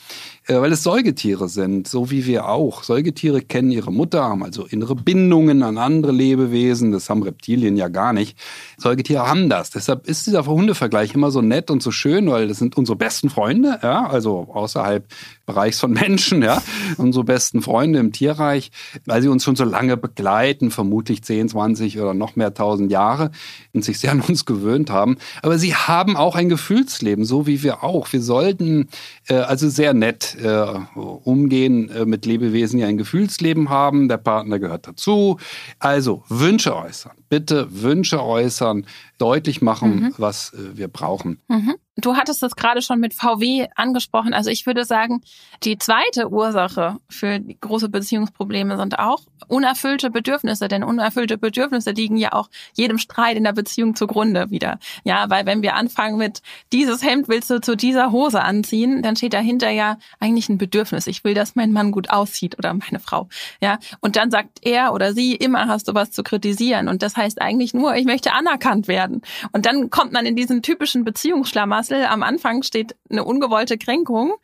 weil 0.48 0.72
es 0.72 0.82
Säugetiere 0.82 1.48
sind, 1.48 1.86
so 1.86 2.10
wie 2.10 2.26
wir 2.26 2.48
auch. 2.48 2.82
Säugetiere 2.82 3.42
kennen 3.42 3.70
ihre 3.70 3.92
Mutter, 3.92 4.24
haben 4.24 4.42
also 4.42 4.66
innere 4.66 4.96
Bindungen 4.96 5.62
an 5.62 5.78
andere 5.78 6.12
Lebewesen. 6.12 6.90
Das 6.90 7.08
haben 7.08 7.22
Reptilien 7.22 7.76
ja 7.76 7.88
gar 7.88 8.12
nicht. 8.12 8.36
Säugetiere 8.76 9.26
haben 9.26 9.48
das. 9.48 9.70
Deshalb 9.70 10.08
ist 10.08 10.26
dieser 10.26 10.44
Hundevergleich 10.44 11.14
immer 11.14 11.30
so 11.30 11.42
nett 11.42 11.70
und 11.70 11.82
so 11.82 11.92
schön, 11.92 12.28
weil 12.28 12.48
das 12.48 12.58
sind 12.58 12.76
unsere 12.76 12.96
besten 12.96 13.30
Freunde, 13.30 13.78
ja, 13.82 14.08
also 14.08 14.48
außerhalb 14.52 15.06
Bereichs 15.46 15.78
von 15.78 15.92
Menschen, 15.92 16.42
ja, 16.42 16.60
unsere 16.96 17.24
besten 17.24 17.62
Freunde 17.62 18.00
im 18.00 18.12
Tierreich, 18.12 18.72
weil 19.06 19.22
sie 19.22 19.28
uns 19.28 19.44
schon 19.44 19.56
so 19.56 19.64
lange 19.64 19.96
begleiten, 19.96 20.70
vermutlich 20.70 21.22
10, 21.22 21.50
20 21.50 22.00
oder 22.00 22.14
noch 22.14 22.34
mehr 22.34 22.52
tausend 22.52 22.90
Jahre 22.90 23.30
und 23.72 23.84
sich 23.84 24.00
sehr 24.00 24.10
an 24.10 24.20
uns 24.20 24.44
gewöhnt 24.44 24.90
haben. 24.90 25.18
Aber 25.42 25.58
sie 25.58 25.74
haben 25.74 26.16
auch 26.16 26.34
ein 26.34 26.48
Gefühlsleben, 26.48 27.24
so 27.24 27.46
wie 27.46 27.62
wir 27.62 27.84
auch. 27.84 28.12
Wir 28.12 28.22
sollten 28.22 28.88
äh, 29.28 29.34
also 29.34 29.68
sehr 29.68 29.94
nett 29.94 30.31
äh, 30.34 30.66
umgehen 30.94 31.90
äh, 31.90 32.04
mit 32.04 32.26
Lebewesen, 32.26 32.78
die 32.78 32.84
ein 32.84 32.98
Gefühlsleben 32.98 33.68
haben. 33.68 34.08
Der 34.08 34.18
Partner 34.18 34.58
gehört 34.58 34.86
dazu. 34.86 35.38
Also 35.78 36.24
Wünsche 36.28 36.76
äußern. 36.76 37.12
Bitte 37.28 37.68
Wünsche 37.70 38.22
äußern, 38.22 38.86
deutlich 39.22 39.62
machen, 39.62 40.12
was 40.18 40.52
äh, 40.52 40.76
wir 40.76 40.88
brauchen. 40.88 41.40
Mhm. 41.46 41.76
Du 41.96 42.16
hattest 42.16 42.42
das 42.42 42.56
gerade 42.56 42.80
schon 42.80 43.00
mit 43.00 43.12
VW 43.12 43.68
angesprochen. 43.76 44.32
Also 44.32 44.48
ich 44.48 44.64
würde 44.64 44.86
sagen, 44.86 45.20
die 45.62 45.76
zweite 45.76 46.30
Ursache 46.30 46.96
für 47.10 47.38
große 47.38 47.90
Beziehungsprobleme 47.90 48.78
sind 48.78 48.98
auch 48.98 49.20
unerfüllte 49.46 50.10
Bedürfnisse. 50.10 50.68
Denn 50.68 50.84
unerfüllte 50.84 51.36
Bedürfnisse 51.36 51.90
liegen 51.90 52.16
ja 52.16 52.32
auch 52.32 52.48
jedem 52.74 52.96
Streit 52.96 53.36
in 53.36 53.44
der 53.44 53.52
Beziehung 53.52 53.94
zugrunde 53.94 54.50
wieder. 54.50 54.78
Ja, 55.04 55.28
weil 55.28 55.44
wenn 55.44 55.60
wir 55.60 55.74
anfangen 55.74 56.16
mit 56.16 56.40
dieses 56.72 57.02
Hemd 57.02 57.28
willst 57.28 57.50
du 57.50 57.60
zu 57.60 57.76
dieser 57.76 58.10
Hose 58.10 58.42
anziehen, 58.42 59.02
dann 59.02 59.14
steht 59.14 59.34
dahinter 59.34 59.68
ja 59.68 59.98
eigentlich 60.18 60.48
ein 60.48 60.56
Bedürfnis. 60.56 61.06
Ich 61.06 61.24
will, 61.24 61.34
dass 61.34 61.56
mein 61.56 61.72
Mann 61.72 61.92
gut 61.92 62.08
aussieht 62.08 62.56
oder 62.56 62.72
meine 62.72 63.00
Frau. 63.00 63.28
Ja, 63.60 63.78
und 64.00 64.16
dann 64.16 64.30
sagt 64.30 64.60
er 64.62 64.94
oder 64.94 65.12
sie 65.12 65.34
immer 65.34 65.68
hast 65.68 65.88
du 65.88 65.94
was 65.94 66.10
zu 66.10 66.22
kritisieren. 66.22 66.88
Und 66.88 67.02
das 67.02 67.16
heißt 67.16 67.42
eigentlich 67.42 67.74
nur, 67.74 67.94
ich 67.96 68.06
möchte 68.06 68.32
anerkannt 68.32 68.88
werden. 68.88 69.11
Und 69.52 69.66
dann 69.66 69.90
kommt 69.90 70.12
man 70.12 70.24
in 70.24 70.36
diesen 70.36 70.62
typischen 70.62 71.04
Beziehungsschlamassel. 71.04 72.06
Am 72.06 72.22
Anfang 72.22 72.62
steht 72.62 72.96
eine 73.10 73.24
ungewollte 73.24 73.76
Kränkung 73.76 74.34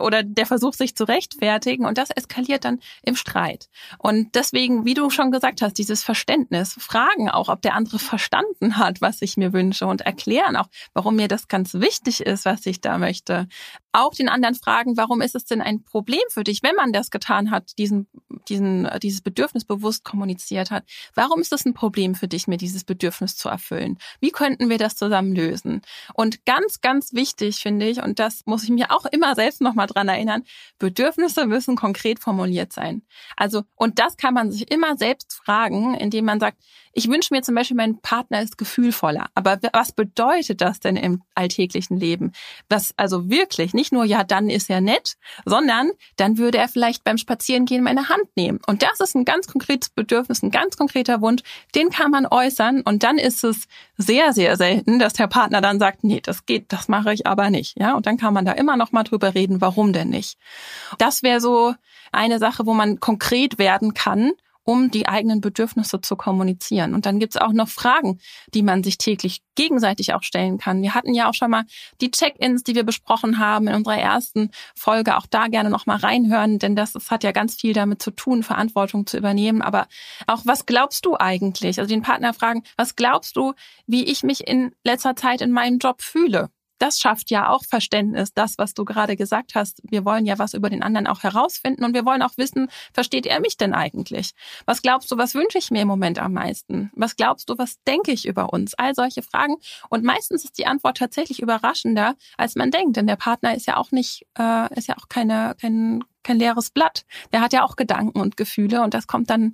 oder 0.00 0.22
der 0.22 0.46
Versuch, 0.46 0.74
sich 0.74 0.94
zu 0.94 1.04
rechtfertigen. 1.04 1.86
Und 1.86 1.96
das 1.96 2.10
eskaliert 2.10 2.64
dann 2.64 2.80
im 3.02 3.16
Streit. 3.16 3.68
Und 3.98 4.34
deswegen, 4.34 4.84
wie 4.84 4.94
du 4.94 5.10
schon 5.10 5.30
gesagt 5.30 5.62
hast, 5.62 5.78
dieses 5.78 6.02
Verständnis, 6.02 6.74
fragen 6.78 7.30
auch, 7.30 7.48
ob 7.48 7.62
der 7.62 7.74
andere 7.74 7.98
verstanden 7.98 8.76
hat, 8.76 9.00
was 9.00 9.22
ich 9.22 9.36
mir 9.36 9.52
wünsche 9.52 9.86
und 9.86 10.02
erklären 10.02 10.56
auch, 10.56 10.68
warum 10.92 11.16
mir 11.16 11.28
das 11.28 11.48
ganz 11.48 11.74
wichtig 11.74 12.20
ist, 12.20 12.44
was 12.44 12.66
ich 12.66 12.80
da 12.80 12.98
möchte. 12.98 13.48
Auch 13.98 14.14
den 14.14 14.28
anderen 14.28 14.54
fragen, 14.54 14.96
warum 14.96 15.20
ist 15.20 15.34
es 15.34 15.44
denn 15.44 15.60
ein 15.60 15.82
Problem 15.84 16.22
für 16.30 16.44
dich, 16.44 16.62
wenn 16.62 16.74
man 16.74 16.92
das 16.92 17.10
getan 17.10 17.50
hat, 17.50 17.78
diesen, 17.78 18.08
diesen, 18.48 18.88
dieses 19.02 19.20
Bedürfnis 19.20 19.64
bewusst 19.64 20.04
kommuniziert 20.04 20.70
hat? 20.70 20.84
Warum 21.14 21.40
ist 21.40 21.52
es 21.52 21.64
ein 21.64 21.74
Problem 21.74 22.14
für 22.14 22.28
dich, 22.28 22.46
mir 22.46 22.56
dieses 22.56 22.84
Bedürfnis 22.84 23.36
zu 23.36 23.48
erfüllen? 23.48 23.98
Wie 24.20 24.30
könnten 24.30 24.68
wir 24.68 24.78
das 24.78 24.96
zusammen 24.96 25.34
lösen? 25.34 25.82
Und 26.14 26.44
ganz, 26.44 26.80
ganz 26.80 27.12
wichtig 27.12 27.56
finde 27.56 27.88
ich, 27.88 28.02
und 28.02 28.18
das 28.18 28.42
muss 28.46 28.64
ich 28.64 28.70
mir 28.70 28.90
auch 28.90 29.06
immer 29.06 29.34
selbst 29.34 29.60
nochmal 29.60 29.86
dran 29.86 30.08
erinnern, 30.08 30.44
Bedürfnisse 30.78 31.46
müssen 31.46 31.76
konkret 31.76 32.20
formuliert 32.20 32.72
sein. 32.72 33.02
Also, 33.36 33.64
und 33.74 33.98
das 33.98 34.16
kann 34.16 34.34
man 34.34 34.50
sich 34.50 34.70
immer 34.70 34.96
selbst 34.96 35.32
fragen, 35.32 35.94
indem 35.94 36.24
man 36.24 36.40
sagt, 36.40 36.58
ich 36.98 37.08
wünsche 37.08 37.32
mir 37.32 37.42
zum 37.42 37.54
Beispiel, 37.54 37.76
mein 37.76 38.00
Partner 38.00 38.42
ist 38.42 38.58
gefühlvoller. 38.58 39.26
Aber 39.36 39.60
was 39.72 39.92
bedeutet 39.92 40.60
das 40.60 40.80
denn 40.80 40.96
im 40.96 41.22
alltäglichen 41.36 41.96
Leben? 41.96 42.32
Was 42.68 42.92
also 42.96 43.30
wirklich 43.30 43.72
nicht 43.72 43.92
nur, 43.92 44.04
ja, 44.04 44.24
dann 44.24 44.50
ist 44.50 44.68
er 44.68 44.80
nett, 44.80 45.14
sondern 45.44 45.92
dann 46.16 46.38
würde 46.38 46.58
er 46.58 46.66
vielleicht 46.66 47.04
beim 47.04 47.16
Spazierengehen 47.16 47.84
meine 47.84 48.08
Hand 48.08 48.24
nehmen. 48.34 48.58
Und 48.66 48.82
das 48.82 48.98
ist 48.98 49.14
ein 49.14 49.24
ganz 49.24 49.46
konkretes 49.46 49.90
Bedürfnis, 49.90 50.42
ein 50.42 50.50
ganz 50.50 50.76
konkreter 50.76 51.20
Wunsch, 51.20 51.42
den 51.76 51.90
kann 51.90 52.10
man 52.10 52.26
äußern. 52.26 52.80
Und 52.80 53.04
dann 53.04 53.16
ist 53.16 53.44
es 53.44 53.68
sehr, 53.96 54.32
sehr 54.32 54.56
selten, 54.56 54.98
dass 54.98 55.12
der 55.12 55.28
Partner 55.28 55.60
dann 55.60 55.78
sagt, 55.78 56.02
nee, 56.02 56.20
das 56.20 56.46
geht, 56.46 56.72
das 56.72 56.88
mache 56.88 57.12
ich 57.12 57.28
aber 57.28 57.50
nicht. 57.50 57.78
Ja, 57.78 57.94
und 57.94 58.06
dann 58.06 58.16
kann 58.16 58.34
man 58.34 58.44
da 58.44 58.50
immer 58.50 58.76
noch 58.76 58.90
mal 58.90 59.04
drüber 59.04 59.36
reden, 59.36 59.60
warum 59.60 59.92
denn 59.92 60.08
nicht. 60.08 60.36
Das 60.98 61.22
wäre 61.22 61.40
so 61.40 61.74
eine 62.10 62.40
Sache, 62.40 62.66
wo 62.66 62.74
man 62.74 62.98
konkret 62.98 63.60
werden 63.60 63.94
kann 63.94 64.32
um 64.68 64.90
die 64.90 65.08
eigenen 65.08 65.40
Bedürfnisse 65.40 66.02
zu 66.02 66.14
kommunizieren. 66.14 66.92
Und 66.92 67.06
dann 67.06 67.18
gibt's 67.18 67.38
auch 67.38 67.54
noch 67.54 67.68
Fragen, 67.68 68.20
die 68.52 68.62
man 68.62 68.84
sich 68.84 68.98
täglich 68.98 69.40
gegenseitig 69.54 70.12
auch 70.12 70.22
stellen 70.22 70.58
kann. 70.58 70.82
Wir 70.82 70.92
hatten 70.92 71.14
ja 71.14 71.30
auch 71.30 71.32
schon 71.32 71.50
mal 71.50 71.64
die 72.02 72.10
Check-ins, 72.10 72.64
die 72.64 72.74
wir 72.74 72.84
besprochen 72.84 73.38
haben 73.38 73.66
in 73.66 73.74
unserer 73.74 73.96
ersten 73.96 74.50
Folge. 74.76 75.16
Auch 75.16 75.24
da 75.24 75.46
gerne 75.46 75.70
noch 75.70 75.86
mal 75.86 75.96
reinhören, 75.96 76.58
denn 76.58 76.76
das, 76.76 76.92
das 76.92 77.10
hat 77.10 77.24
ja 77.24 77.32
ganz 77.32 77.54
viel 77.54 77.72
damit 77.72 78.02
zu 78.02 78.10
tun, 78.10 78.42
Verantwortung 78.42 79.06
zu 79.06 79.16
übernehmen. 79.16 79.62
Aber 79.62 79.86
auch, 80.26 80.42
was 80.44 80.66
glaubst 80.66 81.06
du 81.06 81.16
eigentlich? 81.18 81.78
Also 81.78 81.88
den 81.88 82.02
Partner 82.02 82.34
fragen, 82.34 82.62
was 82.76 82.94
glaubst 82.94 83.38
du, 83.38 83.54
wie 83.86 84.04
ich 84.04 84.22
mich 84.22 84.46
in 84.46 84.72
letzter 84.84 85.16
Zeit 85.16 85.40
in 85.40 85.50
meinem 85.50 85.78
Job 85.78 86.02
fühle? 86.02 86.50
Das 86.78 86.98
schafft 86.98 87.30
ja 87.30 87.50
auch 87.50 87.64
Verständnis, 87.64 88.32
das, 88.32 88.58
was 88.58 88.74
du 88.74 88.84
gerade 88.84 89.16
gesagt 89.16 89.54
hast. 89.54 89.80
Wir 89.82 90.04
wollen 90.04 90.26
ja 90.26 90.38
was 90.38 90.54
über 90.54 90.70
den 90.70 90.82
anderen 90.82 91.06
auch 91.06 91.22
herausfinden 91.22 91.84
und 91.84 91.94
wir 91.94 92.04
wollen 92.04 92.22
auch 92.22 92.36
wissen, 92.36 92.68
versteht 92.92 93.26
er 93.26 93.40
mich 93.40 93.56
denn 93.56 93.74
eigentlich? 93.74 94.32
Was 94.66 94.82
glaubst 94.82 95.10
du, 95.10 95.16
was 95.16 95.34
wünsche 95.34 95.58
ich 95.58 95.70
mir 95.70 95.82
im 95.82 95.88
Moment 95.88 96.18
am 96.18 96.32
meisten? 96.32 96.90
Was 96.94 97.16
glaubst 97.16 97.48
du, 97.50 97.58
was 97.58 97.82
denke 97.84 98.12
ich 98.12 98.26
über 98.26 98.52
uns? 98.52 98.74
All 98.74 98.94
solche 98.94 99.22
Fragen. 99.22 99.56
Und 99.88 100.04
meistens 100.04 100.44
ist 100.44 100.58
die 100.58 100.66
Antwort 100.66 100.98
tatsächlich 100.98 101.40
überraschender, 101.42 102.14
als 102.36 102.54
man 102.54 102.70
denkt, 102.70 102.96
denn 102.96 103.06
der 103.06 103.16
Partner 103.16 103.54
ist 103.54 103.66
ja 103.66 103.76
auch 103.76 103.90
nicht, 103.90 104.26
äh, 104.38 104.72
ist 104.74 104.88
ja 104.88 104.96
auch 104.96 105.08
keine, 105.08 105.56
kein, 105.60 106.04
kein 106.22 106.38
leeres 106.38 106.70
Blatt. 106.70 107.04
Der 107.32 107.40
hat 107.40 107.52
ja 107.52 107.64
auch 107.64 107.76
Gedanken 107.76 108.20
und 108.20 108.36
Gefühle 108.36 108.82
und 108.82 108.94
das 108.94 109.06
kommt 109.06 109.30
dann 109.30 109.52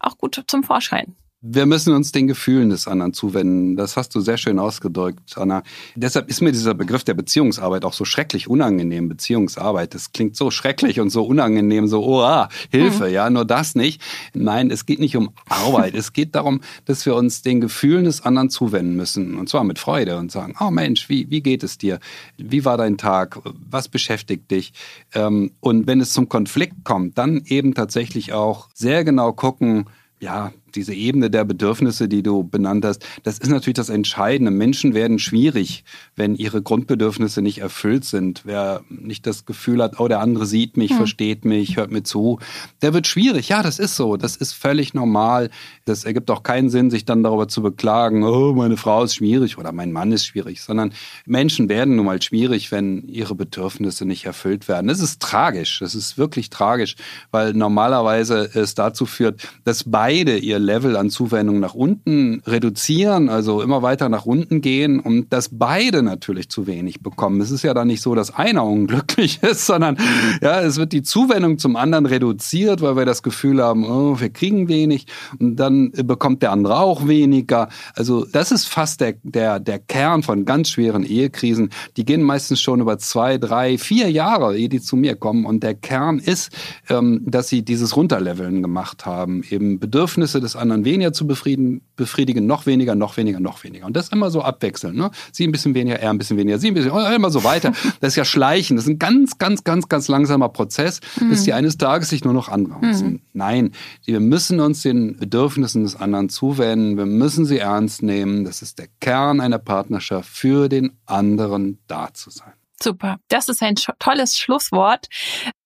auch 0.00 0.18
gut 0.18 0.42
zum 0.46 0.62
Vorschein. 0.62 1.16
Wir 1.46 1.66
müssen 1.66 1.92
uns 1.92 2.10
den 2.10 2.26
Gefühlen 2.26 2.70
des 2.70 2.88
anderen 2.88 3.12
zuwenden. 3.12 3.76
Das 3.76 3.98
hast 3.98 4.14
du 4.14 4.20
sehr 4.20 4.38
schön 4.38 4.58
ausgedrückt, 4.58 5.36
Anna. 5.36 5.62
Deshalb 5.94 6.30
ist 6.30 6.40
mir 6.40 6.52
dieser 6.52 6.72
Begriff 6.72 7.04
der 7.04 7.12
Beziehungsarbeit 7.12 7.84
auch 7.84 7.92
so 7.92 8.06
schrecklich 8.06 8.48
unangenehm. 8.48 9.10
Beziehungsarbeit, 9.10 9.92
das 9.92 10.12
klingt 10.12 10.36
so 10.36 10.50
schrecklich 10.50 11.00
und 11.00 11.10
so 11.10 11.22
unangenehm, 11.22 11.86
so, 11.86 12.02
oh, 12.02 12.22
ah, 12.22 12.48
Hilfe, 12.70 13.08
mhm. 13.08 13.12
ja, 13.12 13.28
nur 13.28 13.44
das 13.44 13.74
nicht. 13.74 14.00
Nein, 14.32 14.70
es 14.70 14.86
geht 14.86 15.00
nicht 15.00 15.18
um 15.18 15.34
Arbeit. 15.46 15.94
es 15.94 16.14
geht 16.14 16.34
darum, 16.34 16.62
dass 16.86 17.04
wir 17.04 17.14
uns 17.14 17.42
den 17.42 17.60
Gefühlen 17.60 18.06
des 18.06 18.22
anderen 18.22 18.48
zuwenden 18.48 18.96
müssen. 18.96 19.36
Und 19.36 19.50
zwar 19.50 19.64
mit 19.64 19.78
Freude 19.78 20.16
und 20.16 20.32
sagen, 20.32 20.54
oh 20.60 20.70
Mensch, 20.70 21.10
wie, 21.10 21.28
wie 21.28 21.42
geht 21.42 21.62
es 21.62 21.76
dir? 21.76 21.98
Wie 22.38 22.64
war 22.64 22.78
dein 22.78 22.96
Tag? 22.96 23.38
Was 23.44 23.88
beschäftigt 23.88 24.50
dich? 24.50 24.72
Ähm, 25.12 25.50
und 25.60 25.86
wenn 25.86 26.00
es 26.00 26.14
zum 26.14 26.30
Konflikt 26.30 26.84
kommt, 26.84 27.18
dann 27.18 27.42
eben 27.44 27.74
tatsächlich 27.74 28.32
auch 28.32 28.70
sehr 28.72 29.04
genau 29.04 29.34
gucken, 29.34 29.90
ja, 30.20 30.54
diese 30.74 30.94
Ebene 30.94 31.30
der 31.30 31.44
Bedürfnisse, 31.44 32.08
die 32.08 32.22
du 32.22 32.44
benannt 32.44 32.84
hast, 32.84 33.04
das 33.22 33.38
ist 33.38 33.50
natürlich 33.50 33.76
das 33.76 33.88
Entscheidende. 33.88 34.50
Menschen 34.50 34.94
werden 34.94 35.18
schwierig, 35.18 35.84
wenn 36.16 36.34
ihre 36.34 36.62
Grundbedürfnisse 36.62 37.42
nicht 37.42 37.58
erfüllt 37.58 38.04
sind. 38.04 38.42
Wer 38.44 38.82
nicht 38.88 39.26
das 39.26 39.46
Gefühl 39.46 39.82
hat, 39.82 40.00
oh, 40.00 40.08
der 40.08 40.20
andere 40.20 40.46
sieht 40.46 40.76
mich, 40.76 40.90
hm. 40.90 40.96
versteht 40.98 41.44
mich, 41.44 41.76
hört 41.76 41.90
mir 41.90 42.02
zu, 42.02 42.38
der 42.82 42.94
wird 42.94 43.06
schwierig. 43.06 43.48
Ja, 43.48 43.62
das 43.62 43.78
ist 43.78 43.96
so. 43.96 44.16
Das 44.16 44.36
ist 44.36 44.52
völlig 44.52 44.94
normal. 44.94 45.50
Das 45.84 46.04
ergibt 46.04 46.30
auch 46.30 46.42
keinen 46.42 46.70
Sinn, 46.70 46.90
sich 46.90 47.04
dann 47.04 47.22
darüber 47.22 47.48
zu 47.48 47.62
beklagen, 47.62 48.24
oh, 48.24 48.52
meine 48.54 48.76
Frau 48.76 49.04
ist 49.04 49.14
schwierig 49.14 49.58
oder 49.58 49.72
mein 49.72 49.92
Mann 49.92 50.12
ist 50.12 50.26
schwierig, 50.26 50.62
sondern 50.62 50.92
Menschen 51.26 51.68
werden 51.68 51.96
nun 51.96 52.06
mal 52.06 52.20
schwierig, 52.22 52.72
wenn 52.72 53.06
ihre 53.08 53.34
Bedürfnisse 53.34 54.04
nicht 54.04 54.24
erfüllt 54.24 54.68
werden. 54.68 54.88
Das 54.88 55.00
ist 55.00 55.20
tragisch. 55.20 55.80
Das 55.80 55.94
ist 55.94 56.18
wirklich 56.18 56.50
tragisch, 56.50 56.96
weil 57.30 57.52
normalerweise 57.52 58.50
es 58.54 58.74
dazu 58.74 59.06
führt, 59.06 59.48
dass 59.64 59.84
beide 59.84 60.38
ihr 60.38 60.58
Level 60.64 60.96
an 60.96 61.10
Zuwendung 61.10 61.60
nach 61.60 61.74
unten 61.74 62.42
reduzieren, 62.46 63.28
also 63.28 63.62
immer 63.62 63.82
weiter 63.82 64.08
nach 64.08 64.26
unten 64.26 64.60
gehen 64.60 65.00
und 65.00 65.32
dass 65.32 65.50
beide 65.52 66.02
natürlich 66.02 66.48
zu 66.48 66.66
wenig 66.66 67.02
bekommen. 67.02 67.40
Es 67.40 67.50
ist 67.50 67.62
ja 67.62 67.74
dann 67.74 67.88
nicht 67.88 68.02
so, 68.02 68.14
dass 68.14 68.34
einer 68.34 68.64
unglücklich 68.64 69.42
ist, 69.42 69.66
sondern 69.66 69.96
ja, 70.42 70.60
es 70.60 70.76
wird 70.76 70.92
die 70.92 71.02
Zuwendung 71.02 71.58
zum 71.58 71.76
anderen 71.76 72.06
reduziert, 72.06 72.80
weil 72.80 72.96
wir 72.96 73.04
das 73.04 73.22
Gefühl 73.22 73.62
haben, 73.62 73.84
oh, 73.84 74.18
wir 74.18 74.30
kriegen 74.30 74.68
wenig 74.68 75.06
und 75.38 75.56
dann 75.56 75.92
bekommt 75.92 76.42
der 76.42 76.52
andere 76.52 76.78
auch 76.78 77.06
weniger. 77.06 77.68
Also 77.94 78.24
das 78.24 78.50
ist 78.50 78.66
fast 78.66 79.00
der, 79.00 79.14
der, 79.22 79.60
der 79.60 79.78
Kern 79.78 80.22
von 80.22 80.44
ganz 80.44 80.70
schweren 80.70 81.04
Ehekrisen. 81.04 81.70
Die 81.96 82.04
gehen 82.04 82.22
meistens 82.22 82.60
schon 82.60 82.80
über 82.80 82.98
zwei, 82.98 83.38
drei, 83.38 83.78
vier 83.78 84.10
Jahre, 84.10 84.56
ehe 84.56 84.68
die 84.68 84.80
zu 84.80 84.96
mir 84.96 85.16
kommen. 85.16 85.44
Und 85.44 85.62
der 85.62 85.74
Kern 85.74 86.18
ist, 86.18 86.50
ähm, 86.88 87.22
dass 87.24 87.48
sie 87.48 87.62
dieses 87.62 87.96
Runterleveln 87.96 88.62
gemacht 88.62 89.06
haben, 89.06 89.42
eben 89.50 89.78
Bedürfnisse 89.78 90.40
des 90.40 90.53
anderen 90.56 90.84
weniger 90.84 91.12
zu 91.12 91.26
befriedigen, 91.26 92.46
noch 92.46 92.66
weniger, 92.66 92.94
noch 92.94 93.16
weniger, 93.16 93.40
noch 93.40 93.64
weniger. 93.64 93.86
Und 93.86 93.96
das 93.96 94.08
immer 94.08 94.30
so 94.30 94.42
abwechseln. 94.42 94.96
Ne? 94.96 95.10
Sie 95.32 95.46
ein 95.46 95.52
bisschen 95.52 95.74
weniger, 95.74 95.98
er 95.98 96.10
ein 96.10 96.18
bisschen 96.18 96.36
weniger, 96.36 96.58
sie 96.58 96.68
ein 96.68 96.74
bisschen, 96.74 96.90
immer 96.90 97.30
so 97.30 97.44
weiter. 97.44 97.72
Das 98.00 98.12
ist 98.12 98.16
ja 98.16 98.24
Schleichen. 98.24 98.76
Das 98.76 98.86
ist 98.86 98.90
ein 98.90 98.98
ganz, 98.98 99.38
ganz, 99.38 99.64
ganz, 99.64 99.88
ganz 99.88 100.08
langsamer 100.08 100.48
Prozess, 100.48 101.00
mhm. 101.20 101.30
bis 101.30 101.44
die 101.44 101.52
eines 101.52 101.78
Tages 101.78 102.10
sich 102.10 102.24
nur 102.24 102.34
noch 102.34 102.48
anbrausen. 102.48 103.08
Mhm. 103.08 103.20
Nein, 103.32 103.72
wir 104.04 104.20
müssen 104.20 104.60
uns 104.60 104.82
den 104.82 105.16
Bedürfnissen 105.16 105.84
des 105.84 105.96
anderen 105.96 106.28
zuwenden. 106.28 106.96
Wir 106.96 107.06
müssen 107.06 107.46
sie 107.46 107.58
ernst 107.58 108.02
nehmen. 108.02 108.44
Das 108.44 108.62
ist 108.62 108.78
der 108.78 108.88
Kern 109.00 109.40
einer 109.40 109.58
Partnerschaft, 109.58 110.28
für 110.28 110.68
den 110.68 110.92
anderen 111.06 111.78
da 111.86 112.12
zu 112.12 112.30
sein. 112.30 112.52
Super. 112.82 113.18
Das 113.28 113.48
ist 113.48 113.62
ein 113.62 113.76
tolles 113.98 114.36
Schlusswort. 114.36 115.06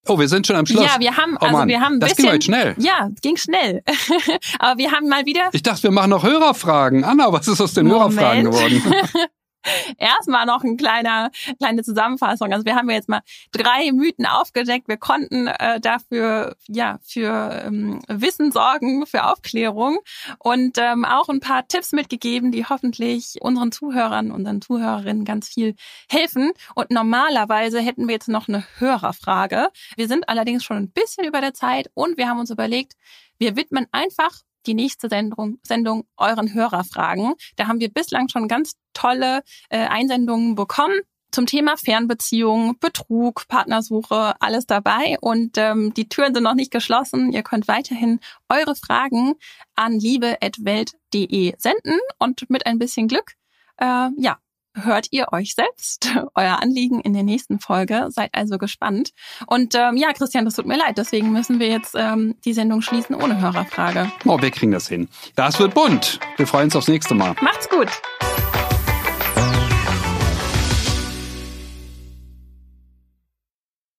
Oh, 0.07 0.19
wir 0.19 0.29
sind 0.29 0.47
schon 0.47 0.57
am 0.57 0.67
Schluss. 0.67 0.85
Ja, 0.85 1.01
wir 1.01 1.17
haben, 1.17 1.37
oh 1.41 1.45
also 1.45 1.57
Mann, 1.57 1.69
wir 1.69 1.81
haben 1.81 1.95
ein 1.95 2.01
das 2.01 2.11
bisschen, 2.11 2.25
ging 2.25 2.33
heute 2.33 2.45
schnell. 2.45 2.75
Ja, 2.79 3.09
ging 3.23 3.37
schnell. 3.37 3.83
Aber 4.59 4.79
wir 4.79 4.93
haben 4.93 5.09
mal 5.09 5.27
wieder. 5.27 5.49
Ich 5.53 5.63
dachte, 5.63 5.85
wir 5.85 5.91
machen 5.91 6.11
noch 6.11 6.23
Hörerfragen. 6.23 7.05
Anna, 7.05 7.33
was 7.33 7.49
ist 7.49 7.61
aus 7.61 7.75
den 7.75 7.87
Moment. 7.87 8.19
Hörerfragen 8.19 8.45
geworden? 8.51 8.83
Erstmal 9.99 10.47
noch 10.47 10.65
ein 10.65 10.77
kleiner, 10.77 11.31
kleine 11.59 11.83
Zusammenfassung. 11.83 12.53
Also 12.53 12.65
wir 12.65 12.75
haben 12.75 12.91
jetzt 12.91 13.09
mal 13.09 13.21
drei 13.53 13.93
Mythen 13.93 14.27
aufgedeckt. 14.27 14.89
Wir 14.89 14.97
konnten 14.97 15.47
äh, 15.47 15.81
dafür, 15.81 16.57
ja, 16.67 16.99
für 17.03 17.63
ähm, 17.65 18.01
Wissen 18.09 18.53
sorgen, 18.53 19.07
für 19.07 19.25
Aufklärung 19.25 19.99
und 20.39 20.79
ähm, 20.79 21.05
auch 21.05 21.29
ein 21.29 21.41
paar 21.41 21.67
Tipps 21.67 21.93
mitgegeben, 21.93 22.53
die 22.53 22.65
hoffentlich 22.65 23.37
unseren 23.41 23.73
Zuhörern, 23.73 24.31
unseren 24.31 24.61
Zuhörerinnen 24.61 25.25
ganz 25.25 25.49
viel 25.49 25.75
helfen. 26.11 26.53
Und 26.75 26.91
normalerweise 26.91 27.81
hätten 27.81 28.07
wir 28.09 28.15
jetzt 28.15 28.29
noch 28.29 28.49
eine 28.49 28.65
Hörerfrage. 28.79 29.69
Wir 29.97 30.09
sind 30.09 30.29
allerdings 30.29 30.65
schon 30.65 30.77
ein 30.77 30.91
bisschen 30.91 31.27
über 31.27 31.41
der 31.41 31.55
Zeit 31.55 31.91
und 31.95 32.17
wir 32.17 32.29
haben 32.29 32.41
uns 32.41 32.51
überlegt, 32.51 32.95
wir 33.39 33.57
widmen 33.57 33.87
einfach 33.93 34.33
die 34.69 34.75
nächste 34.75 35.09
Sendung, 35.09 35.59
Sendung 35.63 36.05
euren 36.17 36.53
Hörerfragen. 36.55 37.35
Da 37.57 37.67
haben 37.67 37.81
wir 37.81 37.93
bislang 37.93 38.29
schon 38.29 38.47
ganz 38.47 38.75
tolle 38.93 39.43
äh, 39.71 39.79
Einsendungen 39.79 40.55
bekommen 40.55 41.01
zum 41.31 41.47
Thema 41.47 41.77
Fernbeziehungen, 41.77 42.79
Betrug, 42.79 43.47
Partnersuche, 43.49 44.35
alles 44.41 44.67
dabei. 44.67 45.17
Und 45.21 45.59
ähm, 45.59 45.93
die 45.95 46.09
Türen 46.09 46.35
sind 46.35 46.45
noch 46.45 46.55
nicht 46.55 46.71
geschlossen. 46.71 47.33
Ihr 47.33 47.43
könnt 47.43 47.69
weiterhin 47.69 48.21
eure 48.49 48.75
Fragen 48.75 49.35
an 49.75 49.99
liebe.welt.de 49.99 51.55
senden 51.59 51.99
und 52.19 52.49
mit 52.51 52.67
ein 52.67 52.79
bisschen 52.79 53.09
Glück, 53.09 53.35
äh, 53.79 54.09
ja, 54.17 54.39
hört 54.75 55.09
ihr 55.11 55.27
euch 55.33 55.55
selbst 55.55 56.09
euer 56.35 56.61
Anliegen 56.63 57.01
in 57.01 57.13
der 57.13 57.23
nächsten 57.23 57.61
Folge. 57.61 58.07
Seid 58.11 58.31
also 58.33 58.59
gespannt. 58.59 59.11
Und 59.47 59.75
ähm, 59.75 59.97
ja, 59.97 60.13
Christian, 60.13 60.45
das 60.45 60.55
tut 60.55 60.67
mir 60.67 60.79
leid. 60.79 60.99
Deswegen 60.99 61.33
müssen 61.33 61.61
wir 61.61 61.69
jetzt 61.69 61.95
ähm, 61.97 62.35
die 62.45 62.53
Sendung 62.53 62.83
schließen 62.83 63.15
ohne 63.15 63.41
Hörerfrage. 63.41 64.11
Oh, 64.25 64.41
wir 64.41 64.51
kriegen 64.51 64.73
das 64.73 64.89
hin. 64.89 65.09
Das 65.35 65.59
wird 65.59 65.75
bunt. 65.75 66.21
Wir 66.37 66.47
freuen 66.47 66.65
uns 66.65 66.77
aufs 66.77 66.89
nächste 66.89 67.15
Mal. 67.15 67.35
Macht's 67.41 67.69
gut. 67.69 67.89